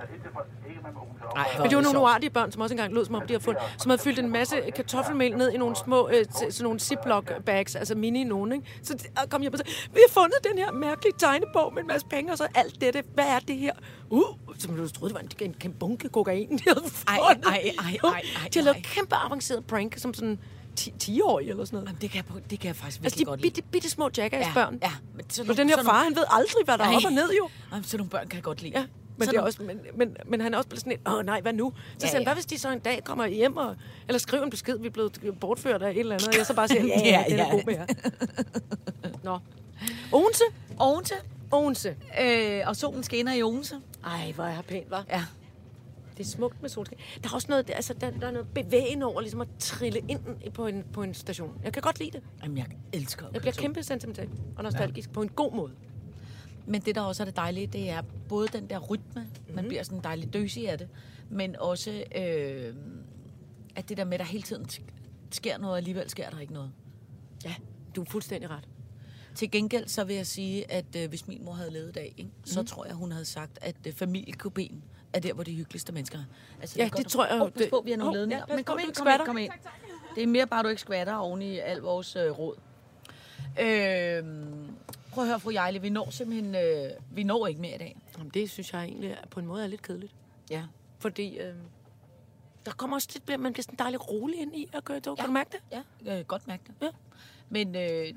Ikke 1.40 1.58
fra- 1.58 1.64
ikke 1.64 1.64
mellem 1.64 1.64
Odense 1.64 1.64
og 1.64 1.64
Ej, 1.64 1.64
Men 1.64 1.70
det 1.70 1.76
var 1.78 1.82
nogle 1.84 2.00
uartige 2.00 2.30
børn, 2.30 2.52
som 2.52 2.62
også 2.62 2.74
engang 2.74 2.94
lød, 2.94 3.06
som 3.06 3.16
om 3.16 3.22
de 3.22 3.28
havde 3.34 3.44
fundet, 3.44 3.64
som 3.78 3.90
havde 3.90 4.02
fyldt 4.02 4.20
en 4.20 4.30
masse 4.30 4.56
kartoffelmel 4.76 5.38
ned 5.38 5.52
i 5.52 5.58
nogle 5.58 5.76
små, 5.76 6.10
øh, 6.10 6.26
sådan 6.32 6.52
nogle 6.64 6.80
ziplock 6.80 7.44
bags, 7.46 7.76
altså 7.76 7.96
mini 7.96 8.24
nogen, 8.24 8.52
ikke? 8.52 8.66
Så 8.84 8.94
de- 8.94 9.22
og 9.24 9.30
kom 9.30 9.42
hjem 9.42 9.54
og 9.54 9.58
sagde, 9.60 9.72
vi 9.94 10.00
har 10.08 10.14
fundet 10.22 10.38
den 10.44 10.58
her 10.58 10.72
mærkelige 10.72 11.14
tegnebog 11.18 11.74
med 11.74 11.82
en 11.82 11.88
masse 11.88 12.08
penge, 12.08 12.32
og 12.32 12.38
så 12.38 12.48
alt 12.56 12.82
dette, 12.82 13.04
hvad 13.14 13.26
er 13.26 13.40
det 13.40 13.58
her? 13.58 13.74
Uh, 14.10 14.24
som 14.58 14.76
du 14.76 14.90
troede, 14.90 15.14
det 15.14 15.22
var 15.22 15.46
en, 15.46 15.50
en 15.50 15.54
kæmpe 15.60 15.78
bunke 15.80 16.10
kokain, 16.10 16.58
de 16.58 16.64
havde 16.68 16.82
Ej, 17.08 17.18
fundet. 17.34 17.46
ej, 17.48 17.54
ej, 17.54 17.98
ej, 18.04 18.10
ej, 18.14 18.22
De 18.54 18.60
har 18.60 18.64
lavet 18.64 18.76
ej. 18.76 18.82
kæmpe 18.82 19.16
avanceret 19.16 19.66
prank, 19.66 19.98
som 19.98 20.14
sådan 20.14 20.40
10 20.76 20.94
10-årige 21.04 21.50
eller 21.50 21.66
sådan 21.66 21.76
noget. 21.78 21.88
Jamen, 21.88 22.02
det 22.02 22.12
kan, 22.12 22.24
jeg, 22.36 22.50
det 22.50 22.60
kan 22.60 22.68
jeg 22.68 22.76
faktisk 22.76 23.04
Altså, 23.04 23.18
virkelig 23.18 23.26
de 23.26 23.30
godt 23.30 23.42
lide. 23.42 23.52
bitte, 23.54 23.70
bitte 23.72 23.90
små 23.90 24.10
jackass-børn. 24.18 24.80
Ja, 24.84 24.92
men 25.16 25.30
sådan 25.30 25.52
Og 25.52 25.58
den 25.58 25.70
her 25.70 25.84
far, 25.84 26.04
han 26.04 26.16
ved 26.16 26.24
aldrig, 26.30 26.66
hvad 26.66 26.78
der 26.78 26.84
er 26.84 26.88
Nej. 26.88 26.96
op 26.98 27.06
og 27.06 27.12
ned, 27.12 27.30
jo. 27.38 27.50
Jamen, 27.72 27.84
sådan 27.84 27.98
nogle 27.98 28.10
børn 28.10 28.28
kan 28.28 28.36
jeg 28.36 28.44
godt 28.44 28.62
lide. 28.62 28.80
Ja, 28.80 28.86
men, 29.18 29.28
det 29.28 29.38
er 29.38 29.41
også, 29.41 29.64
men, 29.64 29.80
men, 29.95 30.18
men 30.26 30.41
han 30.41 30.53
er 30.53 30.57
også 30.57 30.70
blevet 30.70 30.80
sådan 30.80 30.93
et, 30.93 30.99
åh 31.07 31.26
nej, 31.26 31.41
hvad 31.41 31.53
nu? 31.53 31.74
Så 31.76 31.93
Ja, 31.93 32.07
siger 32.07 32.11
han, 32.11 32.22
ja. 32.22 32.26
hvad 32.26 32.34
hvis 32.34 32.45
de 32.45 32.57
så 32.59 32.72
en 32.72 32.80
dag 32.80 33.03
kommer 33.03 33.28
hjem, 33.28 33.57
og, 33.57 33.76
eller 34.07 34.20
skriver 34.20 34.43
en 34.43 34.49
besked, 34.49 34.78
vi 34.80 34.88
er 34.88 34.91
blevet 34.91 35.39
bortført 35.39 35.82
af 35.82 35.91
et 35.91 35.99
eller 35.99 36.16
andet, 36.16 36.28
og 36.28 36.38
jeg 36.38 36.45
så 36.45 36.53
bare 36.55 36.68
siger, 36.68 36.84
ja, 36.86 36.99
Ja, 37.05 37.20
ja, 37.20 37.24
det 37.30 37.39
er 37.39 37.45
ja. 37.45 37.51
god 37.51 37.64
med 37.66 37.74
jer. 37.74 37.86
Nå. 39.24 39.39
Odense? 40.14 40.43
Odense. 40.80 41.14
Odense. 41.51 41.95
Øh, 42.22 42.61
og 42.68 42.76
solen 42.76 43.03
skinner 43.03 43.34
i 43.34 43.43
Odense. 43.43 43.76
Ej, 44.05 44.32
hvor 44.36 44.43
er 44.43 44.61
pænt, 44.61 44.91
var. 44.91 45.05
Ja. 45.09 45.24
Det 46.18 46.24
er 46.26 46.30
smukt 46.30 46.61
med 46.61 46.70
solskin. 46.70 46.97
Der 47.24 47.30
er 47.30 47.34
også 47.34 47.47
noget, 47.49 47.70
altså, 47.76 47.93
der, 47.93 48.11
der 48.11 48.28
er 48.28 48.32
noget 48.32 48.47
bevægende 48.55 49.05
over, 49.05 49.22
ligesom 49.22 49.41
at 49.41 49.47
trille 49.59 49.99
ind 50.07 50.20
på 50.53 50.68
en, 50.68 50.84
på 50.93 51.03
en 51.03 51.14
station. 51.14 51.53
Jeg 51.64 51.74
kan 51.74 51.82
godt 51.82 51.99
lide 51.99 52.11
det. 52.11 52.22
Jamen, 52.43 52.57
jeg 52.57 52.66
elsker 52.93 53.26
Jeg 53.34 53.41
bliver 53.41 53.53
kæmpe 53.53 53.84
sentimental 53.84 54.30
og 54.57 54.64
nostalgisk 54.64 55.09
ja. 55.09 55.14
på 55.14 55.22
en 55.22 55.30
god 55.30 55.53
måde. 55.53 55.72
Men 56.66 56.82
det, 56.82 56.95
der 56.95 57.01
også 57.01 57.24
er 57.24 57.26
det 57.26 57.36
dejlige, 57.36 57.68
det 57.68 57.89
er 57.89 58.01
både 58.30 58.47
den 58.47 58.70
der 58.70 58.80
rytme, 58.80 59.22
mm-hmm. 59.22 59.55
man 59.55 59.68
bliver 59.68 59.84
sådan 59.84 60.03
dejlig 60.03 60.34
døsig 60.34 60.70
af 60.70 60.78
det, 60.78 60.88
men 61.30 61.55
også, 61.55 62.03
øh, 62.16 62.74
at 63.76 63.89
det 63.89 63.97
der 63.97 64.03
med, 64.03 64.14
at 64.14 64.20
der 64.20 64.26
hele 64.26 64.43
tiden 64.43 64.66
sk- 64.72 64.91
sker 65.32 65.57
noget, 65.57 65.72
og 65.72 65.78
alligevel 65.78 66.09
sker 66.09 66.30
der 66.30 66.39
ikke 66.39 66.53
noget. 66.53 66.72
Ja, 67.45 67.55
du 67.95 68.01
er 68.01 68.05
fuldstændig 68.05 68.49
ret. 68.49 68.68
Til 69.36 69.51
gengæld 69.51 69.88
så 69.88 70.03
vil 70.03 70.16
jeg 70.16 70.28
sige, 70.28 70.72
at 70.72 70.86
øh, 70.97 71.09
hvis 71.09 71.28
min 71.28 71.45
mor 71.45 71.53
havde 71.53 71.72
levet 71.72 71.89
i 71.89 71.91
dag, 71.91 72.14
ikke, 72.18 72.30
så 72.45 72.61
mm. 72.61 72.68
tror 72.68 72.86
jeg, 72.86 72.93
hun 72.93 73.11
havde 73.11 73.26
sagt, 73.26 73.59
at 73.61 73.76
øh, 73.88 73.93
familiekubien 73.93 74.84
er 75.14 75.20
der, 75.20 75.34
hvor 75.34 75.43
de 75.43 75.53
hyggeligste 75.55 75.93
mennesker 75.93 76.18
er. 76.20 76.24
Altså, 76.61 76.76
Ja, 76.80 76.86
er 76.86 76.89
godt, 76.89 77.03
det 77.03 77.11
tror 77.11 77.26
jeg 77.26 77.41
Oh, 77.41 77.49
det- 77.57 77.70
på, 77.70 77.82
vi 77.86 77.91
har 77.91 77.97
nogle 77.97 78.09
Hov, 78.09 78.16
ledninger. 78.16 78.45
ja, 78.49 78.55
Men 78.55 78.64
kom 78.64 78.80
ind, 78.80 78.93
kom 78.95 79.07
ind, 79.07 79.26
kom 79.26 79.38
ind. 79.38 79.51
Det 80.16 80.24
er 80.24 80.28
mere 80.28 80.47
bare, 80.47 80.64
du 80.64 80.68
ikke 80.68 80.82
skvatter 80.82 81.16
oven 81.16 81.41
i 81.41 81.57
al 81.59 81.78
vores 81.78 82.16
øh, 82.16 82.32
råd. 82.39 82.55
Øh, 83.61 84.24
prøv 85.14 85.24
at 85.24 85.28
høre, 85.30 85.39
fru 85.39 85.51
Jejle, 85.51 85.82
vi 85.82 85.89
når 85.89 86.09
simpelthen, 86.09 86.55
øh, 86.55 86.89
vi 87.11 87.24
når 87.24 87.47
ikke 87.47 87.61
mere 87.61 87.76
i 87.76 87.78
dag. 87.78 87.97
Jamen, 88.18 88.32
det 88.34 88.49
synes 88.49 88.74
jeg 88.74 88.84
egentlig 88.84 89.18
på 89.30 89.39
en 89.39 89.45
måde 89.45 89.64
er 89.64 89.68
lidt 89.68 89.82
kedeligt. 89.82 90.14
Ja. 90.49 90.64
Fordi 90.99 91.38
øh, 91.38 91.53
der 92.66 92.72
kommer 92.72 92.95
også 92.97 93.07
lidt, 93.14 93.39
man 93.41 93.53
bliver 93.53 93.64
sådan 93.64 93.80
dejligt 93.80 94.09
rolig 94.11 94.39
ind 94.39 94.55
i 94.55 94.70
at 94.74 94.84
køre 94.86 94.99
tog. 94.99 95.18
Kan 95.18 95.26
du 95.26 95.32
mærke 95.32 95.49
det? 95.51 95.59
Ja, 95.72 95.82
jeg 96.05 96.16
kan 96.16 96.26
godt 96.26 96.47
mærke 96.47 96.64
det. 96.68 96.74
Ja. 96.82 96.89
Men 97.49 97.76
øh, 97.76 98.07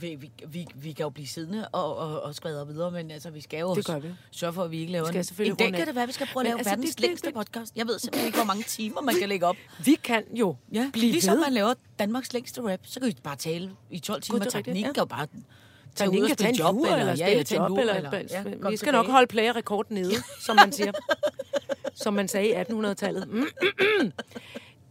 vi, 0.00 0.14
vi, 0.14 0.30
vi, 0.48 0.66
vi 0.74 0.92
kan 0.92 1.02
jo 1.04 1.10
blive 1.10 1.26
siddende 1.26 1.68
og, 1.68 1.96
og, 1.96 2.22
og 2.22 2.34
skrædder 2.34 2.64
videre, 2.64 2.90
men 2.90 3.10
altså, 3.10 3.30
vi 3.30 3.40
skal 3.40 3.60
jo 3.60 3.74
Det 3.74 3.86
gør 3.86 3.98
vi. 3.98 4.08
sørge 4.30 4.52
for, 4.52 4.62
at 4.64 4.70
vi 4.70 4.78
ikke 4.78 4.92
laver 4.92 5.06
skal 5.06 5.16
en... 5.18 5.24
selvfølgelig 5.24 5.64
En 5.66 5.72
dag 5.72 5.78
kan 5.78 5.86
det 5.86 5.94
være, 5.94 6.02
at 6.02 6.08
vi 6.08 6.12
skal 6.12 6.26
prøve 6.32 6.42
at 6.42 6.46
lave 6.46 6.58
altså, 6.58 6.70
verdens 6.70 6.90
det- 6.90 6.98
det- 6.98 7.06
længste 7.08 7.26
det- 7.26 7.34
podcast. 7.34 7.76
Jeg 7.76 7.86
ved 7.86 7.98
simpelthen 7.98 8.26
ikke, 8.26 8.38
hvor 8.38 8.44
mange 8.46 8.62
timer 8.62 9.00
man 9.00 9.14
kan 9.14 9.28
lægge 9.28 9.46
op. 9.46 9.56
Vi 9.84 9.94
kan 10.04 10.24
jo 10.36 10.56
Ja, 10.72 10.90
blive 10.92 11.12
ligesom 11.12 11.34
ved. 11.36 11.40
man 11.44 11.52
laver 11.52 11.74
Danmarks 11.98 12.32
længste 12.32 12.72
rap, 12.72 12.80
så 12.82 13.00
kan 13.00 13.08
vi 13.08 13.16
bare 13.22 13.36
tale 13.36 13.70
i 13.90 13.98
12 13.98 14.22
timer. 14.22 14.38
det 14.38 14.46
er 14.46 14.50
Teknikken 14.50 14.84
ja. 14.84 14.92
kan 14.92 15.00
jo 15.00 15.04
bare 15.04 15.26
tage 15.94 16.10
ud 16.10 16.20
og 16.20 16.28
kan 16.28 16.36
tage 16.36 16.48
en 16.48 16.54
spille 16.54 16.66
job, 16.68 16.76
eller, 16.76 16.96
eller 16.96 17.14
spille 17.16 17.44
ja, 17.50 17.56
job, 17.56 17.68
lur, 17.68 17.78
eller, 17.78 17.94
eller, 17.94 18.20
ja, 18.62 18.70
vi 18.70 18.76
skal 18.76 18.92
nok 18.92 19.06
holde 19.06 19.26
plagerrekord 19.26 19.86
nede, 19.90 20.14
som 20.46 20.56
man 20.56 20.72
siger. 20.72 20.92
som 21.94 22.14
man 22.14 22.28
sagde 22.28 22.48
i 22.48 22.52
1800-tallet. 22.52 23.28
Mm, 23.28 23.34
mm, 23.34 23.46
mm. 24.00 24.12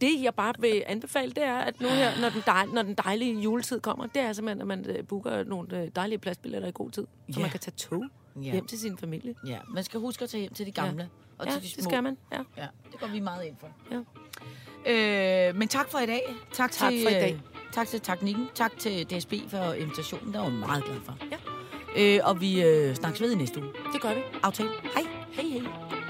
Det, 0.00 0.22
jeg 0.22 0.34
bare 0.34 0.54
vil 0.58 0.82
anbefale, 0.86 1.30
det 1.32 1.42
er, 1.42 1.58
at 1.58 1.80
nu 1.80 1.88
her, 1.88 2.20
når 2.20 2.28
den, 2.28 2.42
dej, 2.46 2.66
når 2.66 2.82
den 2.82 2.94
dejlige 2.94 3.40
juletid 3.40 3.80
kommer, 3.80 4.06
det 4.06 4.22
er 4.22 4.32
simpelthen, 4.32 4.60
at 4.60 4.66
man 4.66 4.86
øh, 4.86 5.04
booker 5.06 5.44
nogle 5.44 5.82
øh, 5.82 5.88
dejlige 5.96 6.18
pladsbilletter 6.18 6.68
i 6.68 6.72
god 6.74 6.90
tid, 6.90 7.06
så 7.30 7.34
Ja. 7.36 7.40
man 7.42 7.50
kan 7.50 7.60
tage 7.60 7.74
tog 7.76 8.04
Ja. 8.42 8.52
hjem 8.52 8.66
til 8.66 8.78
sin 8.80 8.98
familie. 8.98 9.34
Ja, 9.46 9.58
man 9.74 9.84
skal 9.84 10.00
huske 10.00 10.22
at 10.24 10.30
tage 10.30 10.40
hjem 10.40 10.54
til 10.54 10.66
de 10.66 10.72
gamle. 10.72 11.02
Ja. 11.02 11.08
Og 11.38 11.46
ja, 11.46 11.52
til 11.52 11.62
de 11.62 11.68
små. 11.68 11.76
det 11.76 11.84
skal 11.84 12.02
man. 12.02 12.16
Ja. 12.32 12.38
Ja, 12.56 12.66
det 12.92 13.00
går 13.00 13.06
vi 13.06 13.20
meget 13.20 13.44
ind 13.46 13.56
for. 13.60 13.68
Ja. 14.86 15.48
Øh, 15.48 15.56
men 15.56 15.68
tak 15.68 15.90
for 15.90 15.98
i 15.98 16.06
dag. 16.06 16.34
Tak, 16.52 16.72
Tak 16.72 16.90
til, 16.92 17.02
for 17.02 17.10
i 17.10 17.12
dag. 17.14 17.40
Tak 17.74 17.86
til 17.88 18.00
teknikken. 18.00 18.48
Tak 18.54 18.78
til 18.78 19.06
DSB 19.06 19.32
for 19.48 19.72
invitationen. 19.72 20.32
Der 20.34 20.38
var 20.38 20.46
jeg 20.46 20.54
meget 20.54 20.84
glad 20.84 20.96
for. 21.04 21.16
Ja. 21.30 21.36
Øh, 22.16 22.20
og 22.28 22.40
vi 22.40 22.62
øh, 22.62 22.94
snakkes 22.94 23.20
ved 23.20 23.32
i 23.32 23.34
næste 23.34 23.60
uge. 23.60 23.70
Det 23.92 24.00
gør 24.02 24.14
vi. 24.14 24.20
Aftale. 24.42 24.68
Hej. 24.94 25.02
Hej, 25.32 25.44
hej. 25.44 26.03